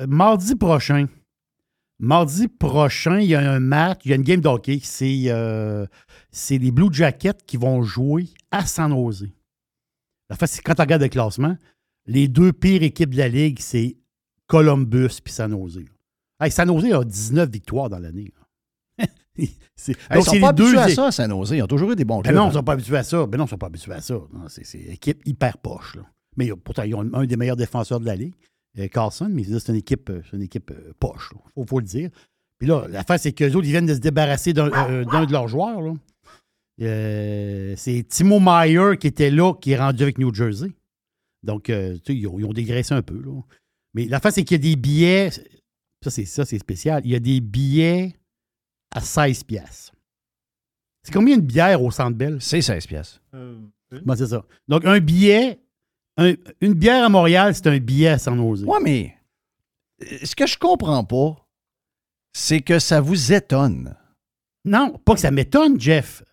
[0.07, 1.07] mardi prochain,
[1.99, 4.79] mardi prochain, il y a un match, il y a une game de hockey.
[4.83, 9.27] C'est les Blue Jackets qui vont jouer à San Jose.
[10.29, 11.57] L'affaire, c'est quand tu regardes le classement,
[12.05, 13.97] les deux pires équipes de la Ligue, c'est
[14.47, 15.79] Columbus puis San Jose.
[16.39, 18.31] Hey, San Jose a 19 victoires dans l'année.
[19.75, 21.51] C'est- Hey, ils c'est sont pas habitués à ça, à San-Jose.
[21.55, 22.35] Ils ont toujours eu des bons ben clubs.
[22.35, 23.25] non, ils ne sont pas habitués à ça.
[23.25, 24.15] Ben non, ils sont pas habitués à ça.
[24.47, 25.95] C'est, une équipe hyper poche.
[25.95, 26.03] là.
[26.37, 28.35] Mais euh, pourtant, ils ont un des meilleurs défenseurs de la Ligue,
[28.79, 31.31] euh, Carlson, mais c'est une équipe, euh, c'est une équipe euh, poche.
[31.57, 32.09] Il faut, le dire.
[32.59, 35.47] Puis là, l'affaire, c'est qu'eux autres, ils viennent de se débarrasser d'un, euh, de leurs
[35.47, 35.95] joueurs.
[36.81, 40.71] Euh, c'est Timo Meyer qui était là, qui est rendu avec New Jersey.
[41.43, 43.21] Donc, tu sais, ils ont, ils ont dégraissé un peu.
[43.21, 43.41] Là.
[43.93, 45.29] Mais la face, c'est qu'il y a des billets.
[46.03, 47.01] Ça, c'est ça, c'est spécial.
[47.05, 48.15] Il y a des billets
[48.93, 49.93] à 16 piastres.
[51.03, 52.37] C'est combien de bière au Centre Bell?
[52.39, 53.21] C'est 16 piastres.
[54.05, 54.43] Bon, c'est ça.
[54.67, 55.59] Donc, un billet,
[56.17, 58.63] un- une bière à Montréal, c'est un billet à San Jose.
[58.63, 59.15] Ouais, mais
[60.01, 61.47] euh, ce que je comprends pas,
[62.33, 63.95] c'est que ça vous étonne.
[64.65, 66.23] Non, pas que ça m'étonne, Jeff.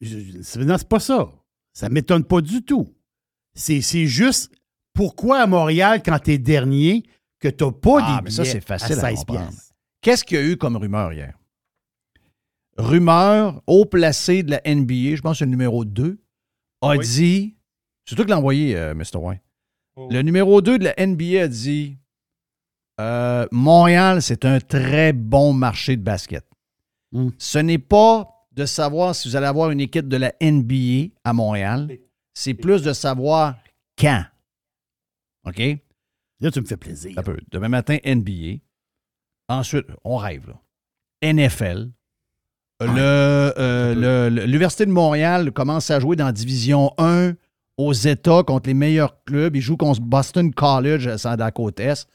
[0.00, 1.30] Je- je- c'est- non, c'est pas ça.
[1.72, 2.88] Ça m'étonne pas du tout.
[3.54, 4.52] C'est c'est juste
[4.94, 7.04] pourquoi à Montréal, quand t'es dernier,
[7.38, 9.48] que t'as pas Ah, des mais ça, billets c'est facile à à 16 comprendre.
[9.50, 9.74] piastres.
[10.00, 11.36] Qu'est-ce qu'il y a eu comme rumeur hier?
[12.76, 16.18] Rumeur, haut placé de la NBA, je pense que c'est le numéro 2,
[16.82, 17.56] a dit,
[18.04, 19.16] c'est toi qui l'as envoyé, euh, Mr.
[19.16, 19.40] White.
[20.10, 21.96] Le numéro 2 de la NBA a dit
[23.00, 26.44] euh, Montréal, c'est un très bon marché de basket.
[27.12, 27.30] Hmm.
[27.38, 31.32] Ce n'est pas de savoir si vous allez avoir une équipe de la NBA à
[31.32, 31.96] Montréal,
[32.34, 33.56] c'est plus de savoir
[33.96, 34.24] quand.
[35.46, 35.58] OK?
[36.40, 37.16] Là, tu me fais plaisir.
[37.16, 37.36] Un peu.
[37.52, 38.58] Demain matin, NBA.
[39.48, 40.60] Ensuite, on rêve, là.
[41.22, 41.90] NFL.
[41.90, 41.92] Le, euh, le- le-
[42.80, 47.34] L'Université de Montréal commence à jouer dans la Division 1
[47.76, 49.54] aux États contre les meilleurs clubs.
[49.56, 52.06] Ils jouent contre Boston College euh, à la côte Est.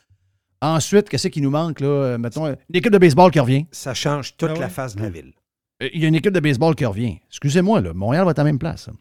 [0.62, 1.80] Ensuite, qu'est-ce qui nous manque?
[1.80, 1.88] Là?
[1.88, 3.66] Euh, Mettons, une équipe de baseball qui revient.
[3.72, 4.60] Ça change toute Ah ouais?
[4.60, 5.34] la face de la ville.
[5.82, 7.20] Euh, Il y a une équipe de baseball qui revient.
[7.30, 8.90] Excusez-moi, là, Montréal va être à la même place.
[8.90, 8.96] hein.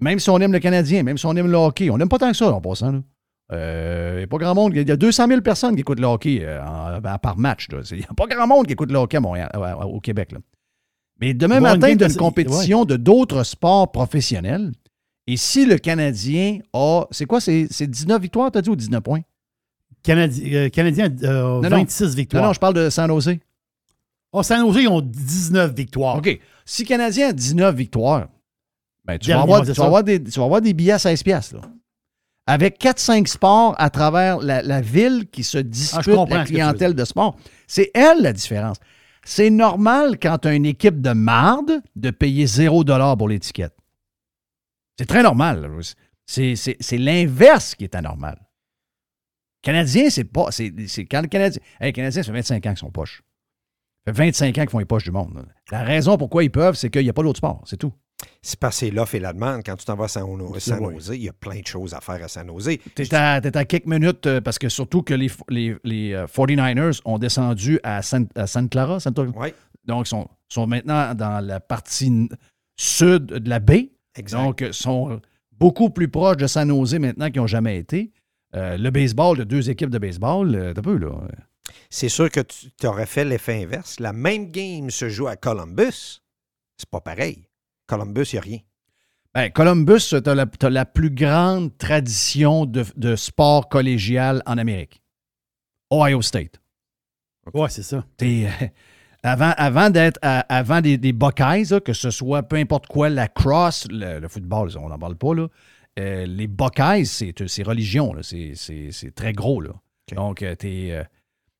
[0.00, 2.18] Même si on aime le Canadien, même si on aime le hockey, on n'aime pas
[2.18, 2.92] tant que ça en passant.
[2.92, 3.00] là.
[3.52, 4.72] Euh, Il n'y a pas grand monde.
[4.76, 7.68] Il y a 200 000 personnes qui écoutent le hockey euh, en- par match.
[7.70, 7.78] là.
[7.90, 10.32] Il n'y a pas grand monde qui écoute le hockey à Montréal, euh, au Québec.
[10.32, 10.38] là.
[11.20, 14.72] Mais demain matin, game tu as de- une compétition de d'autres sports professionnels.
[15.26, 17.06] Et si le Canadien a.
[17.10, 17.40] C'est quoi?
[17.40, 19.20] C'est c'est 19 victoires, t'as dit, ou 19 points?
[20.04, 21.68] Canadi- euh, Canadien euh, non.
[21.68, 22.42] 26 victoires.
[22.42, 23.36] Non, non, je parle de San Jose.
[24.32, 26.16] Oh, San Jose, ils ont 19 victoires.
[26.16, 26.38] OK.
[26.64, 28.28] Si le Canadien a 19 victoires,
[29.04, 31.56] ben, tu, vas avoir, tu, vas des, tu vas avoir des billets à 16 piastres,
[31.56, 31.62] là.
[32.46, 37.04] Avec 4-5 sports à travers la, la ville qui se dispute Ah, la clientèle de
[37.04, 37.36] sport.
[37.66, 38.78] C'est elle la différence.
[39.30, 42.82] C'est normal quand tu as une équipe de marde de payer 0
[43.14, 43.76] pour l'étiquette.
[44.98, 45.70] C'est très normal.
[46.24, 48.40] C'est l'inverse qui est anormal.
[49.60, 50.50] Canadien, c'est pas.
[50.50, 50.72] C'est
[51.04, 53.22] quand les Canadiens, ça fait 25 ans qu'ils sont poches.
[54.06, 55.46] Ça fait 25 ans qu'ils font les poches du monde.
[55.70, 57.60] La raison pourquoi ils peuvent, c'est qu'il n'y a pas d'autre sport.
[57.66, 57.92] C'est tout.
[58.42, 59.62] C'est c'est l'offre et la demande.
[59.64, 60.26] Quand tu t'en vas à San,
[60.58, 60.94] San Ouais.
[60.94, 62.70] Jose, il y a plein de choses à faire à San Jose.
[62.94, 66.26] T'es à, t'es à quelques minutes euh, parce que surtout que les, les, les, euh,
[66.26, 69.00] 49ers ont descendu à, San- à Santa Clara.
[69.00, 69.54] Santa- Ouais.
[69.84, 72.28] Donc, ils sont, sont maintenant dans la partie
[72.76, 73.90] sud de la baie.
[74.16, 74.38] Exact.
[74.42, 75.20] Donc, ils sont
[75.52, 78.12] beaucoup plus proches de San Jose maintenant qu'ils n'ont jamais été.
[78.54, 81.10] Euh, le baseball, de deux équipes de baseball, euh, t'as peu, là.
[81.90, 84.00] C'est sûr que tu aurais fait l'effet inverse.
[84.00, 86.20] La même game se joue à Columbus.
[86.78, 87.44] C'est pas pareil.
[87.88, 88.58] Columbus, il n'y a rien.
[89.34, 94.56] Ben, Columbus, tu as la, t'as la plus grande tradition de, de sport collégial en
[94.58, 95.02] Amérique.
[95.92, 96.60] Ohio State.
[97.54, 98.04] Ouais, c'est ça.
[98.16, 98.66] T'es, euh,
[99.22, 103.26] avant avant d'être avant des, des Buckeyes, là, que ce soit peu importe quoi, la
[103.28, 105.48] crosse, le, le football, on n'en parle pas, là.
[105.98, 108.14] euh, les Buckeyes, c'est, c'est religion.
[108.22, 109.60] C'est, c'est- c'est très gros.
[109.60, 109.70] Là.
[110.14, 111.04] Donc, euh, t'es, euh,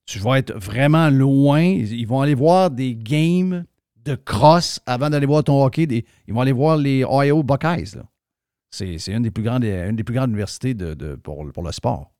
[0.06, 1.60] tu vas être vraiment loin.
[1.60, 3.64] Ils vont aller voir des games
[4.08, 5.86] de crosse avant d'aller voir ton hockey.
[5.86, 7.98] Des- ils vont aller voir les Ohio Buckeyes.
[8.70, 11.62] C'est, c'est une, des plus grandes, une des plus grandes universités de, de- pour, pour
[11.62, 12.12] le sport.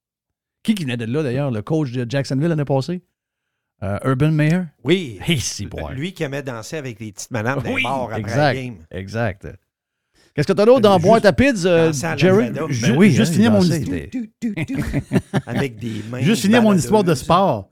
[0.62, 1.50] Qui qui venait de là, d'ailleurs?
[1.50, 3.02] Le coach de Jacksonville l'année passée?
[3.82, 4.62] Euh, Urban Meyer?
[4.82, 5.18] Oui.
[5.70, 5.88] Bon.
[5.90, 8.76] Lui qui aimait danser avec les petites madames Oui, après exact, la game.
[8.90, 9.48] Exact.
[10.34, 11.32] Qu'est-ce que t'as d'autre dans boîte à
[11.66, 12.50] euh, la Jerry?
[12.50, 14.00] Ben Ju- oui, juste hein, finir mon histoire.
[15.46, 16.20] Avec des mains.
[16.20, 17.68] Juste finir mon histoire de sport.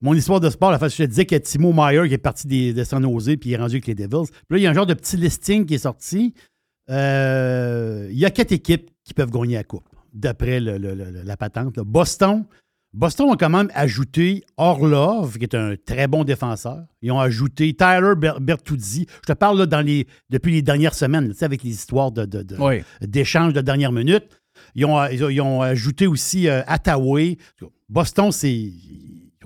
[0.00, 2.46] Mon histoire de sport, la fois, je te disais que Timo Meyer qui est parti
[2.46, 4.28] des, de San Jose puis il est rendu avec les Devils.
[4.30, 6.34] Puis là, il y a un genre de petit listing qui est sorti.
[6.90, 11.22] Euh, il y a quatre équipes qui peuvent gagner la coupe, d'après le- le- le-
[11.24, 11.76] la patente.
[11.76, 11.84] là.
[11.84, 12.44] Boston.
[12.94, 16.84] Boston a quand même ajouté Orlov, qui est un très bon défenseur.
[17.02, 19.06] Ils ont ajouté Tyler Ber- Bertuzzi.
[19.26, 22.10] Je te parle là, dans les, depuis les dernières semaines, tu sais, avec les histoires
[22.12, 22.82] de, de- de- Oui.
[23.02, 24.24] d'échanges de dernière minute.
[24.74, 27.36] Ils ont, ils ont- ils ont ajouté aussi euh, Attaway.
[27.90, 28.70] Boston, c'est.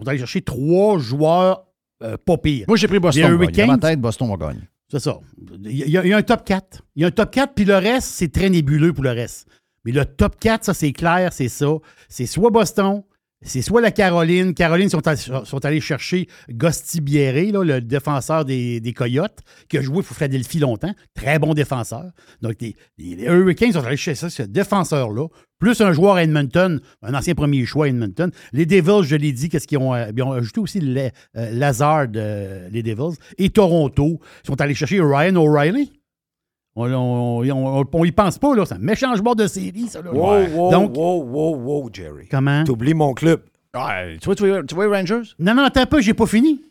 [0.02, 1.64] Ont allé chercher trois joueurs
[2.02, 2.64] euh, pas pires.
[2.68, 3.36] Moi, j'ai pris Boston.
[3.36, 3.66] Va gagner.
[3.66, 4.62] Dans ma tête, Boston va gagner.
[4.88, 5.20] c'est ça.
[5.64, 6.82] Il y, a, il y a un top 4.
[6.96, 9.46] Il y a un top 4, puis le reste, c'est très nébuleux pour le reste.
[9.84, 11.68] Mais le top 4, ça, c'est clair, c'est ça.
[12.08, 13.02] C'est soit Boston,
[13.42, 14.54] c'est soit la Caroline.
[14.54, 19.38] Caroline sont, all- sont allés chercher Gosti Bieré, là, le défenseur des, Coyotes,
[19.68, 20.94] qui a joué pour Philadelphie longtemps.
[21.14, 22.10] Très bon défenseur.
[22.40, 25.26] Donc, les, les- les Hurricanes sont allés chercher ce défenseur-là,
[25.58, 28.30] plus un joueur à Edmonton, un ancien premier choix à Edmonton.
[28.52, 32.06] Les Devils, je l'ai dit, qu'est-ce qu'ils ont, euh, ont ajouté aussi le- euh, Lazard,
[32.16, 34.20] euh, les Devils, et Toronto.
[34.46, 35.92] Sont allés chercher Ryan O'Reilly.
[36.74, 38.64] On, on, on- on y pense pas, là.
[38.64, 40.00] C'est un méchant joueur de série, ça.
[40.02, 40.12] Là.
[40.12, 42.28] Wow, wow, Donc, wow, wow, wow, Jerry.
[42.30, 42.64] comment?
[42.64, 43.42] T'oublies mon club.
[43.74, 45.30] Ouais, tu, vois, tu, vois, tu vois les Rangers?
[45.38, 46.62] Non, non, attends un peu, j'ai pas fini.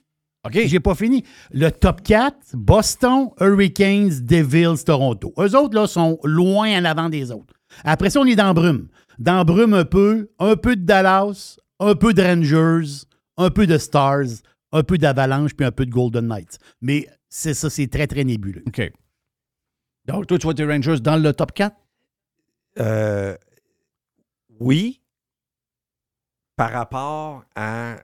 [0.45, 0.59] OK.
[0.65, 1.23] J'ai pas fini.
[1.51, 5.33] Le top 4, Boston, Hurricanes, Devils, Toronto.
[5.37, 7.53] Eux autres, là, sont loin en avant des autres.
[7.83, 8.87] Après ça, on est dans Brume.
[9.19, 13.05] Dans Brume un peu, un peu de Dallas, un peu de Rangers,
[13.37, 14.25] un peu de Stars,
[14.71, 16.57] un peu d'Avalanche, puis un peu de Golden Knights.
[16.81, 18.63] Mais c'est ça, c'est très, très nébuleux.
[18.67, 18.91] OK.
[20.05, 21.75] Donc, toi, tu vois tes Rangers dans le top 4?
[22.79, 23.35] Euh,
[24.59, 25.01] oui,
[26.55, 27.95] par rapport à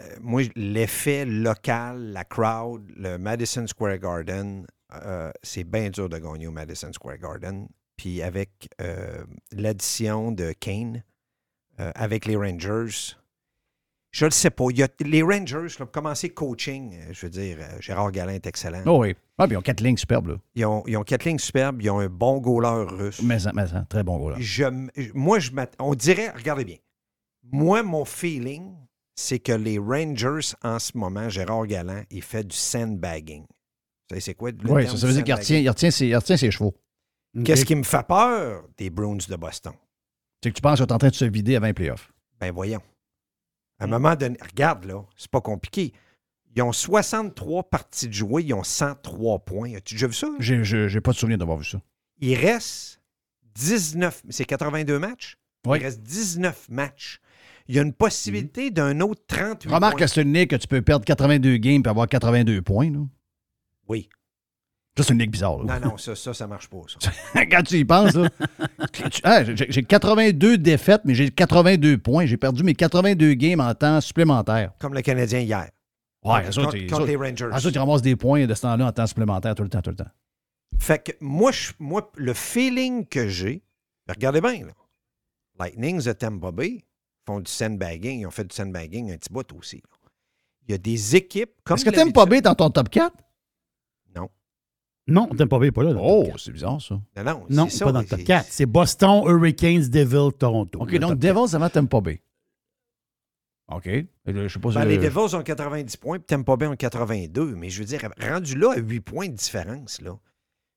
[0.00, 6.18] euh, moi, l'effet local, la crowd, le Madison Square Garden, euh, c'est bien dur de
[6.18, 7.68] gagner au Madison Square Garden.
[7.96, 8.68] Puis avec
[9.52, 11.04] l'addition de Kane,
[11.78, 13.14] avec les Rangers,
[14.14, 14.64] je ne sais pas.
[14.70, 18.12] Il y a, les Rangers, là, pour commencer coaching, euh, je veux dire, euh, Gérard
[18.12, 18.82] Galin est excellent.
[18.86, 19.14] Oh oui.
[19.38, 20.36] Ah, puis ils ont quatre lignes superbes, là.
[20.54, 23.20] Ils ont, ils ont quatre lignes superbes, ils ont un bon goaler russe.
[23.22, 24.32] Mais ça, mais ça, très bon.
[24.38, 25.50] Je m- moi, je
[25.80, 26.76] on dirait, regardez bien,
[27.50, 28.72] moi, mon feeling,
[29.16, 33.42] c'est que les Rangers, en ce moment, Gérard Galland, il fait du sandbagging.
[33.42, 34.52] Vous savez, c'est quoi?
[34.52, 36.50] le Oui, terme ça, ça veut dire qu'il retient, il retient ses, il retient ses
[36.52, 36.74] chevaux.
[37.44, 38.62] Qu'est-ce qui me fait peur?
[38.78, 39.72] Des Bruins de Boston?
[40.42, 42.12] C'est que tu penses qu'ils sont en train de se vider avant les playoffs.
[42.38, 42.80] Ben voyons.
[43.78, 45.92] À un moment donné, regarde là, c'est pas compliqué.
[46.56, 49.74] Ils ont 63 parties de jouer, ils ont 103 points.
[49.74, 50.28] As-tu déjà vu ça?
[50.38, 51.80] J'ai pas de souvenir d'avoir vu ça.
[52.20, 53.00] Il reste
[53.56, 55.36] 19, c'est 82 matchs?
[55.66, 55.78] Oui.
[55.80, 57.20] Il reste 19 matchs.
[57.66, 60.04] Il y a une possibilité d'un autre 38 Remarque points.
[60.04, 62.90] à ce ligue que tu peux perdre 82 games et avoir 82 points.
[62.90, 63.00] Là.
[63.88, 64.08] Oui.
[64.96, 65.62] Ça, c'est une ligue bizarre.
[65.64, 65.80] Là.
[65.80, 67.10] Non, non, ça, ça, ça marche pas, ça.
[67.50, 68.16] Quand tu y penses,
[69.24, 72.26] ah, j'ai j'ai 82 défaites, mais j'ai 82 points.
[72.26, 74.72] J'ai perdu mes 82 games en temps supplémentaire.
[74.78, 75.68] Comme le Canadien hier.
[76.24, 77.48] Ouais, Contre- ça, contre- c'est- contre ça- les Rangers.
[77.52, 79.82] Ah, ça, tu ramasses des points de ce temps-là en temps supplémentaire tout le temps,
[79.82, 80.10] tout le temps.
[80.78, 83.62] Fait que moi, je- moi le feeling que j'ai,
[84.08, 84.72] regardez bien, là,
[85.58, 86.84] Lightnings de Tampa Bay
[87.26, 88.20] font du sandbagging.
[88.20, 89.76] Ils ont fait du sandbagging un petit bout aussi.
[89.76, 89.82] là.
[90.66, 91.76] Il y a des équipes comme.
[91.76, 93.14] Est-ce que t'aimes pas bien dans ton top 4?
[95.06, 95.26] Non.
[95.28, 95.92] T'aimes pas bien, pas là.
[95.92, 96.40] dans le Oh, quatre.
[96.40, 96.94] c'est bizarre, ça.
[97.16, 97.84] Non, non, Non, c'est ça.
[97.84, 98.46] pas dans le top c'est- 4.
[98.50, 100.80] C'est Boston, Hurricanes, Devils, Toronto.
[100.80, 101.34] OK, Le donc top quatre.
[101.42, 102.16] Devils avant t'aimes pas bien.
[103.68, 103.86] OK.
[103.86, 104.74] Et là, Je sais pas si.
[104.76, 107.54] Ben, les euh, Devils ont 90 points, puis Tampa Bay ont 82.
[107.56, 110.18] Mais je veux dire, rendu là à 8 points de différence, là,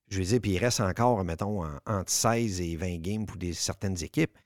[0.10, 3.38] je veux dire, puis il reste encore, mettons, en- entre 16 et 20 games pour
[3.38, 4.38] des, certaines équipes.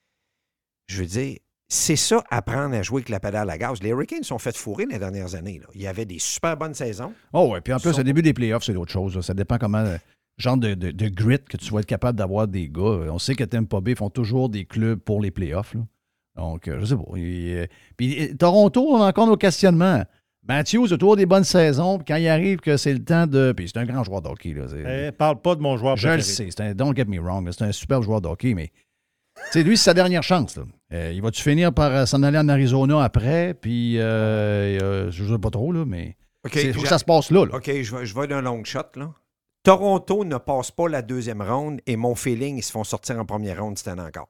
[0.87, 1.37] Je veux dire,
[1.73, 3.81] c'est ça, apprendre à jouer avec la pédale à gaz.
[3.81, 5.59] Les Hurricanes sont fait fourrer les dernières années.
[5.59, 5.67] Là.
[5.73, 7.13] Il y avait des super bonnes saisons.
[7.31, 7.61] Oh, ouais.
[7.61, 9.15] Puis en plus, Sont- au début des playoffs, c'est autre chose.
[9.15, 9.21] là.
[9.21, 9.77] Ça dépend comment.
[9.77, 9.97] euh,
[10.37, 12.81] genre de, de- de grit que tu vas être capable d'avoir des gars.
[13.09, 15.73] On sait que Tampa Bay font toujours des clubs pour les playoffs.
[15.75, 15.81] là.
[16.35, 17.03] Donc, euh, je sais pas.
[17.15, 17.65] Il, euh,
[17.95, 20.03] puis euh, Toronto, on a encore nos questionnements.
[20.47, 21.97] Matthews a toujours des bonnes saisons.
[21.99, 23.53] Puis quand il arrive que c'est le temps de.
[23.55, 24.53] Puis c'est un grand joueur de hockey.
[24.53, 24.63] Là.
[24.67, 26.49] C'est- Eh, parle pas de mon joueur je le sais.
[26.49, 27.47] c'est un, don't get me wrong.
[27.51, 28.71] C'est un super joueur de hockey, mais.
[29.51, 30.57] C'est lui, c'est sa dernière chance.
[30.57, 30.63] là.
[30.93, 33.53] Euh, il va-tu finir par euh, s'en aller en Arizona après?
[33.53, 36.17] Puis, euh, euh, je sais pas trop, là, mais.
[36.45, 37.45] OK, c'est- faut que j'ai- ça se passe là.
[37.45, 37.55] là.
[37.55, 38.79] OK, je vais, je vais d'un long shot.
[38.95, 39.13] Là.
[39.63, 43.25] Toronto ne passe pas la deuxième ronde et mon feeling, ils se font sortir en
[43.25, 44.29] première ronde cette année encore.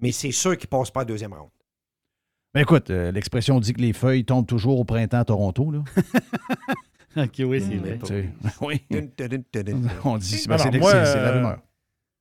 [0.00, 1.48] Mais c'est sûr qu'ils ne passent pas la deuxième ronde.
[2.54, 5.70] Ben écoute, euh, l'expression dit que les feuilles tombent toujours au printemps à Toronto.
[5.70, 5.82] Là.
[7.16, 7.98] OK, oui, c'est vrai.
[7.98, 8.28] Tu sais,
[8.60, 8.82] oui.
[8.90, 9.88] Dun, dun, dun, dun, dun.
[10.04, 10.70] On dit, Alors, c'est
[11.20, 11.58] la rumeur.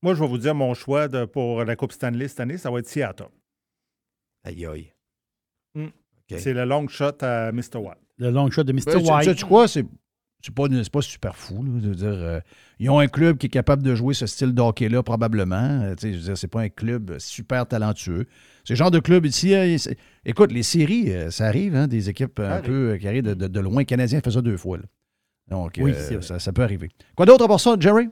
[0.01, 2.71] Moi, je vais vous dire mon choix de- pour la Coupe Stanley cette année, ça
[2.71, 3.27] va être Seattle.
[4.43, 4.91] Aïe, aïe.
[5.75, 5.87] Hmm.
[6.37, 7.75] C'est le long shot à Mr.
[7.77, 7.97] Watt.
[8.17, 8.81] Le long shot de Mr.
[8.85, 9.23] Ben, tu- White.
[9.25, 9.67] sais-tu quoi?
[9.67, 9.85] C'est
[10.43, 11.61] c'est pas, c'est pas super fou.
[11.63, 12.39] Là, de dire, euh,
[12.79, 15.81] ils ont un club qui est capable de jouer ce style de hockey-là, probablement.
[15.83, 18.25] Euh, tu sais, je veux dire, c'est pas un club super talentueux.
[18.63, 19.53] C'est le genre de club ici.
[19.53, 19.77] euh,
[20.25, 23.47] écoute, les séries, euh, ça arrive, hein, des équipes un peu qui arrivent de, de-
[23.47, 23.83] de loin.
[23.83, 24.77] Canadiens fait ça deux fois.
[24.77, 24.83] là.
[25.49, 26.89] Donc, Oui, euh, ça, ça peut arriver.
[27.15, 28.09] Quoi d'autre à part ça, Jerry?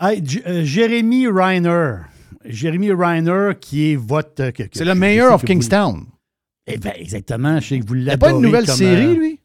[0.00, 1.96] Hey, J- euh, Jérémy Reiner.
[2.44, 4.42] Jérémy Reiner, qui est votre.
[4.42, 6.06] euh, C'est le mayor of Kingstown.
[6.66, 7.60] Eh bien, exactement.
[7.60, 8.32] Je sais que vous Il l'adorez.
[8.32, 9.40] pas une nouvelle comme, série, euh, lui?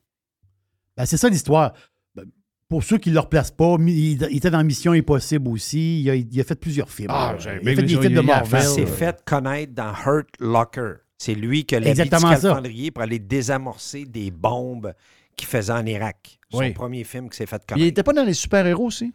[0.96, 1.74] ben, c'est ça l'histoire.
[2.16, 2.26] Ben,
[2.70, 6.02] Pour ceux qui ne le replacent pas, il, il était dans Mission Impossible aussi.
[6.02, 7.10] Il a, il a fait plusieurs films.
[7.12, 8.62] Ah, j'ai- il a fait des il- films de il a Marvel.
[8.64, 10.94] Il s'est fait connaître dans Hurt Locker.
[11.18, 12.38] C'est lui qui a le Exactement ça.
[12.38, 14.94] scaphandrier pour aller désamorcer des bombes
[15.36, 16.40] qu'il faisait en Irak.
[16.52, 16.72] Son Oui.
[16.72, 17.86] premier film qui s'est fait Il connaître.
[17.86, 19.14] n'était pas dans les super-héros aussi?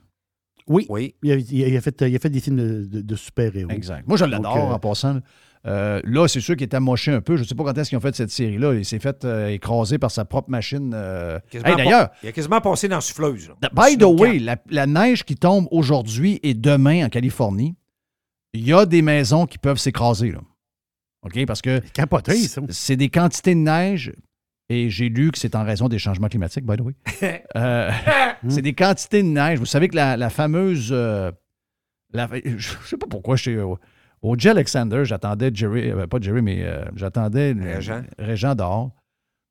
[0.66, 0.86] Oui.
[0.88, 1.14] Oui.
[1.22, 3.70] Il a, il a fait, il a fait des films de, de- de super-héros.
[3.70, 4.06] Exact.
[4.06, 5.14] Moi, je l'adore euh, en passant.
[5.14, 5.20] là.
[5.66, 7.36] Euh, là, c'est sûr qu'il est amoché un peu.
[7.36, 8.74] Je ne sais pas quand est-ce qu'ils ont fait cette série-là.
[8.74, 10.92] Il s'est fait euh, écraser par sa propre machine.
[10.94, 11.38] euh.
[11.52, 13.48] Hey, D'ailleurs, il a quasiment passé dans la souffleuse.
[13.62, 13.70] là.
[13.74, 17.74] by the way, la, la neige qui tombe aujourd'hui et demain en Californie,
[18.52, 20.34] il y a des maisons qui peuvent s'écraser.
[21.22, 21.46] OK?
[21.46, 22.60] Parce que Capoté, ça.
[22.68, 24.12] c'est des quantités de neige.
[24.74, 26.94] Et j'ai lu que c'est en raison des changements climatiques, by the way.
[27.56, 27.90] Euh,
[28.48, 29.58] c'est des quantités de neige.
[29.60, 31.30] Vous savez que la, la fameuse euh,
[32.12, 33.78] la- je sais pas pourquoi j'étais au,
[34.22, 34.48] au J.
[34.48, 38.02] Alexander, j'attendais Jerry, euh, pas Jerry, mais euh, j'attendais Régent.
[38.18, 38.90] Régent dehors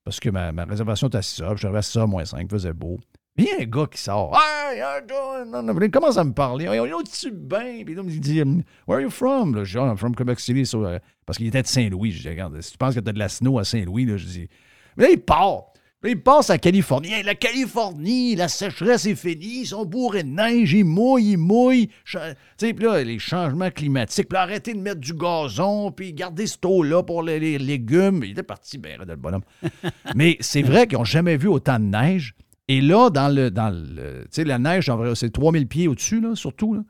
[0.03, 1.57] parce que ma, ma réservation était à 6 heures.
[1.57, 2.99] J'arrivais à 6 heures moins 5, faisait beau.
[3.37, 4.37] Mais il y a un gars qui sort.
[4.37, 5.51] Hey, how you doing?
[5.51, 6.65] Non, non, Il commence à me parler.
[6.65, 7.83] Hey, on tu bien?
[7.85, 9.55] Puis là, il dit, Where are you from?
[9.55, 10.65] Là, je dis, Oh, I'm from Quebec City.
[10.65, 12.11] So, euh, parce qu'il était de Saint-Louis.
[12.11, 14.17] Je dis, regarde, si tu penses que tu as de la snow à Saint-Louis, là,
[14.17, 14.49] je dis.
[14.97, 15.73] Mais là, il part.
[16.03, 17.13] Là, il passe à Californie.
[17.13, 19.61] Hey, la Californie, la sécheresse est finie.
[19.61, 20.73] Ils sont bourrés de neige.
[20.73, 21.87] Ils mouillent, ils mouillent.
[22.05, 22.17] Tu
[22.57, 24.27] sais, puis là, les changements climatiques.
[24.27, 25.91] Puis arrêtez de mettre du gazon.
[25.91, 28.21] Puis gardez ce eau-là pour les, les légumes.
[28.25, 29.43] Il était parti, ben, raide, le bonhomme.
[30.15, 32.35] Mais c'est vrai qu'ils n'ont jamais vu autant de neige.
[32.67, 33.49] Et là, dans le.
[33.49, 36.81] Dans le tu sais, la neige, c'est 3000 pieds au-dessus, là, surtout, là,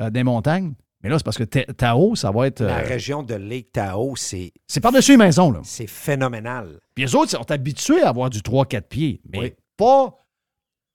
[0.00, 0.74] euh, des montagnes.
[1.02, 2.60] Mais là, c'est parce que Ta- Tao, ça va être.
[2.62, 4.52] La euh, région de Lake Tahoe, c'est.
[4.66, 5.60] c'est par-dessus les maisons, là.
[5.62, 6.80] C'est phénoménal.
[6.94, 10.14] Puis les autres, ils sont habitués à avoir du 3-4 pieds, mais pas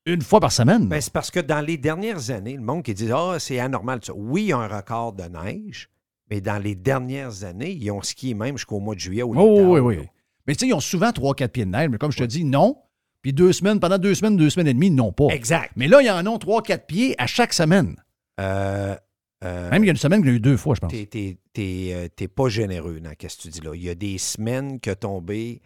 [0.06, 0.90] une fois par semaine.
[0.90, 4.02] Ben, c'est parce que dans les dernières années, le monde qui dit Ah, c'est anormal.
[4.14, 5.90] Oui, il y a un record de neige,
[6.30, 9.74] mais dans les dernières années, ils ont skié même jusqu'au mois de juillet au Oh,
[9.76, 9.96] oui, oui.
[9.98, 10.04] là.
[10.46, 12.44] Mais tu sais, ils ont souvent 3-4 pieds de neige, mais comme je te dis,
[12.44, 12.78] non.
[13.22, 15.28] Puis deux semaines, pendant deux semaines, deux semaines et demie, non pas.
[15.30, 15.72] Exact.
[15.78, 17.96] Mais là, ils en ont 3-4 pieds à chaque semaine.
[18.42, 18.98] Euh,
[19.44, 20.92] euh, Même il y a une semaine qu'il y a eu deux fois, je pense.
[20.92, 23.72] T'es, t'es- t'es, euh, pas généreux dans ce que tu dis là.
[23.76, 25.62] Il y a des semaines qui ont tombé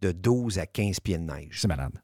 [0.00, 1.58] de 12 à 15 pieds de neige.
[1.60, 2.00] C'est malade.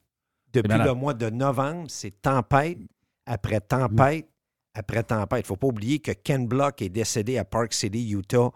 [0.52, 0.86] Depuis malade.
[0.88, 2.78] le mois de novembre, c'est tempête
[3.26, 4.28] après tempête
[4.74, 5.38] après tempête.
[5.40, 8.50] Il ne faut pas oublier que Ken Block est décédé à Park City, Utah,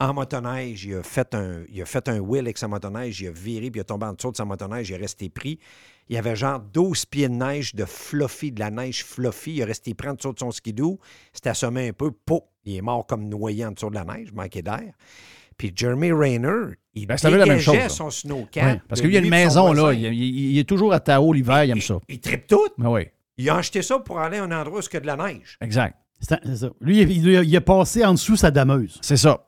[0.00, 0.84] en motoneige.
[0.84, 3.70] Il a fait un, il a fait un wheel avec sa motoneige, il a viré,
[3.70, 5.58] puis il a tombé en dessous de sa motoneige, il est resté pris.
[6.08, 9.52] Il y avait genre 12 pieds de neige de fluffy, de la neige fluffy.
[9.56, 10.98] Il est resté pris en dessous de son skidoo.
[11.32, 12.10] C'était assommé un peu.
[12.12, 12.40] Pou!
[12.64, 14.92] Il est mort comme noyé en dessous de la neige, manqué d'air.
[15.58, 17.72] Puis Jeremy Rayner, il Ben, peu la même chose.
[17.74, 17.94] dégageait là.
[17.94, 18.64] son snowcat.
[18.64, 19.92] Ouais, parce qu'il y a une maison, là.
[19.92, 21.98] Il, il- il est toujours à Tao l'hiver, il aime ça.
[22.08, 22.68] Il tripe tout.
[22.82, 25.00] Ah oui, Il a acheté ça pour aller à un endroit où il y a
[25.00, 25.58] de la neige.
[25.60, 25.96] exact.
[26.20, 26.70] C'est ça.
[26.80, 28.98] Lui, il, il a- il a passé en dessous sa dameuse.
[29.02, 29.44] C'est ça.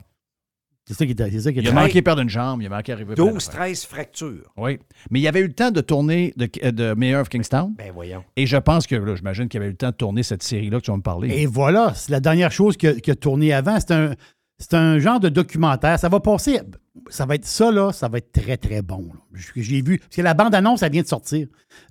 [0.90, 2.66] C'est ça qui est c'est ça qui est Il a manqué perdre une jambe, il
[2.66, 3.14] a manqué arriver.
[3.14, 3.60] plein 12, d'affaires.
[3.60, 4.52] 13 fractures.
[4.56, 4.80] Oui.
[5.10, 7.74] Mais il y avait eu le temps de tourner de, de Mayor of Kingstown.
[7.78, 8.24] Ben voyons.
[8.36, 10.42] Et je pense que, là, j'imagine qu'il y avait eu le temps de tourner cette
[10.42, 11.28] série-là que tu vas me parler.
[11.30, 13.78] Et voilà, c'est la dernière chose qui a, tourné avant.
[13.78, 14.14] C'est un,
[14.58, 15.96] c'est un genre de documentaire.
[15.96, 16.60] Ça va passer.
[17.08, 17.92] Ça va être ça, là.
[17.92, 19.10] Ça va être très, très bon.
[19.54, 19.98] J'ai vu.
[20.00, 21.46] Parce que la bande-annonce, elle vient de sortir.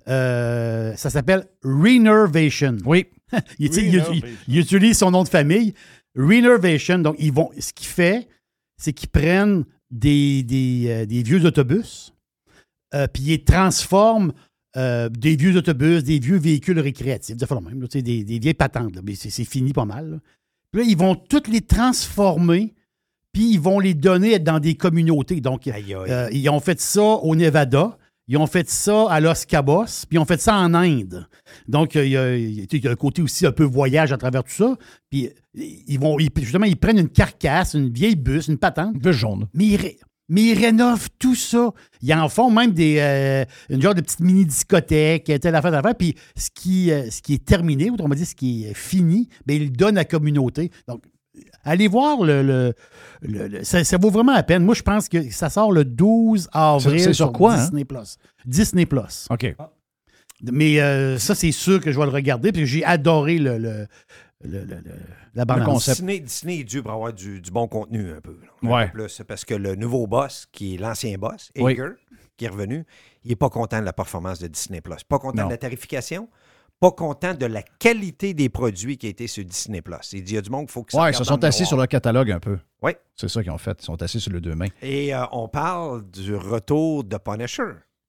[0.08, 2.76] Euh, ça s'appelle Renervation.
[2.84, 3.06] Oui.
[3.58, 5.72] il, tu sais, il- il- il utilise son nom de famille.
[6.16, 6.98] Renervation.
[6.98, 7.50] Donc, ils vont.
[7.58, 8.28] Ce qu'il fait,
[8.80, 12.12] c'est qu'ils prennent des, des, euh, des vieux autobus,
[12.94, 14.32] euh, puis ils transforment
[14.76, 18.54] euh, des vieux autobus, des vieux véhicules récréatifs, des, fois, même, là, des, des vieilles
[18.54, 18.96] patentes.
[18.96, 20.10] là, mais c'est fini pas mal.
[20.10, 20.16] là.
[20.72, 22.74] Puis là, ils vont toutes les transformer,
[23.32, 25.40] puis ils vont les donner dans des communautés.
[25.40, 26.38] Donc, Aïe, aïe.
[26.38, 27.98] ils ont fait ça au Nevada.
[28.32, 31.26] Ils ont fait ça à Los Cabos, puis ils ont fait ça en Inde.
[31.66, 34.16] Donc, euh, il y, a, il y a- un côté aussi un peu voyage à
[34.16, 34.76] travers tout ça.
[35.10, 38.94] Puis, ils vont, ils- justement, ils prennent une carcasse, une vieille bus, une patente.
[38.96, 39.48] Bus jaune.
[39.52, 39.98] Mais ils, ré-
[40.28, 41.72] mais ils rénovent tout ça.
[42.02, 45.96] Ils en font même des, euh, une genre de petite mini-discothèque, telle affaire, telle affaire.
[45.96, 49.56] Puis, ce qui, euh, ce qui est terminé, autrement dit, ce qui est fini, bien,
[49.56, 50.70] ils le donnent à la communauté.
[50.86, 51.02] Donc,
[51.64, 52.42] allez voir le.
[52.42, 52.74] le-
[53.22, 54.64] le- le- ça, ça vaut vraiment la peine.
[54.64, 57.14] Moi, je pense que ça sort le 12 avril.
[57.14, 57.58] Sur quoi, hein?
[57.64, 58.16] Disney Plus.
[58.46, 59.26] Disney Plus.
[59.30, 59.54] OK.
[60.50, 63.58] Mais euh, ça, c'est sûr que je vais le regarder, parce que j'ai adoré le,
[63.58, 63.86] le-
[64.42, 64.82] le- le- le-
[65.34, 68.38] la bande Disney, Disney est dû pour avoir du, du bon contenu un peu.
[68.62, 68.68] là.
[68.74, 68.88] Ouais.
[68.88, 71.72] plus, parce que le nouveau boss, qui est l'ancien boss, Oui.
[71.72, 71.92] Hager,
[72.38, 72.84] qui est revenu,
[73.22, 75.04] il n'est pas content de la performance de Disney Plus.
[75.04, 75.46] Pas content Non.
[75.48, 76.28] de la tarification,
[76.80, 80.12] pas content de la qualité des produits qui a été sur Disney Plus.
[80.14, 81.42] Il dit il y a du monde qu'il faut que ça Ouais, ils se sont
[81.44, 82.58] assis sur leur catalogue un peu.
[82.82, 82.92] Oui.
[83.14, 83.76] C'est ça qu'ils ont fait.
[83.82, 84.68] Ils sont assis sur le deux mains.
[84.80, 87.64] Et euh, on parle du retour de Punisher.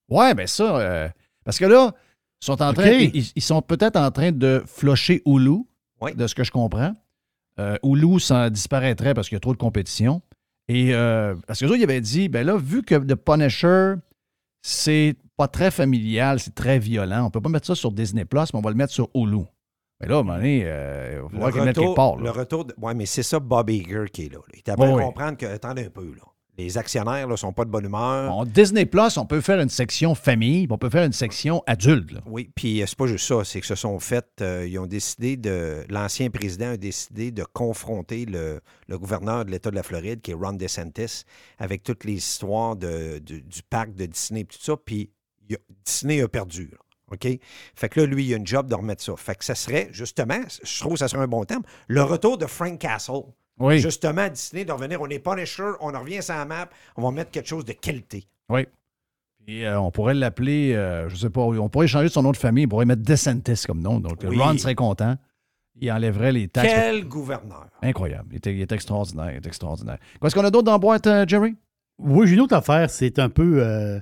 [0.09, 1.09] Ouais, ben ça, euh,
[1.43, 1.93] parce que là,
[2.41, 5.63] ils sont en train, ils, ils sont peut-être en train de flusher Hulu,
[5.99, 6.15] Oui.
[6.15, 6.93] de ce que je comprends.
[7.59, 10.21] Euh, Hulu, ça disparaîtrait parce qu'il y a trop de compétition.
[10.69, 13.95] Et euh, parce que eux ils avaient dit, ben là, vu que The Punisher,
[14.61, 18.53] c'est pas très familial, c'est très violent, on peut pas mettre ça sur Disney Plus,
[18.53, 19.43] mais on va le mettre sur Hulu.
[19.99, 21.95] Mais là, à un moment donné, euh, il va Le falloir qu'ils le mettent quelque
[21.95, 22.15] part.
[22.17, 22.23] là.
[22.23, 22.73] le retour de...
[22.81, 24.39] Oui, mais c'est ça Bob Iger qui est là.
[24.39, 24.75] là.
[24.77, 25.03] Il oui.
[25.03, 26.23] comprendre que, attendez un peu, là.
[26.57, 28.29] Les actionnaires ne sont pas de bonne humeur.
[28.29, 32.11] Bon, Disney Plus, on peut faire une section famille, on peut faire une section adulte.
[32.11, 32.19] là.
[32.25, 34.85] Oui, puis euh, c'est pas juste ça, c'est que se sont fait, euh, ils ont
[34.85, 39.83] décidé de, l'ancien président a décidé de confronter le, le gouverneur de l'État de la
[39.83, 41.23] Floride, qui est Ron DeSantis,
[41.57, 45.09] avec toutes les histoires de, du, du parc de Disney, puis tout ça, puis
[45.53, 45.55] a-
[45.85, 46.69] Disney a perdu.
[46.71, 46.77] là,
[47.13, 47.27] OK?
[47.75, 49.13] Fait que là, lui, il a une job de remettre ça.
[49.15, 52.37] Fait que ça serait, justement, je trouve que ça serait un bon terme, le retour
[52.37, 53.21] de Frank Castle.
[53.61, 53.79] Oui.
[53.79, 57.03] Justement, à Disney, de revenir, on est Punisher, on en revient sur la map, on
[57.03, 58.25] va mettre quelque chose de qualité.
[58.49, 58.65] Oui.
[59.45, 62.37] Puis euh, on pourrait l'appeler, euh, je sais pas, on pourrait changer son nom de
[62.37, 63.99] famille, on pourrait mettre DeSantis comme nom.
[63.99, 64.37] Donc Oui.
[64.37, 65.15] Ron serait content.
[65.79, 66.71] il enlèverait les taxes.
[66.71, 67.67] Quel gouverneur.
[67.81, 68.27] Incroyable.
[68.31, 69.31] Il est, il est extraordinaire.
[69.31, 69.97] Il est extraordinaire.
[70.21, 71.55] Qu'est-ce qu'on a d'autre dans la boîte, euh, Jerry?
[71.97, 72.89] Oui, j'ai une autre affaire.
[72.89, 73.63] C'est un peu.
[73.63, 73.99] euh,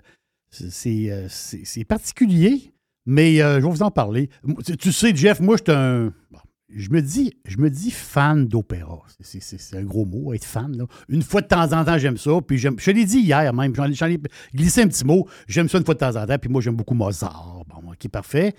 [0.50, 2.74] c'est euh, particulier,
[3.06, 4.30] mais euh, je vais vous en parler.
[4.66, 6.14] Tu, tu sais, Jeff, moi, je suis un.
[6.32, 6.40] bon,
[6.76, 9.02] je me dis, je me dis fan d'opéra.
[9.22, 10.86] C'est- un gros mot, être fan.
[11.08, 12.32] Une fois de temps en temps, j'aime ça.
[12.46, 13.76] Puis je l'ai dit hier même.
[13.76, 14.20] J'en ai,
[14.54, 15.28] glissé un petit mot.
[15.48, 16.38] J'aime ça une fois de temps en temps.
[16.38, 17.64] Puis moi, j'aime beaucoup Mozart.
[17.68, 18.54] Bon, OK, parfait.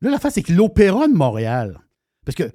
[0.00, 1.78] Là, l'affaire, c'est que l'opéra de Montréal.
[2.24, 2.50] Parce que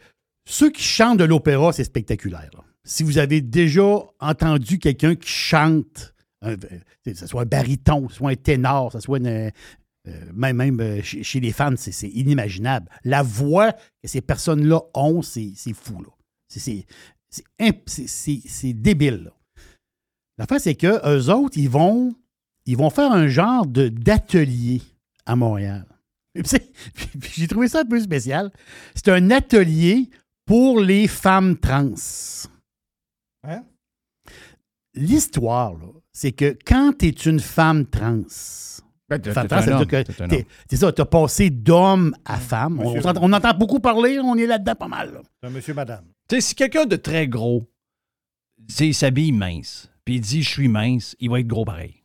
[0.46, 2.50] ceux qui chantent de l'opéra, c'est spectaculaire.
[2.84, 3.88] Si vous avez déjà
[4.20, 9.20] entendu quelqu'un qui chante, que ce soit un baryton, soit un ténor, que ce soit
[9.20, 9.52] une,
[10.34, 12.90] même, même euh, chez, chez les fans, c'est inimaginable.
[13.04, 16.04] La voix que ces personnes-là ont, c'est fou.
[16.48, 16.86] C'est-
[18.74, 19.32] débile.
[20.38, 22.16] L'affaire, c'est que eux autres, ils vont,
[22.66, 24.82] ils vont faire un genre d'atelier
[25.26, 25.86] à Montréal.
[27.34, 28.52] J'ai trouvé ça un peu spécial.
[28.96, 30.10] C'est un atelier
[30.46, 31.94] pour les femmes trans.
[33.44, 33.64] Hein?
[34.96, 35.76] L'histoire,
[36.14, 38.24] c'est que quand tu es une femme trans,
[39.10, 39.32] Ben, que
[40.70, 42.80] c'est ça, tu as passé d'homme à femme.
[42.80, 45.14] On, Monsieur- on entend- on entend beaucoup parler, on est là-dedans pas mal.
[45.14, 45.22] là.
[45.42, 46.06] C'est un monsieur, madame.
[46.28, 47.68] Tu sais, si quelqu'un de très gros,
[48.80, 52.04] il s'habille mince, puis il dit je suis mince, il va être gros pareil.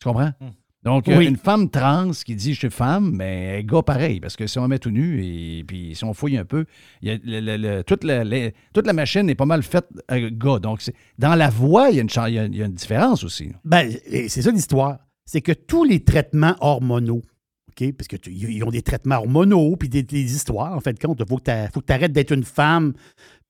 [0.00, 0.32] Tu comprends?
[0.40, 0.50] Hmm.
[0.82, 1.26] Donc, euh, Oui.
[1.26, 4.46] une femme trans qui dit je suis femme, mais elle est gars pareil, parce que
[4.46, 6.64] si on met tout nu et puis si on fouille un peu,
[7.02, 8.24] il y a le- le- le- toute, la,
[8.72, 10.58] toute la machine est pas mal faite euh, gars.
[10.58, 13.24] Donc, c'est- dans la voix, il y a y a- il y a une différence
[13.24, 13.52] aussi.
[13.62, 13.90] Ben,
[14.28, 14.98] c'est ça l'histoire.
[15.30, 17.22] C'est que tous les traitements hormonaux,
[17.68, 21.28] OK, parce qu'ils ont des traitements hormonaux, puis des, des histoires, en fait, compte, il
[21.28, 22.94] faut que tu arrêtes d'être une femme,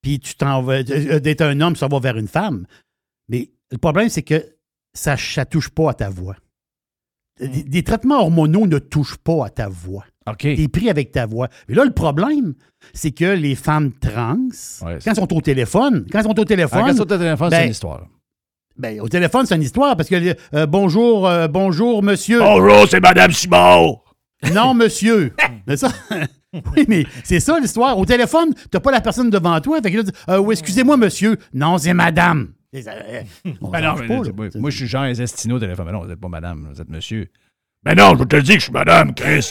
[0.02, 2.66] puis tu t'en vas, euh, d'être un homme, ça va vers une femme.
[3.30, 4.44] Mais le problème, c'est que
[4.92, 6.36] ça ne touche pas à ta voix.
[7.40, 10.04] Des, des traitements hormonaux ne touchent pas à ta voix.
[10.26, 10.36] OK.
[10.36, 11.48] Tu es pris avec ta voix.
[11.66, 12.56] Mais là, le problème,
[12.92, 14.36] c'est que les femmes trans,
[14.82, 16.80] Ouais, quand elles sont au téléphone, quand elles sont au téléphone.
[16.82, 18.06] Ah, quand c'est au téléphone, c'est ben, une histoire.
[18.76, 22.38] Ben, au téléphone, c'est une histoire parce que euh, bonjour, euh, bonjour, monsieur.
[22.38, 24.00] Bonjour, c'est Madame Simon.
[24.54, 25.34] Non, monsieur.
[25.68, 25.88] c'est ça?
[26.52, 27.98] oui, mais c'est ça l'histoire.
[27.98, 29.80] Au téléphone, t'as pas la personne devant toi.
[29.82, 31.36] Fait que là, euh, oui, excusez-moi, monsieur.
[31.52, 32.52] Non, c'est madame.
[32.72, 35.86] Ben non, mais pas, là, moi, je suis Jean Estino au téléphone.
[35.86, 37.28] Mais non, vous n'êtes pas madame, vous êtes monsieur.
[37.82, 39.50] Ben non, je te dis que je suis madame, Chris.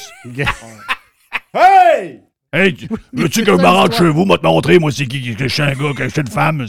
[1.54, 2.22] Hey!
[2.54, 5.36] Hey, tu- veux-tu que je me rende chez vous, moi te montrer, moi, c'est qui,
[5.36, 6.66] que je suis un gars, que je suis une femme?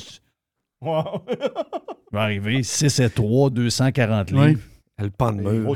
[0.83, 1.25] Wow.
[2.13, 4.45] Vais arriver, 6 et 3, 240 livres.
[4.45, 4.57] Oui.
[4.99, 5.75] Elle pend de mur.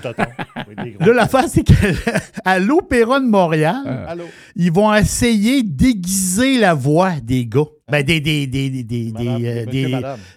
[1.00, 4.14] Là, l'affaire, c'est qu'à l'Opéra de Montréal, Ah.
[4.54, 7.64] Ils vont essayer d'aiguiser la voix des gars.
[7.90, 9.90] Ben, des, des, des, des, des, Madame, des, euh, des-.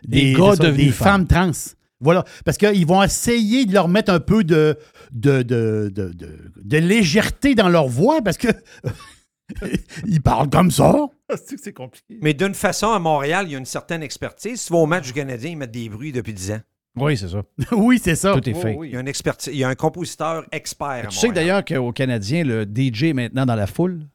[0.07, 1.27] Des des- gars devenus des femmes.
[1.27, 1.73] femmes trans.
[1.99, 2.23] Voilà.
[2.45, 4.77] Parce qu'ils vont essayer de leur mettre un peu de,
[5.11, 8.47] de, de, de, de- de légèreté dans leur voix parce que
[10.07, 10.95] ils parlent comme ça.
[11.57, 12.17] C'est compliqué?
[12.21, 14.61] Mais d'une façon, à Montréal, il y a une certaine expertise.
[14.61, 16.61] Si tu vas au match du Canadien, ils mettent des bruits depuis 10 ans.
[16.95, 17.43] Oui, c'est ça.
[17.73, 18.33] oui, c'est ça.
[18.33, 19.53] Tout est Oui, oui, il y a une expertise.
[19.53, 23.13] Il y a un compositeur expert à Tu sais d'ailleurs qu'au Canadien, le DJ est
[23.13, 24.07] maintenant dans la foule.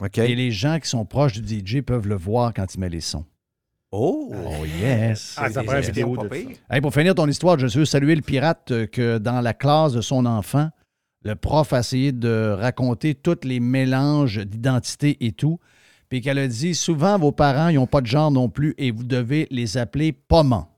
[0.00, 0.18] OK.
[0.18, 3.00] Et les gens qui sont proches du DJ peuvent le voir quand il met les
[3.00, 3.24] sons.
[3.92, 4.32] Oh!
[4.34, 5.36] Oh yes!
[5.38, 6.28] Ah, ça prend une vidéo de.
[6.68, 9.92] Hey, pour finir ton histoire, je veux saluer le pirate euh, que dans la classe
[9.92, 10.68] de son enfant,
[11.22, 15.60] le prof a essayé de raconter tous les mélanges d'identité et tout.
[16.14, 18.92] Puis qu'elle a dit souvent, vos parents, ils n'ont pas de genre non plus et
[18.92, 20.16] vous devez les appeler.
[20.30, 20.68] Comment?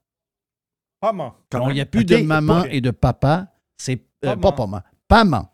[1.51, 3.49] Donc, il n'y a plus de maman et de papa.
[3.77, 4.41] C'est euh, Paman.
[4.41, 4.83] pas pommans.
[5.07, 5.47] Paman.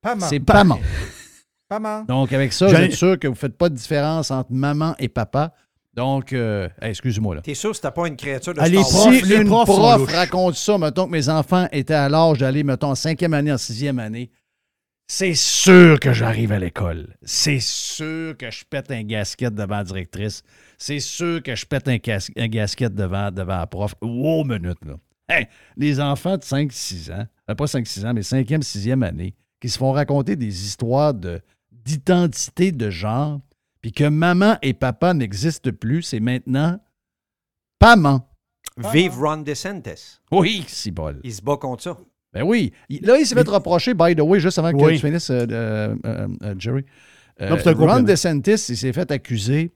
[0.00, 0.28] Paman.
[0.28, 0.78] C'est paman.
[1.68, 2.04] Paman.
[2.06, 4.94] Donc, avec ça, ai- êtes sûr que vous ne faites pas de différence entre maman
[5.00, 5.52] et papa.
[5.94, 7.40] Donc, euh, excuse-moi là.
[7.40, 9.10] T'es sûr que c'était pas une créature de Allez, Star Wars?
[9.14, 10.14] prof, Si une prof louches.
[10.14, 13.58] raconte ça, mettons que mes enfants étaient à l'âge d'aller, mettons, en cinquième année, en
[13.58, 14.30] sixième année,
[15.10, 17.16] c'est sûr que j'arrive à l'école.
[17.22, 20.42] C'est sûr que je pète un gasket devant la directrice.
[20.76, 21.96] C'est sûr que je pète un,
[22.36, 23.94] un gasket devant, devant la prof.
[24.02, 24.94] Wow, minute, là.
[25.30, 29.68] Hey, les enfants de 5-6 ans, euh, pas 5-6 ans, mais 5e, 6e année, qui
[29.68, 31.40] se font raconter des histoires de-
[31.72, 33.40] d'identité de genre,
[33.82, 36.78] puis que maman et papa n'existent plus, c'est maintenant
[37.78, 38.20] Paman.
[38.92, 40.18] Vive Ron DeSantis.
[40.32, 41.20] Oui, si bol.
[41.24, 41.96] Il se bat contre ça.
[42.32, 42.72] Ben oui.
[43.02, 44.94] Là, il s'est fait reprocher, by the way, juste avant que Oui.
[44.94, 46.84] tu finisses, euh, euh, euh, Jerry.
[47.40, 48.00] Non, Ron.
[48.02, 49.70] DeSantis, il s'est fait accuser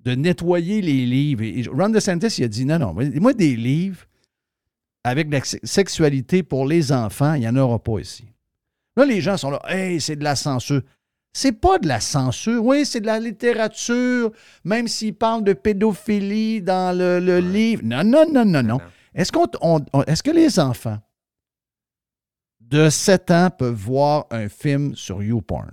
[0.00, 1.42] de nettoyer les livres.
[1.44, 4.04] Et Ron DeSantis, il a dit non, non, moi, des livres
[5.04, 8.24] avec de la se- sexualité pour les enfants, il n'y en aura pas ici.
[8.96, 10.82] Là, les gens sont là, hey, c'est de la censure.
[11.34, 12.64] C'est pas de la censure.
[12.64, 14.30] Oui, c'est de la littérature,
[14.64, 17.82] même s'ils parlent de pédophilie dans le, le livre.
[17.84, 18.80] Non, non, non, non, non.
[19.14, 20.98] Est-ce, qu'on, on- on- est-ce que les enfants
[22.72, 25.70] de 7 ans peuvent voir un film sur YouPorn?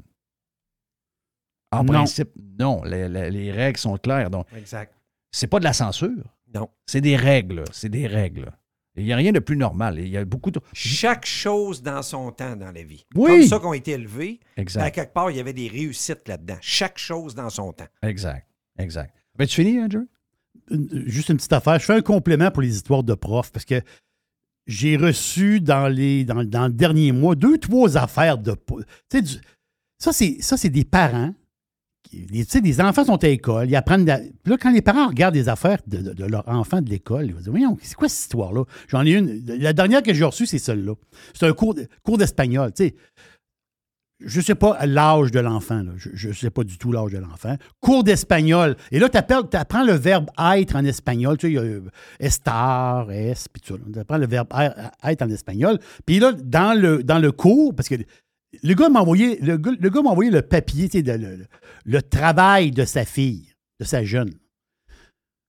[1.71, 1.93] En Non.
[1.93, 2.83] principe, non.
[2.83, 4.29] Les, les- les règles sont claires.
[4.29, 4.93] Donc, Exact.
[5.31, 6.23] c'est pas de la censure.
[6.53, 6.69] Non.
[6.87, 7.63] C'est des règles.
[7.71, 8.51] C'est des règles.
[8.95, 9.99] Il n'y a rien de plus normal.
[9.99, 10.59] Il y a beaucoup de.
[10.73, 13.05] Chaque chose dans son temps dans la vie.
[13.15, 13.29] Oui.
[13.31, 14.39] Comme ça qu'on a été élevés.
[14.57, 14.81] Exact.
[14.83, 16.57] À quelque part, il y avait des réussites là-dedans.
[16.59, 17.87] Chaque chose dans son temps.
[18.01, 18.45] Exact.
[18.77, 19.13] Exact.
[19.37, 20.05] Ben, tu finis, Andrew?
[20.71, 21.79] Une- juste une petite affaire.
[21.79, 23.81] Je fais un complément pour les histoires de profs parce que
[24.69, 28.55] j'ai reçu dans, les, dans, dans le dernier mois deux, trois affaires de.
[29.97, 31.33] ça, c'est, ça, c'est des parents.
[32.03, 34.05] qui- les- les enfants sont à l'école, ils apprennent.
[34.05, 37.25] la- là, quand les parents regardent des affaires de, de- de leur enfant de l'école,
[37.25, 38.63] ils vont dire Voyons, c'est quoi cette histoire-là?
[38.87, 39.43] J'en ai une.
[39.45, 40.93] La dernière que j'ai reçue, c'est celle-là.
[41.33, 42.71] C'est un cours, cours d'espagnol.
[44.21, 45.83] Je ne sais pas l'âge de l'enfant.
[45.95, 47.55] Je ne sais pas du tout l'âge de l'enfant.
[47.79, 48.75] Cours d'espagnol.
[48.91, 51.37] Et là, tu apprends le verbe être en espagnol.
[51.37, 51.81] Tu sais, il y a euh,
[52.19, 53.83] estar, es, puis tout ça.
[53.93, 54.73] Tu apprends le verbe er-
[55.03, 55.79] être en espagnol.
[56.05, 57.95] Puis là, dans le, dans le cours, parce que
[58.63, 59.57] le gars m'a envoyé le,
[60.09, 61.45] envoyé le papier, tu sais, le,
[61.85, 64.33] le- travail de sa fille, de sa jeune.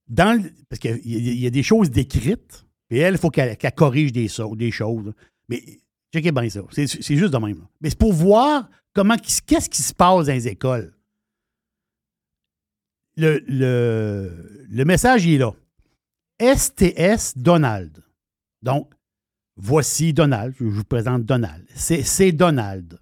[0.09, 4.13] Dans parce qu'il y, y a des choses décrites, et elle, il faut qu'elle corrige
[4.13, 5.13] des, des choses.
[5.49, 5.63] Mais
[6.12, 6.61] checkez bien ça.
[6.70, 7.59] C'est c'est juste de même.
[7.59, 7.69] là.
[7.81, 10.93] Mais c'est pour voir comment qu'est-ce qui se passe dans les écoles.
[13.16, 15.53] Le, le, le message il est là.
[16.41, 18.03] STS Donald.
[18.62, 18.91] Donc,
[19.57, 20.55] voici Donald.
[20.59, 21.66] Je vous présente Donald.
[21.74, 22.99] C'est c'est Donald.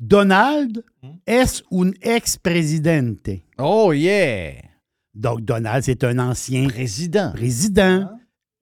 [0.00, 0.82] Donald
[1.26, 3.28] es un ex-presidente.
[3.58, 4.54] Oh yeah!
[5.14, 7.32] Donc, Donald, c'est un ancien président.
[7.32, 8.08] Président.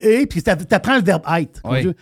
[0.01, 1.60] Et puis, tu apprends le verbe être.
[1.64, 1.93] Oui.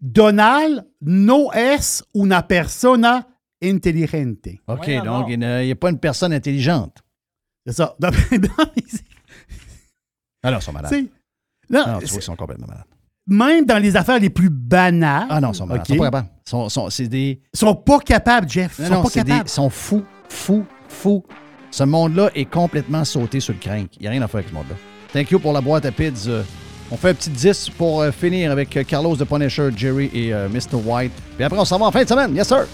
[0.00, 3.26] Donald no es una persona
[3.62, 4.58] inteligente.
[4.66, 6.98] OK, donc il n'y a, il y a pas une personne intelligente.
[7.66, 7.96] C'est ça.
[8.00, 8.38] Non, mais-
[10.42, 10.92] Ah non, ils sont malades.
[11.70, 12.84] non, Ah non, tu vois qu'ils sont complètement malades.
[13.26, 15.26] même dans les affaires les plus banales.
[15.28, 15.84] Ah non, ils sont malades.
[15.88, 16.28] Ils sont pas capables.
[16.46, 17.42] Ils sont, sont- c'est des.
[17.52, 18.76] Ils sont pas capables, Jeff.
[18.78, 19.48] Ils Non, sont non, pas des- capables.
[19.48, 21.24] Ils sont fous, fous, fous.
[21.70, 23.88] Ce monde-là est complètement sauté sur le crank.
[23.96, 24.76] Il n'y a rien à faire avec ce monde-là.
[25.12, 26.42] Thank you pour la boîte à pizza.
[26.90, 30.32] On fait un petit 10 pour euh, finir avec euh, Carlos de Punisher, Jerry et
[30.32, 30.76] euh, Mr.
[30.84, 31.12] White.
[31.36, 32.34] Puis après, on s'en va en fin de semaine.
[32.34, 32.66] Yes, sir!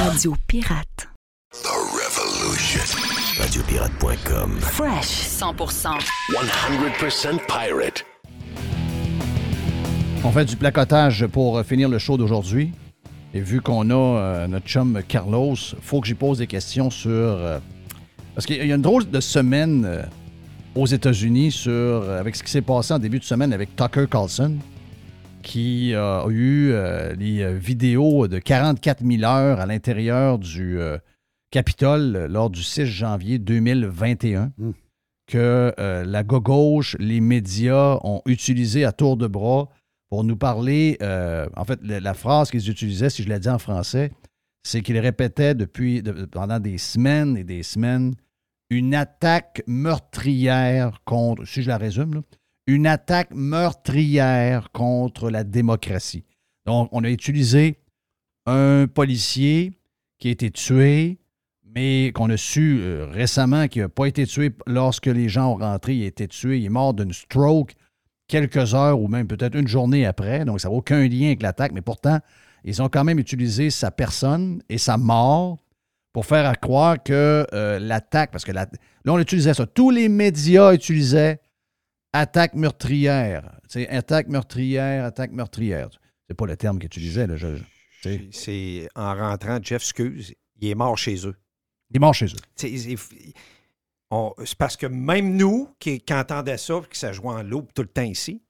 [0.00, 1.08] Radio Pirate.
[3.38, 4.58] Radiopirate.com.
[4.60, 5.98] Fresh 100%.
[6.32, 8.04] 100% pirate.
[10.24, 12.72] On fait du placotage pour euh, finir le show d'aujourd'hui.
[13.38, 17.08] Et vu qu'on a euh, notre chum Carlos, faut que j'y pose des questions sur.
[17.12, 17.60] euh,
[18.34, 20.02] parce qu'il y a une drôle de semaine euh,
[20.74, 24.06] aux États-Unis sur euh, avec ce qui s'est passé en début de semaine avec Tucker
[24.10, 24.56] Carlson,
[25.44, 30.80] qui euh, a eu euh, les euh, vidéos de 44 000 heures à l'intérieur du
[30.80, 30.98] euh,
[31.52, 34.50] Capitole euh, lors du 6 janvier 2021
[35.28, 39.68] que euh, la gauche, les médias ont utilisé à tour de bras
[40.10, 40.96] pour nous parler.
[41.02, 44.10] euh, en fait, la, la phrase qu'ils utilisaient, si je la dis en français,
[44.62, 48.14] c'est qu'ils répétaient depuis de- pendant des semaines et des semaines
[48.70, 52.22] une attaque meurtrière contre, si je la résume,
[52.66, 56.24] une attaque meurtrière contre la démocratie.
[56.66, 57.78] Donc, on a utilisé
[58.44, 59.72] un policier
[60.18, 61.18] qui a été tué,
[61.64, 65.56] mais qu'on a su euh, récemment qu'il n'a pas été tué lorsque les gens ont
[65.56, 65.96] rentré.
[65.96, 67.74] Il a été tué, il est mort d'une stroke
[68.28, 70.44] quelques heures ou même peut-être une journée après.
[70.44, 72.20] Donc, ça n'a aucun lien avec l'attaque, mais pourtant,
[72.64, 75.58] ils ont quand même utilisé sa personne et sa mort
[76.12, 78.68] pour faire à croire que euh, l'attaque, parce que la-
[79.04, 79.66] là, on utilisait ça.
[79.66, 81.40] Tous les médias utilisaient
[82.12, 83.58] attaque meurtrière.
[83.70, 85.88] Tu sais, attaque meurtrière, attaque meurtrière.
[86.28, 87.26] C'est pas le terme qu'ils utilisaient.
[87.26, 87.62] Là, je- je-
[88.02, 88.28] tu sais.
[88.32, 91.36] C'est en rentrant, Jeff, excuse, il est mort chez eux.
[91.90, 92.38] Il est mort chez eux.
[92.56, 92.96] C'est c'est-
[94.44, 97.82] c'est parce que même nous, qui, qui entendaient ça, que ça jouait en loupe tout
[97.82, 98.42] le temps ici,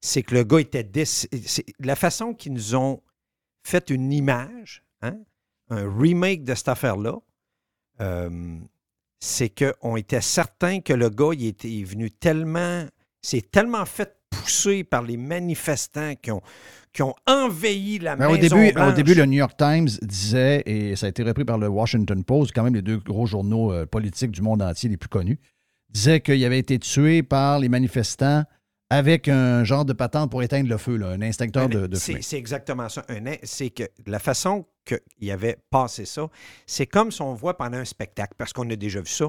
[0.00, 0.88] c'est que le gars était
[1.80, 3.02] La façon qu'ils nous ont
[3.62, 5.18] fait une image, hein,
[5.70, 7.18] un remake de cette affaire-là,
[8.00, 8.58] euh,
[9.20, 12.86] c'est qu'on était certain que le gars, il était venu tellement.
[13.20, 16.42] C'est tellement fait pousser par les manifestants qui ont,
[16.92, 20.62] qui ont envahi la Ben, maison au, début, au début, le New York Times disait,
[20.66, 23.72] et ça a été repris par le Washington Post, quand même les deux gros journaux
[23.72, 25.38] euh, politiques du monde entier les plus connus,
[25.90, 28.44] disait qu'il avait été tué par les manifestants
[28.90, 32.38] avec un genre de patente pour éteindre le feu, là, un instincteur de, de C'est
[32.38, 33.04] exactement ça.
[33.42, 36.28] C'est que la façon qu'il avait passé ça,
[36.66, 39.26] c'est comme si on voit pendant un spectacle, parce qu'on a déjà vu ça.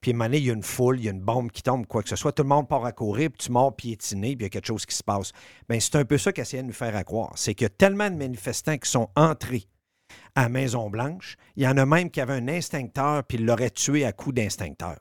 [0.00, 2.02] Puis à il y a une foule, il y a une bombe qui tombe, quoi
[2.02, 2.32] que ce soit.
[2.32, 4.66] Tout le monde part à courir, puis tu mords piétiner, puis il y a quelque
[4.66, 5.32] chose qui se passe.
[5.68, 7.32] Bien, c'est un peu ça qu'essayait de nous faire croire.
[7.34, 9.64] C'est qu'il y a tellement de manifestants qui sont entrés
[10.34, 11.36] à la Maison-Blanche.
[11.56, 14.36] Il y en a même qui avaient un instincteur, puis il l'aurait tué à coups
[14.36, 14.98] d'instincteur.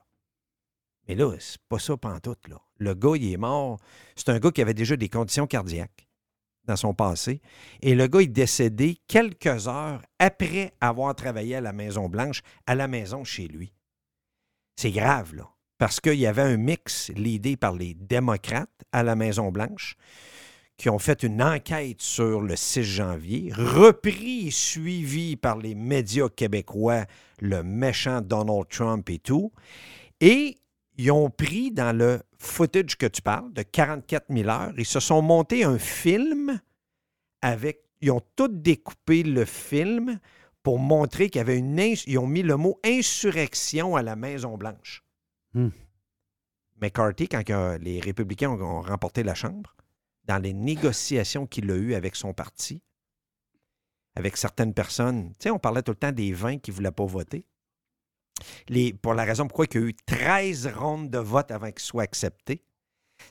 [1.07, 2.59] Mais là, c'est pas ça pantoute, là.
[2.79, 3.79] Le gars, il est mort.
[4.15, 6.07] C'est un gars qui avait déjà des conditions cardiaques
[6.65, 7.41] dans son passé.
[7.81, 12.87] Et le gars est décédé quelques heures après avoir travaillé à la Maison-Blanche, à la
[12.87, 13.73] maison chez lui.
[14.77, 15.49] C'est grave, là.
[15.77, 19.95] Parce qu'il y avait un mix l'idée par les démocrates à la Maison-Blanche
[20.77, 27.05] qui ont fait une enquête sur le 6 janvier, repris suivi par les médias québécois,
[27.39, 29.51] le méchant Donald Trump et tout.
[30.21, 30.57] Et
[30.97, 34.99] ils ont pris dans le footage que tu parles, de 44 000 heures, ils se
[34.99, 36.59] sont montés un film
[37.41, 37.81] avec.
[38.01, 40.19] Ils ont tout découpé le film
[40.67, 41.79] pour montrer qu'il y avait une.
[41.79, 45.01] Ils ont mis le mot insurrection à la Maison-Blanche.
[45.53, 45.69] Hmm.
[46.81, 49.77] McCarthy, quand que les républicains ont, ont remporté la Chambre,
[50.25, 52.81] dans les négociations qu'il a eues avec son parti,
[54.15, 56.91] avec certaines personnes, tu sais, on parlait tout le temps des 20 qui ne voulaient
[56.91, 57.45] pas voter.
[58.67, 61.79] Les, pour la raison pourquoi il y a eu 13 rondes de vote avant qu'il
[61.79, 62.61] soit accepté.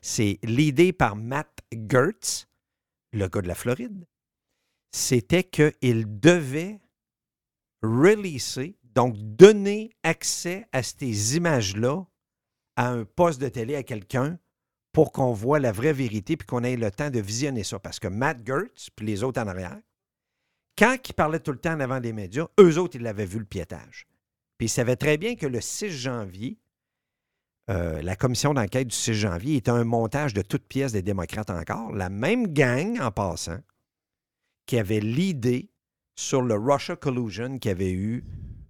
[0.00, 2.48] C'est l'idée par Matt Gertz,
[3.12, 4.06] le gars de la Floride.
[4.90, 5.74] C'était qu'il
[6.18, 6.80] devait
[7.86, 12.04] releaser, donc donner accès à ces images-là
[12.76, 14.38] à un poste de télé à quelqu'un
[14.92, 17.78] pour qu'on voit la vraie vérité puis qu'on ait le temps de visionner ça.
[17.78, 19.78] Parce que Matt Gertz puis les autres en arrière,
[20.78, 23.38] quand ils parlaient tout le temps en avant des médias, eux autres, ils avaient vu
[23.38, 24.06] le piétage.
[24.58, 26.58] Puis ils savaient très bien que le 6 janvier,
[27.68, 31.50] euh, la commission d'enquête du 6 janvier était un montage de toutes pièces des démocrates
[31.50, 31.92] encore.
[31.92, 33.58] La même gang, en passant,
[34.66, 35.70] qui avait l'idée
[36.16, 38.24] sur le Russia Collusion qu'il y avait eu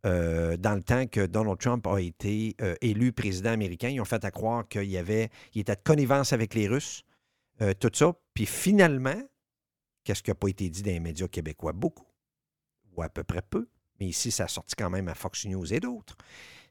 [0.05, 3.89] euh, dans le temps que Donald Trump a été euh, élu président américain.
[3.89, 7.05] Ils ont fait à croire qu'il y avait, il était de connivence avec les Russes,
[7.63, 8.13] euh, tout ça.
[8.35, 9.21] Puis finalement,
[10.05, 11.73] qu'est-ce qui n'a pas été dit dans les médias québécois?
[11.73, 12.07] Beaucoup,
[12.95, 13.69] ou à peu près peu.
[13.99, 16.17] Mais ici, ça a sorti quand même à Fox News et d'autres.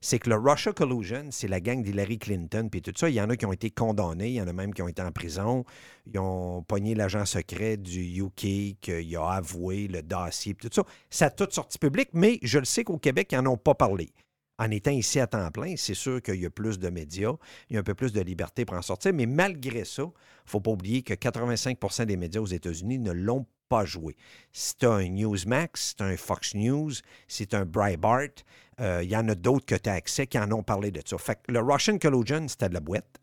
[0.01, 3.09] C'est que le Russia Collusion, c'est la gang d'Hillary Clinton, puis tout ça.
[3.09, 4.87] Il y en a qui ont été condamnés, il y en a même qui ont
[4.87, 5.65] été en prison.
[6.05, 10.83] Ils ont pogné l'agent secret du UK, qu'il a avoué le dossier, puis tout ça.
[11.09, 13.75] Ça a tout sorti public, mais je le sais qu'au Québec, ils n'en ont pas
[13.75, 14.09] parlé.
[14.57, 17.33] En étant ici à temps plein, c'est sûr qu'il y a plus de médias,
[17.69, 20.05] il y a un peu plus de liberté pour en sortir, mais malgré ça, il
[20.05, 24.15] ne faut pas oublier que 85% des médias aux États-Unis ne l'ont pas joué.
[24.51, 26.91] C'est un Newsmax, c'est un Fox News,
[27.27, 28.43] c'est un Breitbart,
[28.79, 31.01] euh, il y en a d'autres que tu as accès qui en ont parlé de
[31.05, 31.17] ça.
[31.17, 33.19] Fait le Russian Collusion, c'était de la boîte.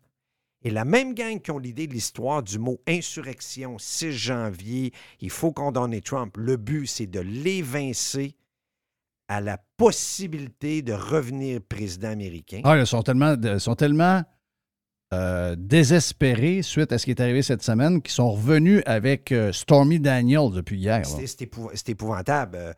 [0.65, 5.29] Et la même gang qui ont l'idée de l'histoire du mot insurrection, 6 janvier, il
[5.29, 6.37] faut condamner Trump.
[6.37, 8.37] Le but, c'est de l'évincer
[9.27, 12.61] à la possibilité de revenir président américain.
[12.63, 14.23] Ah, ils sont tellement
[15.13, 19.51] euh, désespérés suite à ce qui est arrivé cette semaine qu'ils sont revenus avec euh,
[19.51, 21.05] Stormy Daniels depuis hier.
[21.05, 22.57] C'est- C'est épou- c'est épouvantable.
[22.57, 22.73] Euh,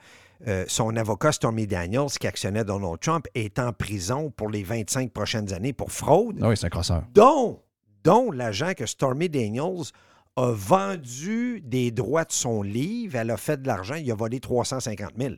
[0.48, 5.12] euh, son avocat Stormy Daniels, qui actionnait Donald Trump, est en prison pour les 25
[5.12, 7.04] prochaines années pour fraude, Ah oui, c'est un crosseur.
[7.14, 7.62] dont,
[8.04, 9.86] dont l'agent que Stormy Daniels
[10.36, 13.16] a vendu des droits de son livre.
[13.16, 13.96] Elle a fait de l'argent.
[13.96, 15.36] Il a volé 350 000.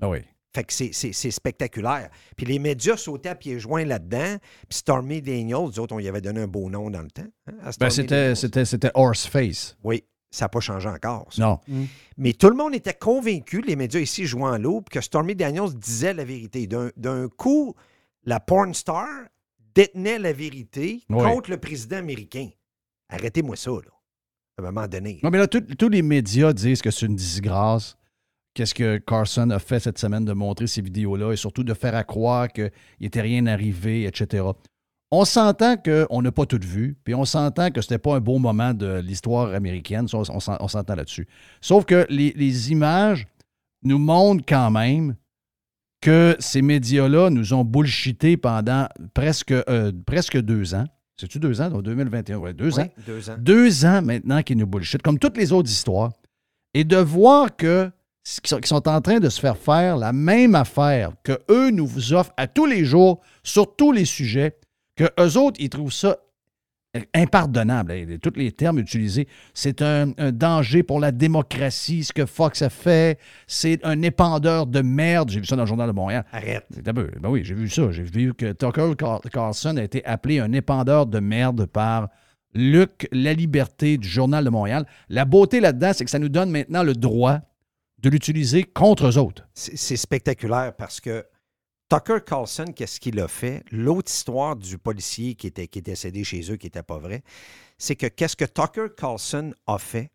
[0.00, 0.20] Ah oui.
[0.54, 2.10] Fait que c'est- c'est c'est spectaculaire.
[2.36, 4.38] Puis les médias sautaient à pieds joints là-dedans.
[4.68, 7.22] Puis Stormy Daniels, nous autres, on y avait donné un beau nom dans le temps.
[7.48, 8.36] hein, Ben, c'était, Daniels.
[8.36, 9.76] c'était, c'était Horseface.
[9.84, 11.26] Oui, ça n'a pas changé encore.
[11.30, 11.42] ça.
[11.42, 11.58] Non.
[12.16, 15.74] Mais tout le monde était convaincu, les médias ici jouant à l'aube, que Stormy Daniels
[15.74, 16.66] disait la vérité.
[16.66, 17.74] D'un- D'un coup,
[18.24, 19.06] la porn star
[19.74, 21.24] détenait la vérité Oui.
[21.24, 22.48] contre le président américain.
[23.10, 23.92] Arrêtez-moi ça, là.
[24.58, 25.20] À un moment donné.
[25.22, 27.96] Non, mais là, tous les médias disent que c'est une disgrâce.
[28.58, 31.94] Qu'est-ce que Carson a fait cette semaine de montrer ces vidéos-là et surtout de faire
[31.94, 34.44] à croire qu'il n'était rien arrivé, etc.
[35.12, 38.38] On s'entend qu'on n'a pas tout vu, puis on s'entend que c'était pas un beau
[38.40, 40.06] moment de l'histoire américaine.
[40.12, 41.28] On, on s'en- on s'entend là-dessus.
[41.60, 43.28] Sauf que les, les images
[43.84, 45.14] nous montrent quand même
[46.00, 50.86] que ces médias-là nous ont bullshité pendant presque, euh, presque deux ans.
[51.16, 51.70] C'est-tu deux ans?
[51.70, 52.88] Donc 2021, ouais, deux Oui, ans.
[53.06, 53.36] deux ans.
[53.38, 56.10] Deux ans maintenant qu'ils nous bullshit, comme toutes les autres histoires.
[56.74, 57.90] Et de voir que
[58.40, 62.12] qu'ils sont, en train de se faire faire la même affaire que eux nous vous
[62.12, 64.56] offrent à tous les jours sur tous les sujets,
[64.96, 66.16] que eux autres, ils trouvent ça
[67.14, 68.18] impardonnable.
[68.18, 72.70] Tous les termes utilisés, c'est un, un danger pour la démocratie, ce que Fox a
[72.70, 75.30] fait, c'est un épandeur de merde.
[75.30, 76.24] J'ai vu ça dans le Journal de Montréal.
[76.32, 76.66] Arrête.
[76.74, 77.90] C'est un peu- Ben oui, j'ai vu ça.
[77.92, 82.08] J'ai vu que Tucker Car- Carlson a été appelé un épandeur de merde par
[82.54, 84.86] Luc La Liberté du Journal de Montréal.
[85.08, 87.40] La beauté là-dedans, c'est que ça nous donne maintenant le droit
[87.98, 89.48] de l'utiliser contre eux autres.
[89.54, 91.26] C'est spectaculaire parce que
[91.88, 93.64] Tucker Carlson, qu'est-ce qu'il a fait?
[93.72, 97.22] L'autre histoire du policier qui était, qui décédé chez eux, qui n'était pas vrai,
[97.78, 100.10] c'est que qu'est-ce que Tucker Carlson a fait?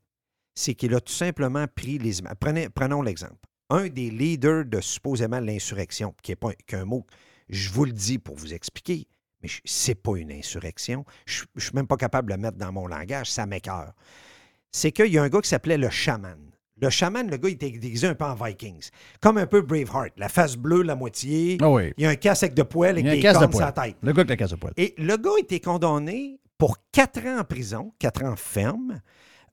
[0.55, 2.35] C'est qu'il a tout simplement pris les images.
[2.75, 3.47] Prenons l'exemple.
[3.71, 7.07] Un des leaders de supposément l'insurrection, qui n'est pas un- qu'un mot,
[7.49, 9.07] je vous le dis pour vous expliquer,
[9.41, 11.05] mais c'est pas une insurrection.
[11.25, 13.93] Je ne suis même pas capable de le mettre dans mon langage, ça m'écœure.
[14.71, 16.51] C'est qu'il y a un gars qui s'appelait le chaman.
[16.83, 18.89] Le chaman, le gars, il était déguisé un peu en Vikings.
[19.21, 20.11] Comme un peu Braveheart.
[20.17, 21.57] La face bleue, la moitié.
[21.61, 21.93] Ah oui.
[21.95, 23.71] Il y a un casque de poêle Il avec des casse de cornes sur la
[23.71, 23.95] tête.
[24.01, 24.73] Le gars avec la casse de poêle.
[24.75, 29.01] Et le gars a été condamné pour quatre ans en prison, quatre ans ferme,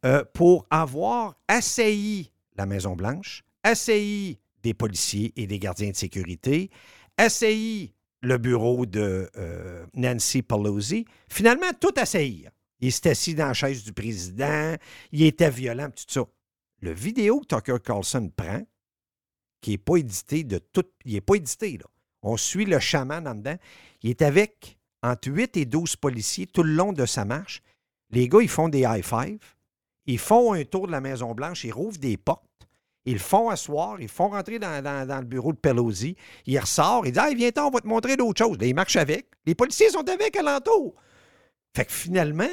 [0.05, 6.69] euh, pour avoir assailli la Maison-Blanche, assailli des policiers et des gardiens de sécurité,
[7.17, 12.49] assailli le bureau de euh, Nancy Pelosi, finalement tout assailli.
[12.81, 14.75] Il s'est assis dans la chaise du président,
[15.13, 16.25] il était violent, tout ça.
[16.81, 18.63] Le vidéo que Tucker Carlson prend,
[19.61, 20.87] qui n'est pas édité de tout.
[21.05, 21.87] Il n'est pas édité, là.
[22.23, 23.57] On suit le chaman en dedans.
[24.03, 27.63] Il est avec entre 8 et 12 policiers tout le long de sa marche.
[28.11, 29.41] Les gars, ils font des high five.
[30.07, 31.65] Ils font un tour de la Maison-Blanche.
[31.65, 32.45] Ils rouvrent des portes.
[33.07, 34.01] Ils le font asseoir.
[34.01, 36.17] Ils font rentrer dans, le bureau de Pelosi.
[36.47, 37.07] Il ressort.
[37.07, 38.59] Il dit Hey, viens-t'en, on va te montrer d'autres choses.
[38.59, 39.29] Là, il marche avec.
[39.47, 40.95] Les policiers sont avec alentour.
[41.75, 42.45] Fait que finalement,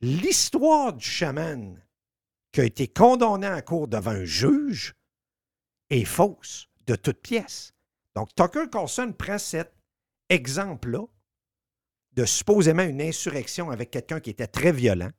[0.00, 1.81] l'histoire du chaman
[2.52, 4.94] qui a été condamné en cours devant un juge
[5.90, 7.72] est fausse de toute pièce.
[8.14, 9.74] Donc, Tucker Carlson prend cet
[10.28, 11.04] exemple-là
[12.12, 15.10] de supposément une insurrection avec quelqu'un qui était très violent.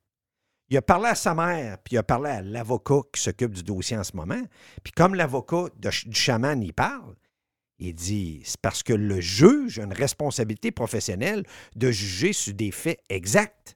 [0.70, 3.64] Il a parlé à sa mère, puis il a parlé à l'avocat qui s'occupe du
[3.64, 4.42] dossier en ce moment.
[4.84, 7.16] Puis comme l'avocat du chaman y parle,
[7.80, 11.44] il dit c'est parce que le juge a une responsabilité professionnelle
[11.76, 13.76] de juger sur des faits exacts.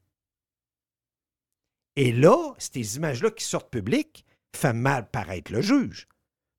[1.97, 4.23] Et là, ces images-là qui sortent publiques
[4.55, 6.07] fait mal paraître le juge.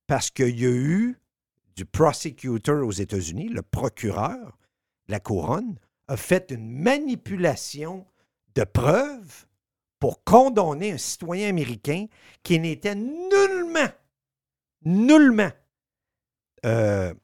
[0.08, 1.16] Parce qu'il y a eu
[1.76, 4.58] du prosecutor aux États-Unis, le procureur
[5.06, 5.78] la couronne,
[6.08, 8.04] a fait une manipulation
[8.54, 9.46] de preuves
[10.00, 12.06] pour condamner un citoyen américain
[12.42, 13.90] qui n'était nullement,
[14.84, 15.50] nullement.
[16.66, 17.14] euh,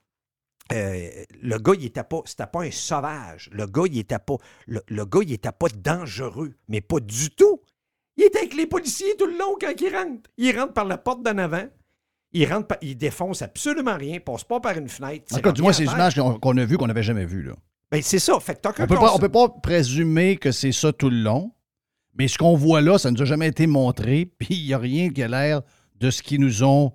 [0.73, 2.23] euh, le gars, il n'était pas,
[2.55, 3.51] un sauvage.
[3.53, 4.37] Le gars, il était pas,
[4.67, 7.54] le, le pas dangereux, mais pas du tout.
[8.17, 10.31] Il était avec les policiers tout le long quand il rentre.
[10.37, 11.65] Il rentre par la porte d'en avant.
[12.33, 15.25] Il rentre, par- il défonce absolument rien, passe pas par une fenêtre.
[15.33, 17.27] En tout cas, du moins, rien ces à images qu'on a vues qu'on n'avait jamais
[17.27, 17.45] vues.
[17.45, 17.55] Là.
[17.91, 18.39] Ben, c'est ça.
[18.41, 21.19] Fait que Tucker On peut pas, on peut pas présumer que c'est ça tout le
[21.21, 21.53] long,
[22.19, 24.75] mais ce qu'on voit là, ça ne nous a jamais été montré, puis il n'y
[24.75, 25.63] a rien qui a l'air
[26.01, 26.93] de ce qu'ils nous ont,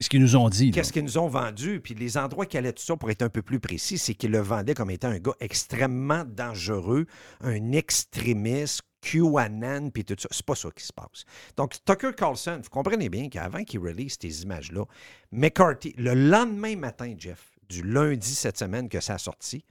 [0.00, 0.70] ce qu'ils nous ont dit.
[0.70, 1.80] Qu'est-ce qu'ils nous ont vendu?
[1.80, 4.30] Puis les endroits qui allaient tout ça, pour être un peu plus précis, c'est qu'ils
[4.30, 7.06] le vendaient comme étant un gars extrêmement dangereux,
[7.42, 10.28] un extrémiste, QAnon, puis tout ça.
[10.30, 11.24] C'est pas ça qui se passe.
[11.56, 14.84] Donc, Tucker Carlson, vous comprenez bien qu'avant qu'il release ces images-là,
[15.32, 19.64] McCarthy, le lendemain matin, Jeff, du lundi cette semaine que ça a sorti,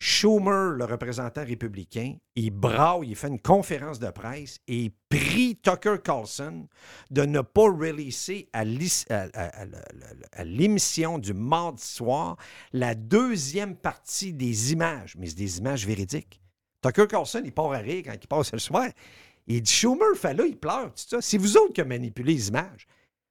[0.00, 5.56] Schumer, le représentant républicain, il braille, il fait une conférence de presse et il prie
[5.56, 6.68] Tucker Carlson
[7.10, 8.64] de ne pas releaser à
[10.44, 12.36] l'émission du mardi soir
[12.72, 16.42] la deuxième partie des images, mais c'est des images véridiques.
[16.84, 18.88] Tucker Carlson, il part à rire quand il passe le soir.
[19.46, 21.22] Il dit Schumer fait là, il pleure, tout ça.
[21.22, 22.86] C'est vous autres qui avez manipulé les images.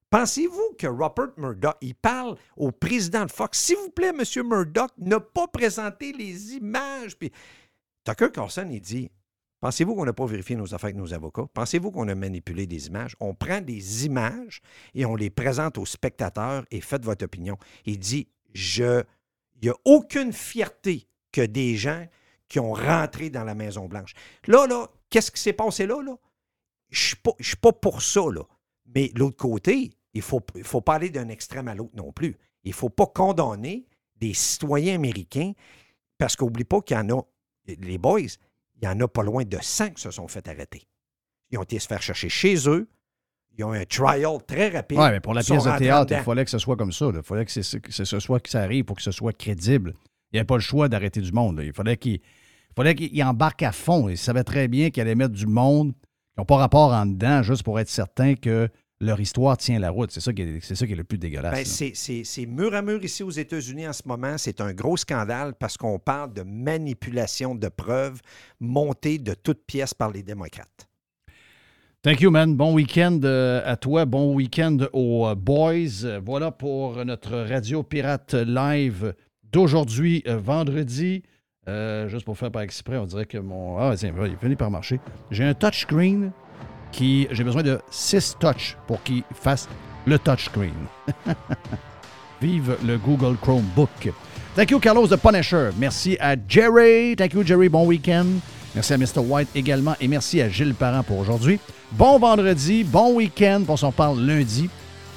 [0.09, 4.89] Pensez-vous que Rupert Murdoch, il parle au président de Fox, s'il vous plaît, Monsieur Murdoch,
[4.97, 7.15] ne pas présenter les images.
[7.15, 7.31] Puis
[8.03, 9.11] Tucker Carlson, il dit
[9.59, 11.45] Pensez-vous qu'on n'a pas vérifié nos affaires avec nos avocats?
[11.53, 13.15] Pensez-vous qu'on a manipulé des images?
[13.19, 14.61] On prend des images
[14.95, 17.57] et on les présente aux spectateurs et faites votre opinion.
[17.85, 19.03] Il dit Je,
[19.55, 22.05] il n'y a aucune fierté que des gens
[22.49, 24.14] qui ont rentré dans la Maison-Blanche.
[24.48, 26.02] Là, là, qu'est-ce qui s'est passé là?
[26.03, 26.15] là?
[26.90, 28.44] Je ne suis pas- pour ça, là.
[28.94, 32.11] Mais l'autre côté, il ne faut, il faut pas aller d'un extrême à l'autre non
[32.11, 32.38] plus.
[32.64, 33.88] Il ne faut pas condamner
[34.18, 35.53] des citoyens américains
[36.18, 37.22] parce qu'oublie pas qu'il y en a,
[37.65, 40.88] les boys, il y en a pas loin de 100 qui se sont fait arrêter.
[41.49, 42.88] Ils ont été se faire chercher chez eux.
[43.57, 44.98] Ils ont un trial très rapide.
[44.99, 47.10] Oui, mais pour la pièce de théâtre, il fallait que ce soit comme ça.
[47.14, 49.94] Il fallait que ce soit que ça arrive pour que ce soit crédible.
[50.34, 51.57] Il n'y avait pas le choix d'arrêter du monde.
[51.57, 51.64] là.
[51.64, 52.14] Il fallait qu'il
[52.73, 54.10] il fallait qu'il embarque à fond.
[54.10, 57.43] Il savait très bien qu'il allait mettre du monde qui n'ont pas rapport en dedans,
[57.43, 58.68] juste pour être certain que
[58.99, 60.11] leur histoire tient la route.
[60.11, 61.53] C'est ça qui est, c'est ça qui est le plus dégueulasse.
[61.53, 64.38] Ben, c'est mur à mur ici aux États-Unis en ce moment.
[64.39, 68.22] C'est un gros scandale parce qu'on parle de manipulation de preuves
[68.60, 70.88] montée de toutes pièces par les démocrates.
[72.01, 72.55] Thank you, man.
[72.55, 74.05] Bon week-end euh, à toi.
[74.05, 76.03] Bon week-end aux euh, boys.
[76.03, 79.14] Euh, Voilà pour notre Radio Pirate Live
[79.53, 81.23] d'aujourd'hui, euh, vendredi.
[81.69, 83.77] Euh, juste pour faire par exprès, on dirait que mon.
[83.77, 84.99] Ah, tiens, il finit par marcher.
[85.31, 86.31] J'ai un touchscreen
[86.91, 87.27] qui.
[87.31, 89.69] J'ai besoin de 6 touches pour qu'il fasse
[90.05, 90.73] le touchscreen.
[92.41, 94.11] Vive le Google Chromebook.
[94.55, 95.69] Thank you, Carlos the Punisher.
[95.77, 97.15] Merci à Jerry.
[97.15, 97.69] Thank you, Jerry.
[97.69, 98.25] Bon week-end.
[98.75, 99.19] Merci à Mr.
[99.19, 99.95] White également.
[100.01, 101.59] Et merci à Gilles Parent pour aujourd'hui.
[101.93, 103.63] Bon vendredi, bon week-end.
[103.67, 104.69] On s'en parle lundi.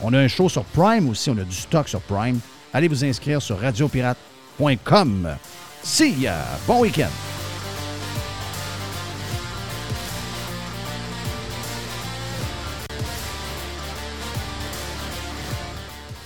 [0.02, 1.30] On a un show sur Prime aussi.
[1.30, 2.38] On a du stock sur Prime.
[2.76, 5.34] Allez vous inscrire sur radiopirate.com.
[5.82, 6.44] See ya!
[6.66, 7.08] Bon week-end!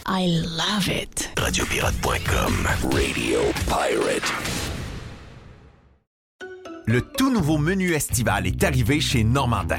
[0.09, 1.31] I love it.
[1.39, 2.69] Radiopirate.com.
[2.95, 4.33] Radio Pirate.
[6.87, 9.79] Le tout nouveau menu estival est arrivé chez Normandin.